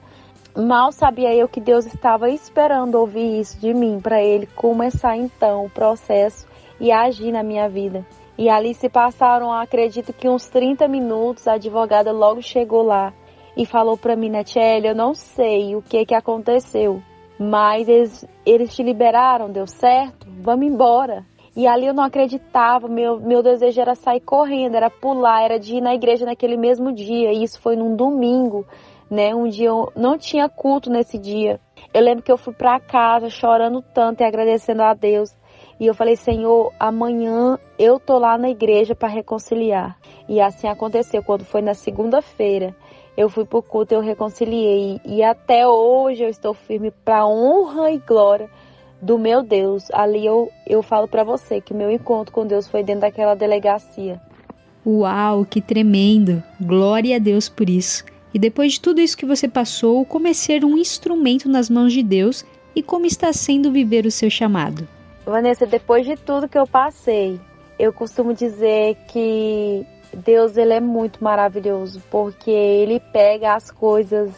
Mal 0.57 0.91
sabia 0.91 1.33
eu 1.35 1.49
que 1.49 1.61
Deus 1.61 1.87
estava 1.87 2.29
esperando 2.29 2.97
ouvir 2.97 3.41
isso 3.41 3.59
de 3.59 3.73
mim, 3.73 4.01
para 4.01 4.23
Ele 4.23 4.47
começar 4.47 5.17
então 5.17 5.65
o 5.65 5.71
processo 5.71 6.47
e 6.81 6.91
agir 6.91 7.31
na 7.31 7.45
minha 7.45 7.69
vida. 7.69 8.05
E 8.37 8.49
ali 8.49 8.75
se 8.75 8.89
passaram, 8.89 9.53
acredito 9.53 10.13
que 10.13 10.29
uns 10.29 10.49
30 10.49 10.89
minutos, 10.89 11.47
a 11.47 11.55
advogada 11.55 12.11
logo 12.11 12.43
chegou 12.43 12.83
lá 12.83 13.13
e 13.57 13.65
falou 13.65 13.97
para 13.97 14.17
mim, 14.17 14.31
Netiele, 14.31 14.89
eu 14.89 14.95
não 14.95 15.15
sei 15.15 15.77
o 15.77 15.83
que 15.83 16.05
que 16.05 16.15
aconteceu, 16.15 17.03
mas 17.39 17.89
eles, 17.89 18.27
eles 18.45 18.75
te 18.75 18.83
liberaram, 18.83 19.51
deu 19.51 19.67
certo? 19.67 20.27
Vamos 20.41 20.67
embora. 20.67 21.25
E 21.57 21.69
ali 21.69 21.87
eu 21.87 21.95
não 21.95 22.03
acreditava, 22.03 22.89
meu, 22.89 23.21
meu 23.21 23.41
desejo 23.41 23.81
era 23.81 23.95
sair 23.95 24.21
correndo, 24.21 24.75
era 24.75 24.91
pular, 24.91 25.45
era 25.45 25.59
de 25.59 25.77
ir 25.77 25.81
na 25.81 25.95
igreja 25.95 26.27
naquele 26.27 26.57
mesmo 26.57 26.93
dia. 26.93 27.33
E 27.33 27.45
isso 27.45 27.61
foi 27.61 27.77
num 27.77 27.95
domingo, 27.95 28.67
né? 29.09 29.33
Um 29.33 29.47
dia 29.47 29.69
eu 29.69 29.93
não 29.95 30.19
tinha 30.19 30.49
culto 30.49 30.91
nesse 30.91 31.17
dia. 31.17 31.61
Eu 31.93 32.03
lembro 32.03 32.25
que 32.25 32.33
eu 32.33 32.37
fui 32.37 32.53
para 32.53 32.81
casa 32.81 33.31
chorando 33.31 33.81
tanto 33.95 34.21
e 34.21 34.25
agradecendo 34.25 34.83
a 34.83 34.95
Deus. 34.95 35.31
E 35.79 35.87
eu 35.87 35.95
falei, 35.95 36.17
Senhor, 36.17 36.73
amanhã 36.79 37.57
eu 37.79 38.01
tô 38.01 38.19
lá 38.19 38.37
na 38.37 38.51
igreja 38.51 38.95
para 38.97 39.09
reconciliar. 39.09 39.97
E 40.29 40.41
assim 40.41 40.67
aconteceu. 40.67 41.23
Quando 41.23 41.45
foi 41.45 41.63
na 41.63 41.75
segunda-feira, 41.75 42.75
eu 43.17 43.29
fui 43.29 43.45
pro 43.45 43.63
culto, 43.63 43.95
eu 43.95 44.01
reconciliei. 44.01 45.01
E 45.05 45.23
até 45.23 45.67
hoje 45.67 46.23
eu 46.23 46.29
estou 46.29 46.55
firme 46.55 46.91
para 46.91 47.27
honra 47.27 47.91
e 47.91 47.99
glória 47.99 48.49
do 49.01 49.19
meu 49.19 49.43
Deus. 49.43 49.91
Ali 49.93 50.25
eu, 50.27 50.51
eu 50.67 50.83
falo 50.83 51.07
para 51.07 51.23
você 51.23 51.61
que 51.61 51.75
meu 51.75 51.91
encontro 51.91 52.33
com 52.33 52.47
Deus 52.47 52.67
foi 52.67 52.83
dentro 52.83 53.03
daquela 53.03 53.35
delegacia. 53.35 54.21
Uau, 54.87 55.45
que 55.45 55.61
tremendo! 55.61 56.43
Glória 56.61 57.17
a 57.17 57.19
Deus 57.19 57.49
por 57.49 57.71
isso. 57.71 58.05
E 58.35 58.39
depois 58.39 58.75
de 58.75 58.81
tudo 58.81 59.01
isso 59.01 59.17
que 59.17 59.25
você 59.25 59.47
passou, 59.47 60.05
como 60.05 60.27
é 60.27 60.33
ser 60.33 60.65
um 60.65 60.77
instrumento 60.77 61.49
nas 61.49 61.71
mãos 61.71 61.93
de 61.93 62.03
Deus 62.03 62.45
e 62.75 62.83
como 62.83 63.07
está 63.07 63.33
sendo 63.33 63.71
viver 63.71 64.05
o 64.05 64.11
seu 64.11 64.29
chamado? 64.29 64.89
Vanessa, 65.25 65.65
depois 65.65 66.05
de 66.05 66.17
tudo 66.17 66.49
que 66.49 66.59
eu 66.59 66.67
passei, 66.67 67.41
eu 67.79 67.93
costumo 67.93 68.35
dizer 68.35 68.97
que 69.09 69.87
Deus 70.15 70.57
ele 70.57 70.75
é 70.75 70.81
muito 70.81 71.23
maravilhoso, 71.23 72.03
porque 72.11 72.51
ele 72.51 73.01
pega 73.13 73.55
as 73.55 73.71
coisas 73.71 74.33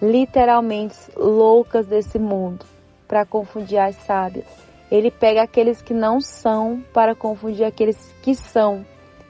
literalmente 0.00 0.96
loucas 1.16 1.86
desse 1.86 2.18
mundo 2.18 2.64
para 3.06 3.26
confundir 3.26 3.78
as 3.78 3.96
sábias. 3.96 4.46
Ele 4.90 5.10
pega 5.10 5.42
aqueles 5.42 5.80
que 5.82 5.94
não 5.94 6.20
são 6.20 6.82
para 6.92 7.14
confundir 7.14 7.64
aqueles 7.64 7.96
que 8.22 8.34
são. 8.34 8.84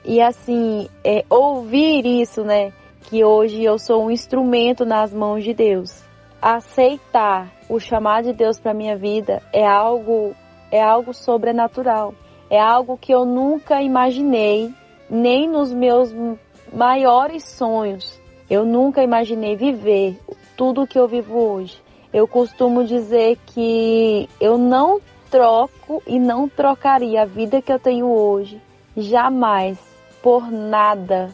E 0.05 0.20
assim, 0.20 0.88
é, 1.05 1.24
ouvir 1.28 2.06
isso, 2.06 2.42
né? 2.42 2.72
Que 3.02 3.24
hoje 3.24 3.62
eu 3.62 3.78
sou 3.78 4.05
um 4.05 4.10
instrumento 4.10 4.84
nas 4.84 5.12
mãos 5.12 5.44
de 5.44 5.52
Deus. 5.52 6.02
Aceitar 6.40 7.51
o 7.68 7.78
chamado 7.78 8.24
de 8.26 8.32
Deus 8.32 8.59
para 8.59 8.72
minha 8.72 8.97
vida 8.97 9.42
é 9.52 9.66
algo 9.66 10.34
é 10.70 10.82
algo 10.82 11.12
sobrenatural. 11.12 12.14
É 12.48 12.59
algo 12.59 12.97
que 12.97 13.12
eu 13.12 13.24
nunca 13.24 13.82
imaginei, 13.82 14.72
nem 15.11 15.49
nos 15.49 15.73
meus 15.73 16.15
maiores 16.73 17.45
sonhos. 17.45 18.19
Eu 18.49 18.65
nunca 18.65 19.03
imaginei 19.03 19.57
viver 19.57 20.19
tudo 20.57 20.82
o 20.82 20.87
que 20.87 20.99
eu 20.99 21.09
vivo 21.09 21.37
hoje. 21.37 21.82
Eu 22.12 22.28
costumo 22.28 22.85
dizer 22.85 23.39
que 23.47 24.28
eu 24.41 24.57
não 24.57 25.01
troco 25.31 26.03
e 26.07 26.19
não 26.19 26.49
trocaria 26.49 27.23
a 27.23 27.24
vida 27.24 27.62
que 27.62 27.73
eu 27.73 27.78
tenho 27.78 28.07
hoje, 28.07 28.61
jamais, 28.97 29.78
por 30.20 30.51
nada, 30.51 31.32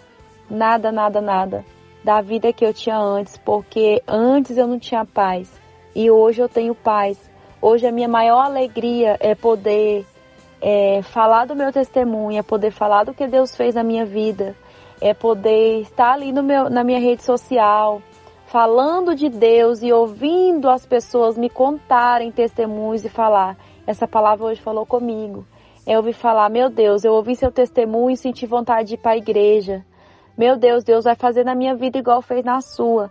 nada, 0.50 0.92
nada, 0.92 1.20
nada, 1.20 1.64
da 2.04 2.20
vida 2.20 2.52
que 2.52 2.64
eu 2.64 2.74
tinha 2.74 2.98
antes, 2.98 3.38
porque 3.38 4.02
antes 4.06 4.56
eu 4.58 4.66
não 4.66 4.78
tinha 4.78 5.04
paz 5.04 5.50
e 5.94 6.10
hoje 6.10 6.42
eu 6.42 6.48
tenho 6.48 6.74
paz. 6.74 7.18
Hoje 7.60 7.86
a 7.86 7.92
minha 7.92 8.06
maior 8.06 8.44
alegria 8.44 9.16
é 9.18 9.34
poder 9.34 10.04
é, 10.68 11.00
falar 11.00 11.44
do 11.44 11.54
meu 11.54 11.72
testemunho, 11.72 12.36
é 12.36 12.42
poder 12.42 12.72
falar 12.72 13.04
do 13.04 13.14
que 13.14 13.28
Deus 13.28 13.54
fez 13.54 13.76
na 13.76 13.84
minha 13.84 14.04
vida, 14.04 14.56
é 15.00 15.14
poder 15.14 15.82
estar 15.82 16.14
ali 16.14 16.32
no 16.32 16.42
meu, 16.42 16.68
na 16.68 16.82
minha 16.82 16.98
rede 16.98 17.22
social, 17.22 18.02
falando 18.46 19.14
de 19.14 19.28
Deus 19.28 19.80
e 19.80 19.92
ouvindo 19.92 20.68
as 20.68 20.84
pessoas 20.84 21.38
me 21.38 21.48
contarem 21.48 22.32
testemunhos 22.32 23.04
e 23.04 23.08
falar: 23.08 23.56
essa 23.86 24.08
palavra 24.08 24.46
hoje 24.46 24.60
falou 24.60 24.84
comigo. 24.84 25.46
É 25.86 25.96
ouvir 25.96 26.14
falar: 26.14 26.48
meu 26.48 26.68
Deus, 26.68 27.04
eu 27.04 27.12
ouvi 27.12 27.36
seu 27.36 27.52
testemunho 27.52 28.10
e 28.10 28.16
senti 28.16 28.44
vontade 28.44 28.88
de 28.88 28.94
ir 28.94 28.98
para 28.98 29.12
a 29.12 29.16
igreja. 29.16 29.86
Meu 30.36 30.56
Deus, 30.56 30.82
Deus 30.82 31.04
vai 31.04 31.14
fazer 31.14 31.44
na 31.44 31.54
minha 31.54 31.76
vida 31.76 31.96
igual 31.96 32.20
fez 32.20 32.44
na 32.44 32.60
sua. 32.60 33.08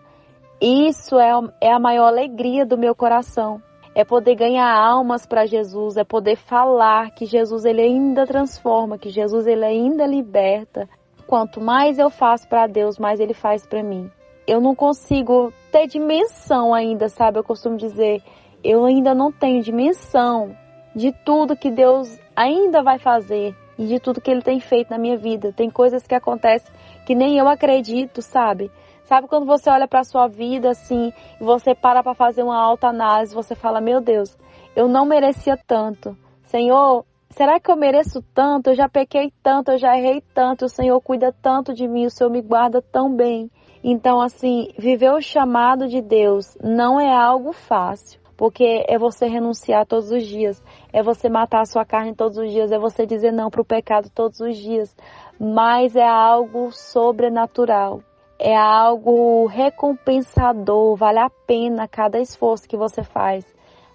Isso 0.59 1.17
é, 1.17 1.31
é 1.61 1.71
a 1.71 1.79
maior 1.79 2.07
alegria 2.07 2.65
do 2.65 2.77
meu 2.77 2.93
coração. 2.93 3.61
É 3.95 4.03
poder 4.03 4.35
ganhar 4.35 4.69
almas 4.69 5.25
para 5.25 5.45
Jesus, 5.45 5.97
é 5.97 6.03
poder 6.03 6.35
falar 6.35 7.11
que 7.11 7.25
Jesus 7.25 7.65
ele 7.65 7.81
ainda 7.81 8.27
transforma, 8.27 8.97
que 8.97 9.09
Jesus 9.09 9.47
ele 9.47 9.65
ainda 9.65 10.05
liberta. 10.05 10.87
Quanto 11.25 11.59
mais 11.61 11.97
eu 11.97 12.09
faço 12.09 12.47
para 12.47 12.67
Deus, 12.67 12.99
mais 12.99 13.19
ele 13.19 13.33
faz 13.33 13.65
para 13.65 13.81
mim 13.81 14.11
eu 14.47 14.61
não 14.61 14.75
consigo 14.75 15.51
ter 15.71 15.87
dimensão 15.87 16.73
ainda, 16.73 17.09
sabe? 17.09 17.39
Eu 17.39 17.43
costumo 17.43 17.77
dizer, 17.77 18.21
eu 18.63 18.85
ainda 18.85 19.13
não 19.13 19.31
tenho 19.31 19.61
dimensão 19.61 20.55
de 20.95 21.11
tudo 21.25 21.57
que 21.57 21.71
Deus 21.71 22.17
ainda 22.35 22.83
vai 22.83 22.99
fazer 22.99 23.55
e 23.77 23.85
de 23.87 23.99
tudo 23.99 24.21
que 24.21 24.29
Ele 24.29 24.41
tem 24.41 24.59
feito 24.59 24.91
na 24.91 24.97
minha 24.97 25.17
vida. 25.17 25.51
Tem 25.51 25.69
coisas 25.69 26.05
que 26.05 26.15
acontecem 26.15 26.71
que 27.05 27.15
nem 27.15 27.37
eu 27.37 27.47
acredito, 27.47 28.21
sabe? 28.21 28.71
Sabe 29.05 29.27
quando 29.27 29.45
você 29.45 29.69
olha 29.69 29.87
para 29.87 30.03
sua 30.03 30.27
vida 30.27 30.71
assim 30.71 31.13
e 31.39 31.43
você 31.43 31.75
para 31.75 32.03
para 32.03 32.15
fazer 32.15 32.43
uma 32.43 32.59
alta 32.59 32.87
análise, 32.87 33.33
você 33.33 33.55
fala: 33.55 33.79
"Meu 33.79 34.01
Deus, 34.01 34.35
eu 34.75 34.87
não 34.87 35.05
merecia 35.05 35.55
tanto. 35.55 36.17
Senhor, 36.43 37.05
será 37.29 37.59
que 37.59 37.69
eu 37.69 37.75
mereço 37.75 38.23
tanto? 38.33 38.71
Eu 38.71 38.75
já 38.75 38.89
pequei 38.89 39.31
tanto, 39.43 39.71
eu 39.71 39.77
já 39.77 39.97
errei 39.97 40.21
tanto. 40.33 40.65
O 40.65 40.69
Senhor 40.69 40.99
cuida 41.01 41.31
tanto 41.41 41.73
de 41.73 41.87
mim, 41.87 42.05
o 42.05 42.09
Senhor 42.09 42.29
me 42.29 42.41
guarda 42.41 42.81
tão 42.81 43.15
bem. 43.15 43.49
Então, 43.83 44.19
assim, 44.19 44.69
viver 44.77 45.11
o 45.11 45.21
chamado 45.21 45.87
de 45.87 46.01
Deus 46.01 46.57
não 46.63 46.99
é 46.99 47.13
algo 47.15 47.53
fácil, 47.53 48.19
porque 48.35 48.83
é 48.87 48.97
você 48.97 49.27
renunciar 49.27 49.85
todos 49.85 50.09
os 50.09 50.25
dias, 50.25 50.63
é 50.91 51.03
você 51.03 51.29
matar 51.29 51.61
a 51.61 51.65
sua 51.65 51.85
carne 51.85 52.15
todos 52.15 52.39
os 52.39 52.49
dias, 52.51 52.71
é 52.71 52.79
você 52.79 53.05
dizer 53.05 53.31
não 53.31 53.51
para 53.51 53.61
o 53.61 53.65
pecado 53.65 54.09
todos 54.09 54.39
os 54.39 54.57
dias, 54.57 54.95
mas 55.39 55.95
é 55.95 56.07
algo 56.07 56.71
sobrenatural. 56.71 58.01
É 58.37 58.55
algo 58.55 59.45
recompensador, 59.45 60.95
vale 60.95 61.19
a 61.19 61.29
pena 61.29 61.87
cada 61.87 62.19
esforço 62.19 62.67
que 62.67 62.77
você 62.77 63.03
faz 63.03 63.45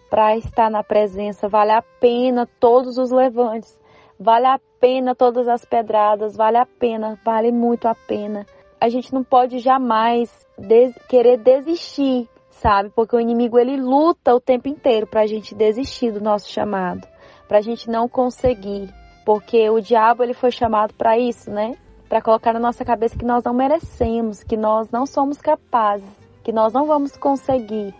para 0.09 0.37
estar 0.37 0.71
na 0.71 0.83
presença, 0.83 1.49
vale 1.49 1.73
a 1.73 1.83
pena 1.83 2.49
todos 2.59 2.99
os 2.99 3.11
levantes, 3.11 3.79
vale 4.19 4.47
a 4.47 4.59
pena 4.81 5.15
todas 5.15 5.47
as 5.47 5.65
pedradas, 5.65 6.37
vale 6.37 6.57
a 6.57 6.67
pena, 6.67 7.19
vale 7.25 7.53
muito 7.53 7.87
a 7.87 7.95
pena 7.95 8.45
a 8.81 8.89
gente 8.89 9.12
não 9.12 9.23
pode 9.23 9.59
jamais 9.59 10.31
des 10.59 10.95
querer 11.07 11.37
desistir, 11.37 12.29
sabe? 12.49 12.91
Porque 12.91 13.15
o 13.15 13.21
inimigo 13.21 13.59
ele 13.59 13.77
luta 13.77 14.35
o 14.35 14.41
tempo 14.41 14.69
inteiro 14.69 15.07
para 15.07 15.21
a 15.21 15.27
gente 15.27 15.55
desistir 15.55 16.11
do 16.11 16.21
nosso 16.21 16.49
chamado, 16.51 17.07
para 17.47 17.59
a 17.59 17.61
gente 17.61 17.91
não 17.91 18.09
conseguir, 18.09 18.89
porque 19.25 19.69
o 19.69 19.81
diabo 19.81 20.23
ele 20.23 20.33
foi 20.33 20.51
chamado 20.51 20.95
para 20.95 21.19
isso, 21.19 21.51
né? 21.51 21.77
Para 22.11 22.20
colocar 22.20 22.53
na 22.53 22.61
nossa 22.61 22.85
cabeça 22.85 23.16
que 23.16 23.24
nós 23.24 23.43
não 23.43 23.55
merecemos, 23.55 24.45
que 24.45 24.57
nós 24.57 24.91
não 24.91 25.07
somos 25.07 25.41
capazes, 25.41 26.07
que 26.45 26.53
nós 26.53 26.74
não 26.74 26.85
vamos 26.85 27.16
conseguir. 27.16 27.95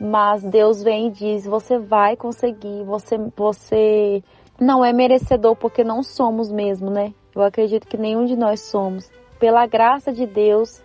Mas 0.00 0.42
Deus 0.42 0.82
vem 0.82 1.08
e 1.08 1.10
diz: 1.10 1.44
você 1.44 1.78
vai 1.78 2.16
conseguir, 2.16 2.82
você, 2.84 3.18
você 3.36 4.22
não 4.58 4.82
é 4.82 4.90
merecedor 4.90 5.54
porque 5.54 5.84
não 5.84 6.02
somos 6.02 6.50
mesmo, 6.50 6.88
né? 6.90 7.12
Eu 7.34 7.42
acredito 7.42 7.86
que 7.86 7.98
nenhum 7.98 8.24
de 8.24 8.36
nós 8.36 8.60
somos 8.60 9.10
pela 9.38 9.66
graça 9.66 10.12
de 10.12 10.26
Deus, 10.26 10.82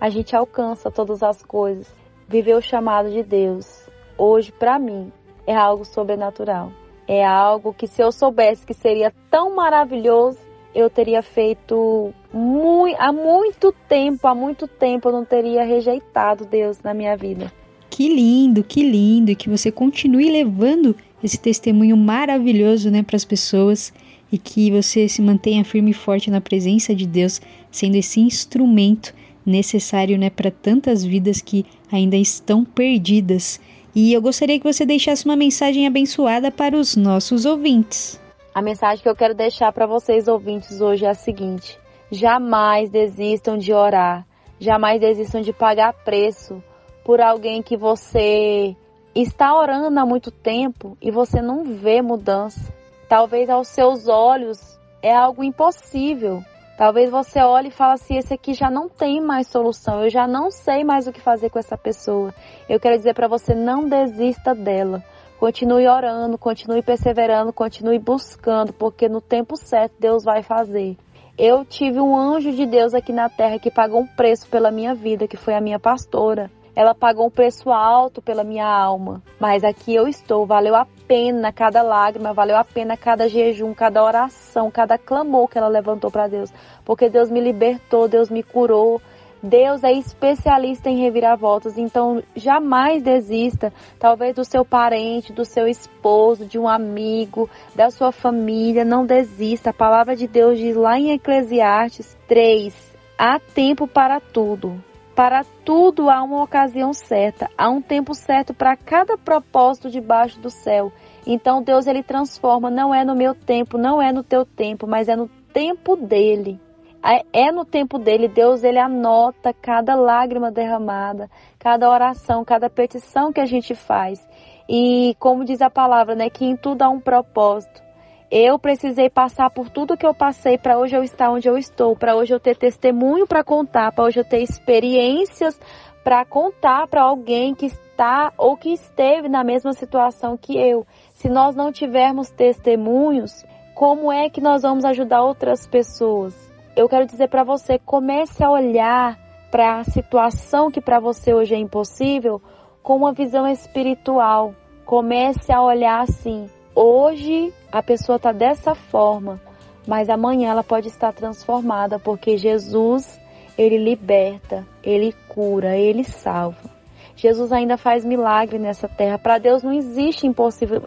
a 0.00 0.08
gente 0.08 0.36
alcança 0.36 0.90
todas 0.90 1.22
as 1.22 1.42
coisas. 1.42 1.92
Viver 2.28 2.54
o 2.54 2.62
chamado 2.62 3.10
de 3.10 3.22
Deus, 3.22 3.88
hoje, 4.16 4.52
para 4.52 4.78
mim, 4.78 5.12
é 5.46 5.54
algo 5.54 5.84
sobrenatural. 5.84 6.70
É 7.06 7.24
algo 7.24 7.74
que, 7.74 7.86
se 7.86 8.02
eu 8.02 8.10
soubesse 8.10 8.66
que 8.66 8.74
seria 8.74 9.12
tão 9.30 9.54
maravilhoso, 9.54 10.38
eu 10.74 10.90
teria 10.90 11.22
feito 11.22 12.12
muito, 12.32 12.96
há 12.98 13.12
muito 13.12 13.72
tempo, 13.88 14.26
há 14.26 14.34
muito 14.34 14.66
tempo 14.66 15.08
eu 15.08 15.12
não 15.12 15.24
teria 15.24 15.64
rejeitado 15.64 16.44
Deus 16.44 16.80
na 16.82 16.92
minha 16.92 17.16
vida. 17.16 17.52
Que 17.88 18.08
lindo, 18.08 18.64
que 18.64 18.82
lindo 18.82 19.30
e 19.30 19.36
que 19.36 19.48
você 19.48 19.70
continue 19.70 20.28
levando 20.28 20.96
esse 21.22 21.38
testemunho 21.38 21.96
maravilhoso, 21.96 22.90
né, 22.90 23.02
para 23.02 23.16
as 23.16 23.24
pessoas 23.24 23.92
e 24.32 24.36
que 24.36 24.70
você 24.70 25.08
se 25.08 25.22
mantenha 25.22 25.64
firme 25.64 25.92
e 25.92 25.94
forte 25.94 26.28
na 26.28 26.40
presença 26.40 26.92
de 26.92 27.06
Deus, 27.06 27.40
sendo 27.70 27.94
esse 27.94 28.18
instrumento 28.18 29.14
necessário 29.46 30.18
né, 30.18 30.28
para 30.28 30.50
tantas 30.50 31.04
vidas 31.04 31.40
que 31.40 31.64
ainda 31.92 32.16
estão 32.16 32.64
perdidas. 32.64 33.60
E 33.94 34.12
eu 34.12 34.20
gostaria 34.20 34.58
que 34.58 34.64
você 34.64 34.84
deixasse 34.84 35.24
uma 35.24 35.36
mensagem 35.36 35.86
abençoada 35.86 36.50
para 36.50 36.76
os 36.76 36.96
nossos 36.96 37.44
ouvintes. 37.44 38.18
A 38.54 38.62
mensagem 38.62 39.02
que 39.02 39.08
eu 39.08 39.16
quero 39.16 39.34
deixar 39.34 39.72
para 39.72 39.84
vocês 39.84 40.28
ouvintes 40.28 40.80
hoje 40.80 41.04
é 41.04 41.08
a 41.08 41.14
seguinte: 41.14 41.76
jamais 42.08 42.88
desistam 42.88 43.58
de 43.58 43.72
orar, 43.72 44.24
jamais 44.60 45.00
desistam 45.00 45.40
de 45.40 45.52
pagar 45.52 45.92
preço 46.04 46.62
por 47.04 47.20
alguém 47.20 47.60
que 47.60 47.76
você 47.76 48.76
está 49.12 49.58
orando 49.58 49.98
há 49.98 50.06
muito 50.06 50.30
tempo 50.30 50.96
e 51.02 51.10
você 51.10 51.42
não 51.42 51.64
vê 51.64 52.00
mudança. 52.00 52.72
Talvez 53.08 53.50
aos 53.50 53.66
seus 53.66 54.06
olhos 54.06 54.78
é 55.02 55.12
algo 55.12 55.42
impossível. 55.42 56.40
Talvez 56.78 57.10
você 57.10 57.40
olhe 57.40 57.68
e 57.68 57.72
fale 57.72 57.94
assim: 57.94 58.18
esse 58.18 58.32
aqui 58.32 58.54
já 58.54 58.70
não 58.70 58.88
tem 58.88 59.20
mais 59.20 59.48
solução, 59.48 60.04
eu 60.04 60.10
já 60.10 60.28
não 60.28 60.52
sei 60.52 60.84
mais 60.84 61.08
o 61.08 61.12
que 61.12 61.20
fazer 61.20 61.50
com 61.50 61.58
essa 61.58 61.76
pessoa. 61.76 62.32
Eu 62.68 62.78
quero 62.78 62.96
dizer 62.96 63.14
para 63.14 63.26
você: 63.26 63.52
não 63.52 63.88
desista 63.88 64.54
dela. 64.54 65.02
Continue 65.44 65.86
orando, 65.86 66.38
continue 66.38 66.80
perseverando, 66.80 67.52
continue 67.52 67.98
buscando, 67.98 68.72
porque 68.72 69.10
no 69.10 69.20
tempo 69.20 69.58
certo 69.58 69.92
Deus 70.00 70.24
vai 70.24 70.42
fazer. 70.42 70.96
Eu 71.36 71.66
tive 71.66 72.00
um 72.00 72.16
anjo 72.16 72.50
de 72.50 72.64
Deus 72.64 72.94
aqui 72.94 73.12
na 73.12 73.28
terra 73.28 73.58
que 73.58 73.70
pagou 73.70 74.00
um 74.00 74.06
preço 74.06 74.48
pela 74.48 74.70
minha 74.70 74.94
vida, 74.94 75.28
que 75.28 75.36
foi 75.36 75.52
a 75.52 75.60
minha 75.60 75.78
pastora. 75.78 76.50
Ela 76.74 76.94
pagou 76.94 77.26
um 77.26 77.30
preço 77.30 77.70
alto 77.70 78.22
pela 78.22 78.42
minha 78.42 78.66
alma, 78.66 79.22
mas 79.38 79.62
aqui 79.64 79.94
eu 79.94 80.08
estou. 80.08 80.46
Valeu 80.46 80.74
a 80.74 80.86
pena 81.06 81.52
cada 81.52 81.82
lágrima, 81.82 82.32
valeu 82.32 82.56
a 82.56 82.64
pena 82.64 82.96
cada 82.96 83.28
jejum, 83.28 83.74
cada 83.74 84.02
oração, 84.02 84.70
cada 84.70 84.96
clamor 84.96 85.46
que 85.46 85.58
ela 85.58 85.68
levantou 85.68 86.10
para 86.10 86.26
Deus, 86.26 86.50
porque 86.86 87.10
Deus 87.10 87.30
me 87.30 87.42
libertou, 87.42 88.08
Deus 88.08 88.30
me 88.30 88.42
curou. 88.42 88.98
Deus 89.44 89.84
é 89.84 89.92
especialista 89.92 90.88
em 90.88 91.02
reviravoltas, 91.02 91.76
então 91.76 92.22
jamais 92.34 93.02
desista, 93.02 93.70
talvez 93.98 94.34
do 94.34 94.42
seu 94.42 94.64
parente, 94.64 95.34
do 95.34 95.44
seu 95.44 95.68
esposo, 95.68 96.46
de 96.46 96.58
um 96.58 96.66
amigo, 96.66 97.50
da 97.74 97.90
sua 97.90 98.10
família, 98.10 98.86
não 98.86 99.04
desista. 99.04 99.68
A 99.68 99.74
palavra 99.74 100.16
de 100.16 100.26
Deus 100.26 100.58
diz 100.58 100.74
lá 100.74 100.98
em 100.98 101.10
Eclesiastes 101.10 102.16
3: 102.26 102.74
há 103.18 103.38
tempo 103.38 103.86
para 103.86 104.18
tudo 104.18 104.82
para 105.14 105.44
tudo 105.64 106.10
há 106.10 106.20
uma 106.24 106.42
ocasião 106.42 106.92
certa, 106.92 107.48
há 107.56 107.70
um 107.70 107.80
tempo 107.80 108.14
certo 108.14 108.52
para 108.52 108.76
cada 108.76 109.16
propósito 109.16 109.88
debaixo 109.88 110.40
do 110.40 110.50
céu. 110.50 110.92
Então 111.24 111.62
Deus 111.62 111.86
ele 111.86 112.02
transforma, 112.02 112.68
não 112.68 112.92
é 112.92 113.04
no 113.04 113.14
meu 113.14 113.32
tempo, 113.32 113.78
não 113.78 114.02
é 114.02 114.12
no 114.12 114.24
teu 114.24 114.44
tempo, 114.44 114.88
mas 114.88 115.08
é 115.08 115.14
no 115.14 115.28
tempo 115.52 115.94
dele. 115.94 116.58
É- 117.04 117.52
no 117.52 117.64
tempo 117.64 117.98
dele, 117.98 118.28
Deus 118.28 118.64
ele 118.64 118.78
anota 118.78 119.52
cada 119.52 119.94
lágrima 119.94 120.50
derramada, 120.50 121.28
cada 121.58 121.90
oração, 121.90 122.44
cada 122.44 122.70
petição 122.70 123.32
que 123.32 123.40
a 123.40 123.44
gente 123.44 123.74
faz. 123.74 124.26
E 124.66 125.14
como 125.18 125.44
diz 125.44 125.60
a 125.60 125.68
palavra, 125.68 126.14
né, 126.14 126.30
que 126.30 126.46
em 126.46 126.56
tudo 126.56 126.82
há 126.82 126.88
um 126.88 127.00
propósito. 127.00 127.82
Eu 128.30 128.58
precisei 128.58 129.10
passar 129.10 129.50
por 129.50 129.68
tudo 129.68 129.96
que 129.96 130.06
eu 130.06 130.14
passei 130.14 130.56
para 130.56 130.78
hoje 130.78 130.96
eu 130.96 131.02
estar 131.02 131.30
onde 131.30 131.46
eu 131.46 131.58
estou, 131.58 131.94
para 131.94 132.16
hoje 132.16 132.34
eu 132.34 132.40
ter 132.40 132.56
testemunho 132.56 133.26
para 133.26 133.44
contar, 133.44 133.92
para 133.92 134.04
hoje 134.04 134.20
eu 134.20 134.24
ter 134.24 134.40
experiências 134.40 135.60
para 136.02 136.22
contar 136.24 136.86
para 136.86 137.02
alguém 137.02 137.54
que 137.54 137.66
está 137.66 138.30
ou 138.36 138.56
que 138.56 138.70
esteve 138.70 139.26
na 139.28 139.42
mesma 139.42 139.72
situação 139.72 140.36
que 140.36 140.54
eu. 140.54 140.86
Se 141.14 141.30
nós 141.30 141.56
não 141.56 141.72
tivermos 141.72 142.30
testemunhos, 142.30 143.44
como 143.74 144.12
é 144.12 144.28
que 144.28 144.40
nós 144.40 144.62
vamos 144.62 144.84
ajudar 144.84 145.22
outras 145.22 145.66
pessoas? 145.66 146.43
Eu 146.76 146.88
quero 146.88 147.06
dizer 147.06 147.28
para 147.28 147.44
você, 147.44 147.78
comece 147.78 148.42
a 148.42 148.50
olhar 148.50 149.16
para 149.48 149.78
a 149.78 149.84
situação 149.84 150.72
que 150.72 150.80
para 150.80 150.98
você 150.98 151.32
hoje 151.32 151.54
é 151.54 151.58
impossível 151.58 152.42
com 152.82 152.96
uma 152.96 153.12
visão 153.12 153.46
espiritual. 153.46 154.52
Comece 154.84 155.52
a 155.52 155.62
olhar 155.62 156.02
assim. 156.02 156.50
Hoje 156.74 157.54
a 157.70 157.80
pessoa 157.80 158.16
está 158.16 158.32
dessa 158.32 158.74
forma, 158.74 159.40
mas 159.86 160.10
amanhã 160.10 160.50
ela 160.50 160.64
pode 160.64 160.88
estar 160.88 161.12
transformada, 161.12 162.00
porque 162.00 162.36
Jesus, 162.36 163.20
ele 163.56 163.78
liberta, 163.78 164.66
ele 164.82 165.14
cura, 165.28 165.76
ele 165.76 166.02
salva. 166.02 166.74
Jesus 167.14 167.52
ainda 167.52 167.76
faz 167.76 168.04
milagre 168.04 168.58
nessa 168.58 168.88
terra. 168.88 169.16
Para 169.16 169.38
Deus 169.38 169.62
não 169.62 169.72
existe 169.72 170.26
impossível. 170.26 170.82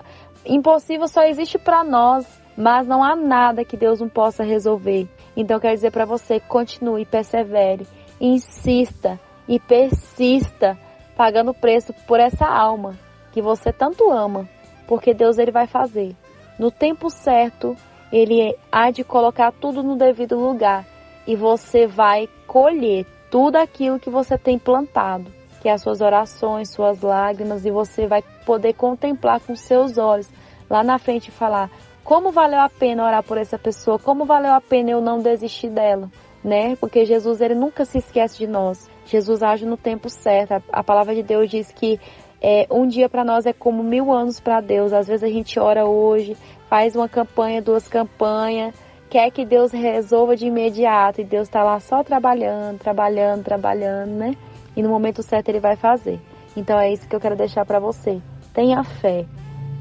Impossível 0.45 1.07
só 1.07 1.23
existe 1.23 1.57
para 1.57 1.81
nós, 1.81 2.27
mas 2.57 2.85
não 2.85 3.01
há 3.01 3.15
nada 3.15 3.63
que 3.63 3.77
Deus 3.77 4.01
não 4.01 4.09
possa 4.09 4.43
resolver. 4.43 5.07
Então 5.37 5.59
quero 5.59 5.75
dizer 5.75 5.91
para 5.91 6.03
você, 6.03 6.39
continue, 6.39 7.05
persevere, 7.05 7.85
insista 8.19 9.19
e 9.47 9.59
persista 9.59 10.75
pagando 11.15 11.53
preço 11.53 11.93
por 12.07 12.19
essa 12.19 12.47
alma 12.47 12.97
que 13.31 13.39
você 13.39 13.71
tanto 13.71 14.11
ama, 14.11 14.49
porque 14.87 15.13
Deus 15.13 15.37
ele 15.37 15.51
vai 15.51 15.67
fazer. 15.67 16.15
No 16.57 16.71
tempo 16.71 17.07
certo, 17.11 17.75
ele 18.11 18.57
há 18.71 18.89
de 18.89 19.03
colocar 19.03 19.51
tudo 19.51 19.83
no 19.83 19.95
devido 19.95 20.35
lugar 20.35 20.83
e 21.27 21.35
você 21.35 21.85
vai 21.85 22.27
colher 22.47 23.05
tudo 23.29 23.57
aquilo 23.57 23.99
que 23.99 24.09
você 24.09 24.39
tem 24.39 24.57
plantado, 24.57 25.31
que 25.61 25.69
é 25.69 25.73
as 25.73 25.83
suas 25.83 26.01
orações, 26.01 26.71
suas 26.73 27.01
lágrimas 27.01 27.63
e 27.63 27.69
você 27.69 28.07
vai 28.07 28.23
poder 28.43 28.73
contemplar 28.73 29.39
com 29.41 29.55
seus 29.55 29.99
olhos 29.99 30.27
lá 30.67 30.83
na 30.83 30.97
frente 30.97 31.27
e 31.27 31.31
falar: 31.31 31.69
como 32.07 32.31
valeu 32.31 32.61
a 32.61 32.69
pena 32.69 33.03
orar 33.03 33.21
por 33.21 33.37
essa 33.37 33.59
pessoa, 33.59 33.99
como 33.99 34.23
valeu 34.23 34.53
a 34.53 34.61
pena 34.61 34.91
eu 34.91 35.01
não 35.01 35.19
desistir 35.19 35.69
dela, 35.69 36.09
né? 36.41 36.73
Porque 36.77 37.03
Jesus 37.03 37.41
ele 37.41 37.53
nunca 37.53 37.83
se 37.83 37.97
esquece 37.97 38.37
de 38.37 38.47
nós. 38.47 38.89
Jesus 39.05 39.43
age 39.43 39.65
no 39.65 39.75
tempo 39.75 40.09
certo. 40.09 40.63
A, 40.71 40.81
palavra 40.81 41.13
de 41.13 41.21
Deus 41.21 41.49
diz 41.49 41.69
que 41.69 41.99
é, 42.41 42.65
um 42.71 42.87
dia 42.87 43.09
para 43.09 43.25
nós 43.25 43.45
é 43.45 43.51
como 43.51 43.83
mil 43.83 44.13
anos 44.13 44.39
para 44.39 44.61
Deus. 44.61 44.93
Às 44.93 45.05
vezes 45.05 45.21
a 45.21 45.27
gente 45.27 45.59
ora 45.59 45.85
hoje, 45.85 46.37
faz 46.69 46.95
uma 46.95 47.09
campanha, 47.09 47.61
duas 47.61 47.89
campanhas, 47.89 48.73
quer 49.09 49.29
que 49.29 49.43
Deus 49.43 49.73
resolva 49.73 50.33
de 50.33 50.45
imediato 50.45 51.19
e 51.19 51.25
Deus 51.25 51.49
está 51.49 51.61
lá 51.61 51.77
só 51.81 52.05
trabalhando, 52.05 52.79
trabalhando, 52.79 53.43
trabalhando, 53.43 54.11
né? 54.11 54.33
E 54.77 54.81
no 54.81 54.87
momento 54.87 55.21
certo 55.21 55.49
ele 55.49 55.59
vai 55.59 55.75
fazer. 55.75 56.21
Então 56.55 56.79
é 56.79 56.89
isso 56.89 57.05
que 57.05 57.13
eu 57.13 57.19
quero 57.19 57.35
deixar 57.35 57.65
para 57.65 57.81
você. 57.81 58.21
Tenha 58.53 58.81
fé. 58.81 59.25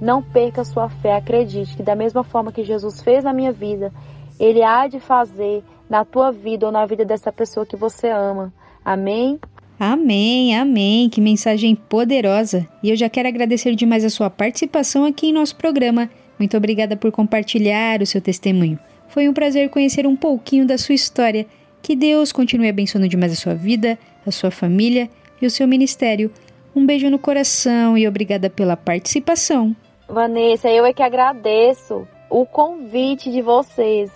Não 0.00 0.22
perca 0.22 0.64
sua 0.64 0.88
fé. 0.88 1.16
Acredite 1.16 1.76
que 1.76 1.82
da 1.82 1.94
mesma 1.94 2.22
forma 2.22 2.52
que 2.52 2.64
Jesus 2.64 3.02
fez 3.02 3.24
na 3.24 3.32
minha 3.32 3.52
vida, 3.52 3.92
ele 4.38 4.62
há 4.62 4.86
de 4.86 5.00
fazer 5.00 5.62
na 5.88 6.04
tua 6.04 6.30
vida 6.30 6.66
ou 6.66 6.72
na 6.72 6.84
vida 6.84 7.04
dessa 7.04 7.32
pessoa 7.32 7.64
que 7.64 7.76
você 7.76 8.08
ama. 8.08 8.52
Amém? 8.84 9.38
Amém, 9.78 10.56
amém. 10.56 11.08
Que 11.08 11.20
mensagem 11.20 11.74
poderosa. 11.74 12.66
E 12.82 12.90
eu 12.90 12.96
já 12.96 13.08
quero 13.08 13.28
agradecer 13.28 13.74
demais 13.74 14.04
a 14.04 14.10
sua 14.10 14.30
participação 14.30 15.04
aqui 15.04 15.28
em 15.28 15.32
nosso 15.32 15.56
programa. 15.56 16.10
Muito 16.38 16.56
obrigada 16.56 16.96
por 16.96 17.12
compartilhar 17.12 18.02
o 18.02 18.06
seu 18.06 18.20
testemunho. 18.20 18.78
Foi 19.08 19.28
um 19.28 19.34
prazer 19.34 19.70
conhecer 19.70 20.06
um 20.06 20.16
pouquinho 20.16 20.66
da 20.66 20.76
sua 20.76 20.94
história. 20.94 21.46
Que 21.82 21.94
Deus 21.94 22.32
continue 22.32 22.68
abençoando 22.68 23.08
demais 23.08 23.32
a 23.32 23.36
sua 23.36 23.54
vida, 23.54 23.98
a 24.26 24.30
sua 24.30 24.50
família 24.50 25.08
e 25.40 25.46
o 25.46 25.50
seu 25.50 25.68
ministério. 25.68 26.30
Um 26.74 26.84
beijo 26.84 27.08
no 27.08 27.18
coração 27.18 27.96
e 27.96 28.06
obrigada 28.06 28.50
pela 28.50 28.76
participação. 28.76 29.74
Vanessa, 30.08 30.68
eu 30.68 30.84
é 30.86 30.92
que 30.92 31.02
agradeço 31.02 32.06
o 32.30 32.46
convite 32.46 33.28
de 33.28 33.42
vocês 33.42 34.10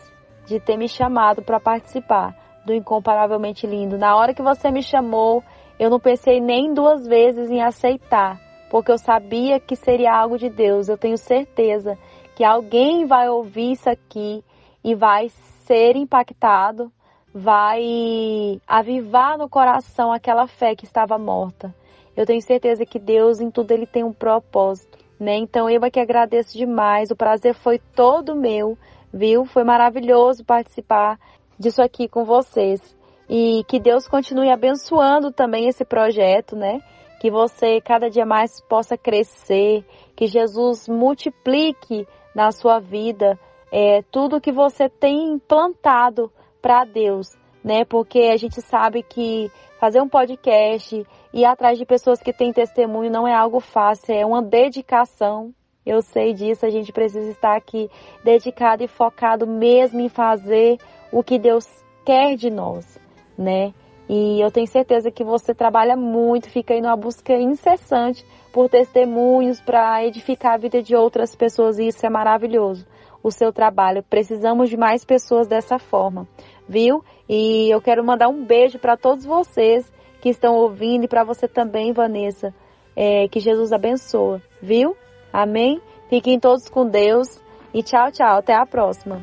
de 0.46 0.60
ter 0.60 0.76
me 0.76 0.88
chamado 0.88 1.42
para 1.42 1.58
participar 1.58 2.36
do 2.64 2.72
Incomparavelmente 2.72 3.66
Lindo. 3.66 3.98
Na 3.98 4.16
hora 4.16 4.32
que 4.32 4.42
você 4.42 4.70
me 4.70 4.84
chamou, 4.84 5.42
eu 5.80 5.90
não 5.90 5.98
pensei 5.98 6.40
nem 6.40 6.72
duas 6.72 7.06
vezes 7.06 7.50
em 7.50 7.60
aceitar, 7.60 8.40
porque 8.70 8.92
eu 8.92 8.98
sabia 8.98 9.58
que 9.58 9.74
seria 9.74 10.14
algo 10.14 10.38
de 10.38 10.48
Deus. 10.48 10.88
Eu 10.88 10.96
tenho 10.96 11.18
certeza 11.18 11.98
que 12.36 12.44
alguém 12.44 13.04
vai 13.04 13.28
ouvir 13.28 13.72
isso 13.72 13.90
aqui 13.90 14.44
e 14.84 14.94
vai 14.94 15.28
ser 15.66 15.96
impactado, 15.96 16.90
vai 17.34 18.60
avivar 18.66 19.36
no 19.36 19.48
coração 19.48 20.12
aquela 20.12 20.46
fé 20.46 20.76
que 20.76 20.84
estava 20.84 21.18
morta. 21.18 21.74
Eu 22.16 22.26
tenho 22.26 22.42
certeza 22.42 22.86
que 22.86 22.98
Deus 22.98 23.40
em 23.40 23.50
tudo 23.50 23.72
ele 23.72 23.86
tem 23.86 24.04
um 24.04 24.12
propósito, 24.12 24.89
né? 25.20 25.36
Então 25.36 25.68
eu 25.68 25.84
aqui 25.84 26.00
agradeço 26.00 26.56
demais. 26.56 27.10
O 27.10 27.16
prazer 27.16 27.54
foi 27.54 27.78
todo 27.94 28.34
meu, 28.34 28.78
viu? 29.12 29.44
Foi 29.44 29.62
maravilhoso 29.62 30.42
participar 30.44 31.20
disso 31.58 31.82
aqui 31.82 32.08
com 32.08 32.24
vocês. 32.24 32.80
E 33.28 33.62
que 33.68 33.78
Deus 33.78 34.08
continue 34.08 34.50
abençoando 34.50 35.30
também 35.30 35.68
esse 35.68 35.84
projeto, 35.84 36.56
né? 36.56 36.80
Que 37.20 37.30
você 37.30 37.80
cada 37.82 38.08
dia 38.08 38.24
mais 38.24 38.60
possa 38.62 38.96
crescer, 38.96 39.84
que 40.16 40.26
Jesus 40.26 40.88
multiplique 40.88 42.08
na 42.34 42.50
sua 42.50 42.80
vida 42.80 43.38
é, 43.70 44.02
tudo 44.10 44.40
que 44.40 44.50
você 44.50 44.88
tem 44.88 45.38
plantado 45.38 46.32
para 46.62 46.84
Deus, 46.84 47.28
né? 47.62 47.84
Porque 47.84 48.30
a 48.32 48.36
gente 48.36 48.60
sabe 48.62 49.02
que 49.02 49.50
fazer 49.78 50.00
um 50.00 50.08
podcast 50.08 51.06
ir 51.32 51.44
atrás 51.44 51.78
de 51.78 51.84
pessoas 51.84 52.20
que 52.20 52.32
têm 52.32 52.52
testemunho 52.52 53.10
não 53.10 53.26
é 53.26 53.34
algo 53.34 53.60
fácil, 53.60 54.14
é 54.14 54.24
uma 54.24 54.42
dedicação. 54.42 55.54
Eu 55.84 56.02
sei 56.02 56.34
disso, 56.34 56.66
a 56.66 56.70
gente 56.70 56.92
precisa 56.92 57.30
estar 57.30 57.56
aqui 57.56 57.90
dedicado 58.22 58.82
e 58.82 58.88
focado 58.88 59.46
mesmo 59.46 60.00
em 60.00 60.08
fazer 60.08 60.78
o 61.10 61.22
que 61.22 61.38
Deus 61.38 61.66
quer 62.04 62.36
de 62.36 62.50
nós, 62.50 62.98
né? 63.36 63.72
E 64.08 64.40
eu 64.40 64.50
tenho 64.50 64.66
certeza 64.66 65.10
que 65.10 65.22
você 65.22 65.54
trabalha 65.54 65.96
muito, 65.96 66.50
fica 66.50 66.74
aí 66.74 66.80
numa 66.80 66.96
busca 66.96 67.32
incessante 67.34 68.26
por 68.52 68.68
testemunhos 68.68 69.60
para 69.60 70.04
edificar 70.04 70.54
a 70.54 70.58
vida 70.58 70.82
de 70.82 70.96
outras 70.96 71.36
pessoas 71.36 71.78
e 71.78 71.86
isso 71.86 72.04
é 72.04 72.10
maravilhoso. 72.10 72.84
O 73.22 73.30
seu 73.30 73.52
trabalho, 73.52 74.02
precisamos 74.02 74.68
de 74.68 74.76
mais 74.76 75.04
pessoas 75.04 75.46
dessa 75.46 75.78
forma, 75.78 76.26
viu? 76.68 77.04
E 77.28 77.72
eu 77.72 77.80
quero 77.80 78.04
mandar 78.04 78.28
um 78.28 78.44
beijo 78.44 78.78
para 78.78 78.96
todos 78.96 79.24
vocês 79.24 79.90
que 80.20 80.28
estão 80.28 80.54
ouvindo 80.54 81.04
e 81.04 81.08
para 81.08 81.24
você 81.24 81.48
também, 81.48 81.92
Vanessa. 81.92 82.54
É, 82.94 83.28
que 83.28 83.40
Jesus 83.40 83.72
abençoe, 83.72 84.42
viu? 84.60 84.96
Amém? 85.32 85.80
Fiquem 86.08 86.38
todos 86.38 86.68
com 86.68 86.86
Deus 86.86 87.40
e 87.72 87.82
tchau, 87.82 88.10
tchau. 88.10 88.38
Até 88.38 88.54
a 88.54 88.66
próxima. 88.66 89.22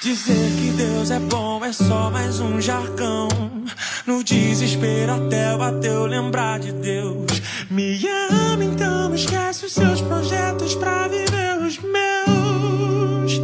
Dizer 0.00 0.34
que 0.34 0.70
Deus 0.76 1.10
é 1.10 1.18
bom 1.18 1.64
é 1.64 1.72
só 1.72 2.10
mais 2.10 2.38
um 2.38 2.60
jargão. 2.60 3.28
No 4.06 4.22
desespero 4.22 5.12
até 5.12 5.56
bateu 5.56 6.06
lembrar 6.06 6.60
de 6.60 6.70
Deus. 6.72 7.26
Me 7.70 7.98
ama, 8.30 8.64
então 8.64 9.14
esquece 9.14 9.66
os 9.66 9.72
seus 9.72 10.00
projetos 10.02 10.74
pra 10.74 11.08
viver 11.08 11.58
os 11.58 11.78
meus. 11.78 13.40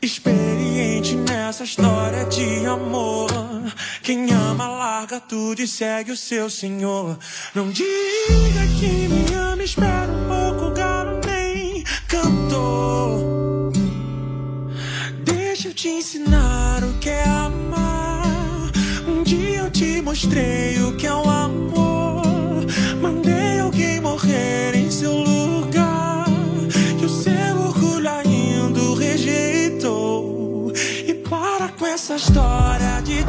Experiente 0.00 1.16
nessa 1.16 1.64
história 1.64 2.24
de 2.26 2.66
amor. 2.66 3.30
Quem 4.02 4.30
ama, 4.30 4.68
larga 4.68 5.18
tudo 5.18 5.60
e 5.60 5.66
segue 5.66 6.12
o 6.12 6.16
seu 6.16 6.48
senhor. 6.48 7.18
Não 7.54 7.70
diga 7.70 8.66
que 8.78 9.08
me 9.08 9.34
ama, 9.34 9.64
espera 9.64 10.12
um 10.12 10.28
pouco, 10.28 10.45
te 15.76 15.90
ensinar 15.90 16.82
o 16.82 16.94
que 16.94 17.10
é 17.10 17.22
amar. 17.24 18.72
Um 19.06 19.22
dia 19.22 19.58
eu 19.58 19.70
te 19.70 20.00
mostrei 20.00 20.80
o 20.82 20.96
que 20.96 21.06
é 21.06 21.12
o 21.12 21.28
amor. 21.28 22.64
Mandei 23.02 23.60
alguém 23.60 24.00
morrer 24.00 24.74
em 24.74 24.90
seu 24.90 25.12
lugar. 25.12 26.24
E 26.98 27.04
o 27.04 27.08
seu 27.10 27.58
orgulho 27.60 28.08
ainda 28.08 28.80
rejeitou. 28.98 30.72
E 31.06 31.12
para 31.12 31.68
com 31.68 31.86
essa 31.86 32.16
história 32.16 33.02
de 33.04 33.22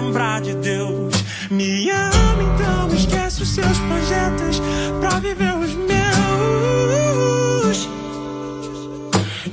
lembrar 0.00 0.40
de 0.40 0.54
Deus. 0.54 1.14
Me 1.50 1.90
ama, 1.90 2.42
então 2.54 2.88
esquece 2.94 3.42
os 3.42 3.50
seus 3.50 3.78
projetos 3.78 4.62
pra 4.98 5.20
viver 5.20 5.54
os 5.56 5.74
meus. 5.74 5.90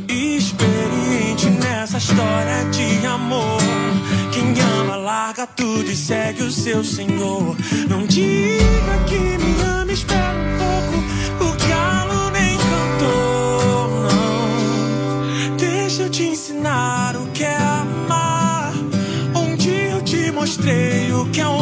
Experiente 0.07 1.49
nessa 1.49 1.97
história 1.97 2.63
de 2.71 3.05
amor. 3.05 3.59
Quem 4.31 4.53
ama, 4.79 4.95
larga 4.95 5.45
tudo 5.45 5.91
e 5.91 5.95
segue 5.95 6.43
o 6.43 6.51
seu 6.51 6.83
Senhor. 6.83 7.57
Não 7.89 8.05
diga 8.07 8.97
que 9.05 9.19
me 9.19 9.61
ama, 9.63 9.91
espera 9.91 10.33
um 10.33 10.57
pouco. 10.57 11.03
O 11.43 11.57
galo 11.67 12.29
nem 12.31 12.57
cantou, 12.57 13.89
não. 14.03 15.57
Deixa 15.57 16.03
eu 16.03 16.09
te 16.09 16.23
ensinar 16.23 17.15
o 17.17 17.26
mostrei 20.47 21.11
o 21.11 21.25
que 21.25 21.41
é 21.41 21.47
o 21.47 21.61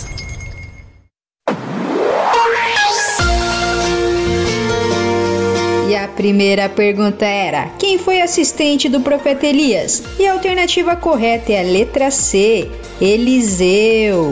Primeira 6.21 6.69
pergunta 6.69 7.25
era: 7.25 7.67
quem 7.79 7.97
foi 7.97 8.21
assistente 8.21 8.87
do 8.87 9.01
profeta 9.01 9.47
Elias? 9.47 10.03
E 10.19 10.27
a 10.27 10.33
alternativa 10.33 10.95
correta 10.95 11.51
é 11.51 11.61
a 11.61 11.63
letra 11.63 12.11
C, 12.11 12.69
Eliseu. 13.01 14.31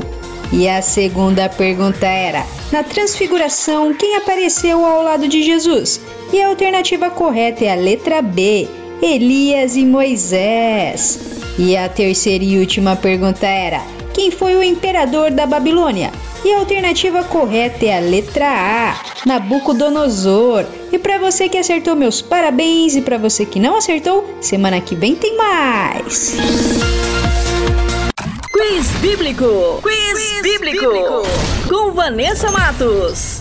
E 0.54 0.70
a 0.70 0.84
segunda 0.84 1.50
pergunta 1.50 2.06
era: 2.06 2.46
na 2.72 2.84
transfiguração, 2.84 3.92
quem 3.96 4.18
apareceu 4.18 4.86
ao 4.86 5.02
lado 5.02 5.28
de 5.28 5.42
Jesus? 5.42 6.00
E 6.32 6.40
a 6.40 6.50
alternativa 6.50 7.10
correta 7.10 7.66
é 7.66 7.72
a 7.72 7.76
letra 7.76 8.22
B, 8.22 8.68
Elias 9.02 9.76
e 9.76 9.86
Moisés. 9.86 11.20
E 11.58 11.76
a 11.76 11.88
terceira 11.90 12.44
e 12.44 12.60
última 12.60 12.96
pergunta 12.96 13.46
era: 13.46 13.82
quem 14.14 14.32
foi 14.32 14.56
o 14.56 14.64
imperador 14.64 15.32
da 15.32 15.46
Babilônia? 15.46 16.12
E 16.44 16.54
a 16.54 16.60
alternativa 16.60 17.24
correta 17.24 17.86
é 17.86 17.98
a 17.98 18.00
letra 18.00 18.46
A, 18.48 18.96
Nabucodonosor. 19.26 20.66
E 20.92 20.98
para 20.98 21.18
você 21.18 21.50
que 21.50 21.58
acertou, 21.58 21.96
meus 21.96 22.22
parabéns. 22.22 22.96
E 22.96 23.02
para 23.02 23.18
você 23.18 23.46
que 23.46 23.60
não 23.60 23.76
acertou, 23.76 24.38
semana 24.40 24.80
que 24.80 24.96
vem 24.96 25.16
tem 25.16 25.36
mais. 25.36 26.36
Quiz 28.52 28.88
Bíblico. 29.02 29.82
Quiz, 29.82 30.42
Bíblico. 30.42 30.86
Com 31.68 31.92
Vanessa 31.92 32.52
Matos. 32.52 33.39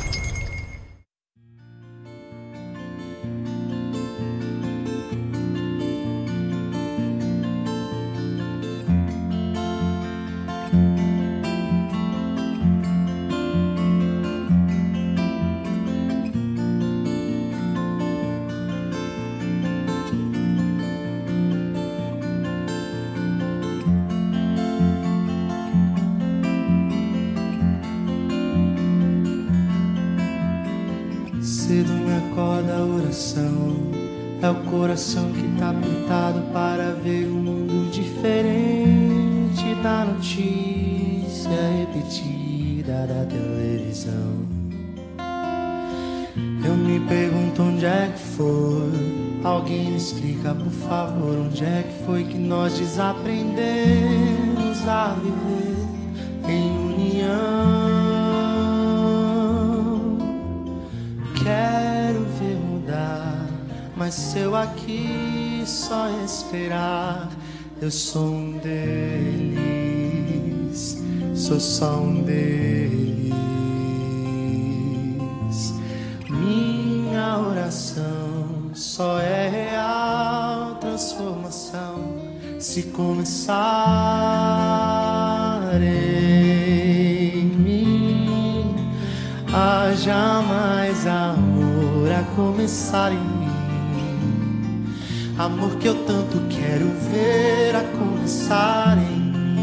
Coração 34.99 35.33
que 35.33 35.47
tá 35.61 35.73
pintado 35.73 36.41
para 36.53 36.91
ver 36.91 37.29
um 37.29 37.41
mundo 37.41 37.89
diferente 37.89 39.73
da 39.81 40.05
notícia 40.05 41.49
repetida 41.79 43.07
da 43.07 43.25
televisão. 43.27 44.49
Eu 46.65 46.75
me 46.75 46.99
pergunto 47.07 47.63
onde 47.63 47.87
é 47.87 48.13
que 48.13 48.19
foi. 48.19 49.39
Alguém 49.45 49.93
me 49.93 49.99
explica, 49.99 50.53
por 50.53 50.73
favor, 50.89 51.47
onde 51.47 51.65
é 51.65 51.85
que 51.85 52.05
foi 52.05 52.25
que 52.25 52.37
nós 52.37 52.77
desaprendemos 52.77 54.89
a 54.89 55.15
viver 55.15 55.68
mas 64.09 64.15
se 64.15 64.39
eu 64.39 64.57
aqui 64.57 65.63
só 65.67 66.09
esperar, 66.25 67.29
eu 67.79 67.91
sou 67.91 68.25
um 68.25 68.53
deles, 68.53 69.85
sou 71.35 71.61
só 71.61 71.99
um 71.99 72.23
deles. 72.23 73.35
Minha 76.27 77.39
oração 77.51 78.71
só 78.73 79.21
é 79.21 79.47
real 79.51 80.77
transformação 80.77 82.03
se 82.59 82.85
começar 82.85 83.59
em 85.83 87.45
mim. 87.45 88.75
Haja 89.53 90.41
mais 90.49 91.07
amor 91.07 92.11
a 92.11 92.23
começar 92.35 93.13
em 93.13 93.19
mim. 93.19 93.38
Amor 95.39 95.77
que 95.77 95.87
eu 95.87 95.95
tanto 96.05 96.41
quero 96.51 96.87
ver 97.13 97.77
a 97.77 97.85
começar 97.97 98.99
em 98.99 99.21
mim. 99.21 99.57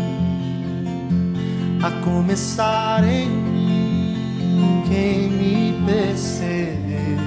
A 1.84 1.92
começar 2.02 3.04
em 3.04 3.30
mim. 3.30 4.84
Quem 4.88 5.30
me 5.30 5.86
perceber 5.86 7.18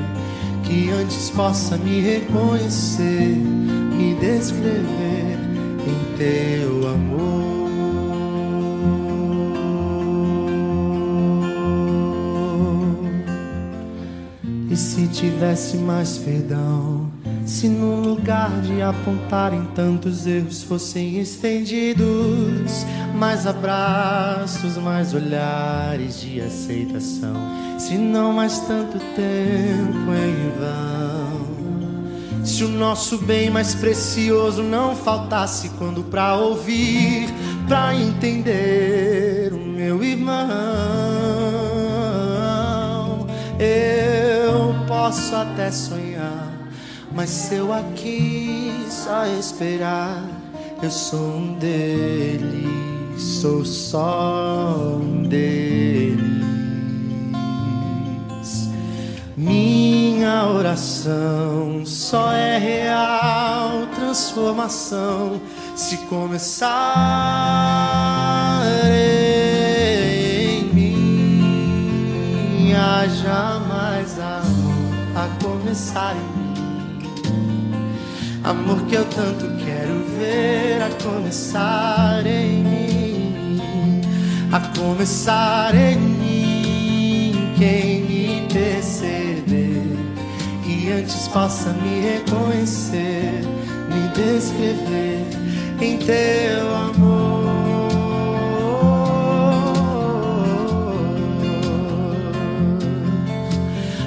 que 0.65 0.91
antes 0.91 1.29
possa 1.29 1.77
me 1.77 2.01
reconhecer, 2.01 3.37
me 3.37 4.15
descrever 4.15 5.37
em 5.87 6.17
teu 6.17 6.89
amor. 6.89 7.69
E 14.71 14.77
se 14.77 15.07
tivesse 15.09 15.77
mais 15.77 16.17
perdão, 16.17 17.08
se 17.49 17.67
no 17.67 17.97
lugar 17.97 18.61
de 18.61 18.83
apontarem 18.83 19.65
tantos 19.75 20.27
erros 20.27 20.63
fossem 20.63 21.19
estendidos 21.19 22.85
mais 23.15 23.47
abraços, 23.47 24.77
mais 24.77 25.15
olhares 25.15 26.21
de 26.21 26.43
aceitação, 26.43 27.35
se 27.79 27.97
não 27.97 28.35
mais 28.35 28.59
tanto 28.61 28.99
tempo 28.99 30.13
em 30.13 30.51
vão. 30.61 31.49
Se 32.45 32.65
o 32.65 32.69
nosso 32.69 33.17
bem 33.19 33.49
mais 33.49 33.75
precioso 33.75 34.63
não 34.63 34.95
faltasse 34.95 35.71
quando 35.79 36.03
pra 36.05 36.37
ouvir, 36.37 37.33
pra 37.67 37.95
entender 37.95 39.55
o 39.55 39.59
meu 39.59 40.05
irmão, 40.05 40.47
eu 43.59 44.87
posso 44.87 45.35
até 45.35 45.71
sonhar, 45.71 46.48
mas 47.19 47.31
se 47.31 47.57
eu 47.57 47.73
aqui 47.73 48.87
só 48.89 49.27
esperar, 49.27 50.23
eu 50.81 50.89
sou 50.89 51.19
um 51.19 51.55
deles, 51.55 53.21
sou 53.21 53.65
só 53.65 55.01
um 55.03 55.25
deles. 55.25 56.23
Minha 59.37 60.47
oração 60.47 61.85
só 61.85 62.31
é 62.31 62.57
real 62.57 63.89
transformação 63.97 65.41
se 65.75 65.97
começar 66.07 66.71
em 68.95 70.73
mim. 70.73 72.73
Haja 72.75 73.59
mais 73.69 74.17
amor 74.21 74.79
a 75.17 75.29
começar 75.43 76.15
em 76.15 76.21
mim. 76.21 76.38
Amor 78.49 78.81
que 78.87 78.95
eu 78.95 79.05
tanto 79.05 79.45
quero 79.63 80.03
ver 80.19 80.81
a 80.81 80.89
começar 81.05 82.27
em 82.27 82.63
mim. 82.65 84.01
A 84.51 84.59
começar 84.75 85.75
em 85.75 85.99
mim. 85.99 87.53
Quem 87.59 88.05
me 88.05 88.49
perceber 88.51 89.99
que 90.65 90.91
antes 90.91 91.29
possa 91.29 91.75
me 91.75 92.01
reconhecer, 92.01 93.43
me 93.91 94.09
descrever 94.15 95.27
em 95.83 95.99
teu 95.99 96.75
amor. 96.75 97.29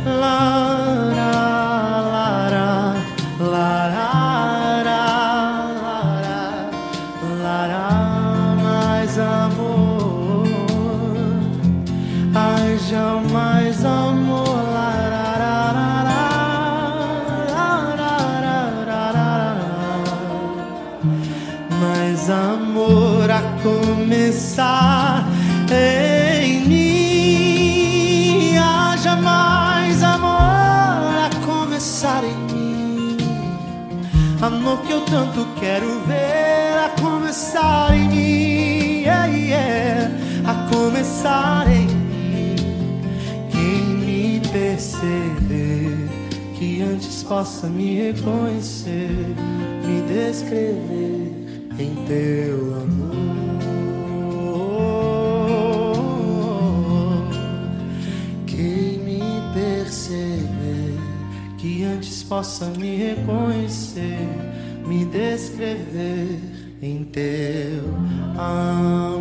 Lara, 0.03 0.70
tanto 35.11 35.45
quero 35.59 35.99
ver 36.07 36.85
a 36.85 36.89
começar 37.01 37.93
em 37.93 38.07
mim. 38.07 39.01
Yeah, 39.01 39.25
yeah. 39.25 40.09
A 40.47 40.69
começar 40.73 41.67
em 41.69 41.85
mim. 41.85 42.55
Quem 43.51 43.83
me 44.05 44.39
perceber 44.39 46.07
que 46.57 46.81
antes 46.81 47.23
possa 47.23 47.67
me 47.67 48.13
reconhecer, 48.13 49.35
me 49.85 50.01
descrever 50.07 51.33
em 51.77 51.93
teu 52.07 52.73
amor. 52.81 53.51
Quem 58.47 58.97
me 58.99 59.19
perceber 59.53 60.97
que 61.57 61.83
antes 61.83 62.23
possa 62.23 62.67
me 62.67 62.95
reconhecer, 62.95 64.50
me 64.91 65.05
descrever 65.05 66.37
em 66.81 67.05
teu 67.05 67.81
amor. 68.37 69.20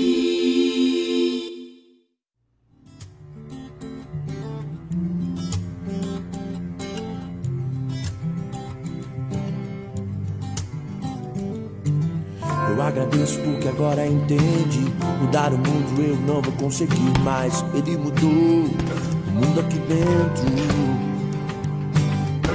Agradeço 12.87 13.39
porque 13.41 13.67
agora 13.67 14.07
entende. 14.07 14.91
Mudar 15.21 15.53
o 15.53 15.57
mundo 15.57 16.01
eu 16.01 16.15
não 16.17 16.41
vou 16.41 16.51
conseguir 16.53 17.19
mais. 17.19 17.63
Ele 17.73 17.95
mudou 17.97 18.29
o 18.29 19.31
mundo 19.31 19.59
aqui 19.59 19.77
dentro. 19.79 20.45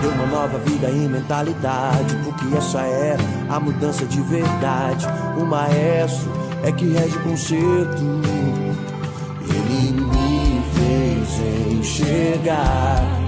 Deu 0.03 0.11
uma 0.11 0.27
nova 0.27 0.59
vida 0.59 0.91
e 0.91 1.09
mentalidade. 1.09 2.17
Porque 2.25 2.57
essa 2.57 2.81
é 2.81 3.17
a 3.49 3.61
mudança 3.61 4.05
de 4.05 4.21
verdade. 4.23 5.07
O 5.41 5.47
maestro 5.47 6.31
é 6.65 6.73
que 6.73 6.87
rege 6.87 7.17
o 7.17 7.23
concerto. 7.23 8.03
Ele 9.49 9.93
me 9.93 10.63
fez 10.75 11.79
enxergar 11.79 13.27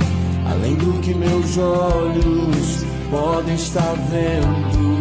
além 0.51 0.75
do 0.75 0.99
que 1.01 1.15
meus 1.15 1.57
olhos 1.59 2.85
podem 3.11 3.55
estar 3.55 3.95
vendo. 4.11 4.98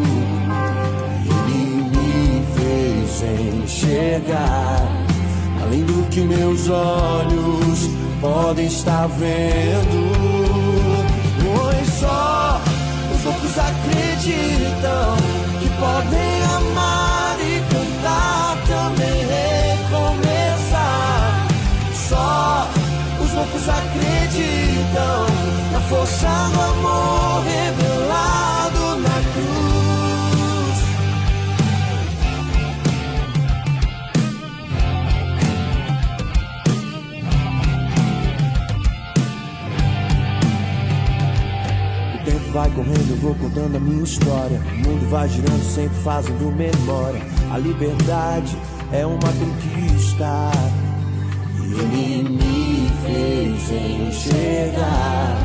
Fez 3.20 3.54
enxergar 3.56 4.88
além 5.64 5.84
do 5.84 6.08
que 6.10 6.22
meus 6.22 6.70
olhos 6.70 7.90
podem 8.22 8.68
estar 8.68 9.08
vendo. 9.08 10.12
Pois 11.44 11.88
só 12.00 12.62
os 13.14 13.24
loucos 13.24 13.58
acreditam 13.58 15.18
que 15.60 15.70
podem 15.80 16.44
amar 16.44 17.38
e 17.40 17.60
cantar 17.74 18.58
também 18.68 19.26
recomeçar. 19.96 21.48
Só 22.10 22.68
os 23.20 23.34
loucos 23.34 23.68
acreditam 23.68 25.26
na 25.72 25.80
força 25.82 26.28
do 26.54 26.62
amor 26.62 27.44
revelado 27.44 28.57
vai 42.58 42.72
correndo, 42.72 43.12
eu 43.12 43.18
vou 43.18 43.36
contando 43.36 43.76
a 43.76 43.80
minha 43.80 44.04
história. 44.04 44.60
O 44.60 44.90
mundo 44.90 45.08
vai 45.12 45.30
girando, 45.30 45.64
sempre 45.64 45.96
fazendo 46.00 46.52
memória. 46.56 47.22
A 47.52 47.58
liberdade 47.60 48.58
é 48.92 49.06
uma 49.06 49.20
conquista. 49.20 50.50
Ele 51.62 52.28
me 52.28 52.90
fez 53.06 54.08
enxergar 54.10 55.38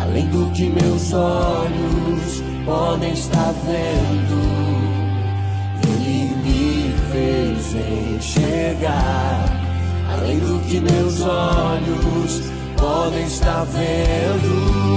além 0.00 0.28
do 0.28 0.48
que 0.52 0.70
meus 0.70 1.12
olhos 1.12 2.40
podem 2.64 3.12
estar 3.14 3.52
vendo. 3.66 4.38
Ele 5.88 6.36
me 6.36 6.94
fez 7.10 7.74
enxergar 8.16 9.44
além 10.12 10.38
do 10.38 10.60
que 10.68 10.78
meus 10.78 11.20
olhos 11.20 12.42
podem 12.76 13.24
estar 13.24 13.64
vendo. 13.64 14.94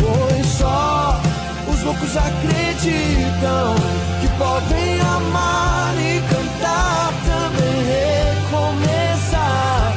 Pois 0.00 0.27
só 0.58 1.20
os 1.68 1.82
loucos 1.84 2.16
acreditam 2.16 3.74
que 4.20 4.28
podem 4.36 5.00
amar 5.00 5.94
e 5.96 6.20
cantar 6.28 7.12
também 7.26 7.84
recomeçar. 8.46 9.94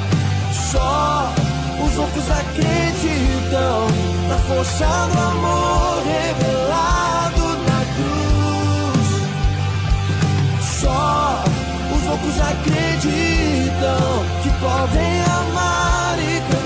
Só 0.72 1.34
os 1.84 1.96
loucos 1.96 2.30
acreditam 2.30 3.88
na 4.30 4.38
força 4.48 4.86
do 5.12 5.20
amor 5.20 6.04
revelado 6.06 7.46
na 7.68 7.82
cruz. 7.96 9.10
Só 10.80 11.44
os 11.96 12.02
loucos 12.08 12.40
acreditam 12.40 14.04
que 14.44 14.50
podem 14.60 15.22
amar 15.24 16.20
e 16.20 16.40
cantar 16.42 16.61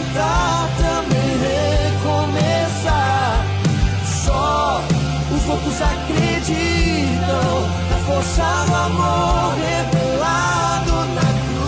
os 5.65 5.79
loucos 5.79 5.81
acreditam 5.81 7.61
na 7.89 7.97
força 8.05 8.65
do 8.65 8.75
amor 8.75 9.53
revelado 9.55 10.93
na 11.15 11.27
cruz. 11.43 11.65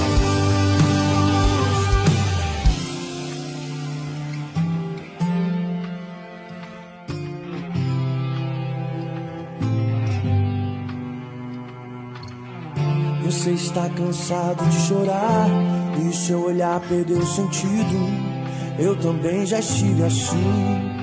Você 13.26 13.52
está 13.52 13.90
cansado 13.90 14.66
de 14.70 14.80
chorar 14.88 15.48
e 16.08 16.14
seu 16.14 16.44
olhar 16.46 16.80
perdeu 16.82 17.26
sentido. 17.26 18.38
Eu 18.80 18.96
também 18.98 19.44
já 19.46 19.60
estive 19.60 20.04
assim, 20.04 20.97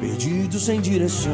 perdido 0.00 0.58
sem 0.58 0.80
direção. 0.80 1.30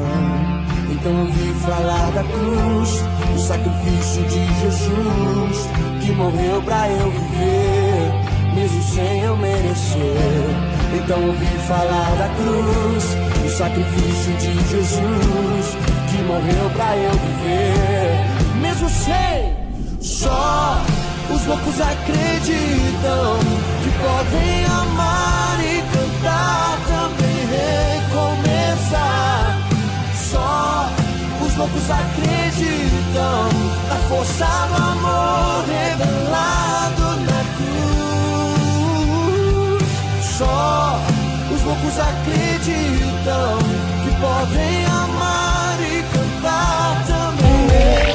Então 0.90 1.20
ouvi 1.20 1.54
falar 1.64 2.10
da 2.12 2.24
cruz, 2.24 2.90
do 3.32 3.40
sacrifício 3.40 4.22
de 4.24 4.60
Jesus, 4.60 5.68
que 6.04 6.12
morreu 6.12 6.60
pra 6.62 6.88
eu 6.88 7.10
viver, 7.10 8.54
mesmo 8.54 8.82
sem 8.82 9.20
eu 9.20 9.36
merecer. 9.36 10.76
Então 10.98 11.26
ouvi 11.26 11.58
falar 11.68 12.16
da 12.16 12.28
cruz, 12.34 13.04
do 13.42 13.50
sacrifício 13.56 14.32
de 14.34 14.54
Jesus, 14.68 15.76
que 16.10 16.22
morreu 16.24 16.70
pra 16.74 16.96
eu 16.96 17.12
viver, 17.12 18.60
mesmo 18.60 18.88
sem. 18.88 19.56
Só 20.00 20.82
os 21.30 21.46
loucos 21.46 21.80
acreditam 21.80 23.38
que 23.82 23.90
podem 23.98 24.64
amar 24.66 25.55
os 31.56 31.58
loucos 31.58 31.90
acreditam 31.90 33.48
na 33.88 33.96
força 34.08 34.44
do 34.68 34.74
amor 34.76 35.64
revelado 35.64 37.16
na 37.24 37.40
cruz. 38.76 39.00
Só 40.36 41.00
os 41.50 41.62
loucos 41.62 41.98
acreditam 41.98 43.58
que 44.04 44.10
podem 44.20 44.84
amar 44.84 45.78
e 45.80 46.04
cantar 46.12 47.04
também 47.06 47.68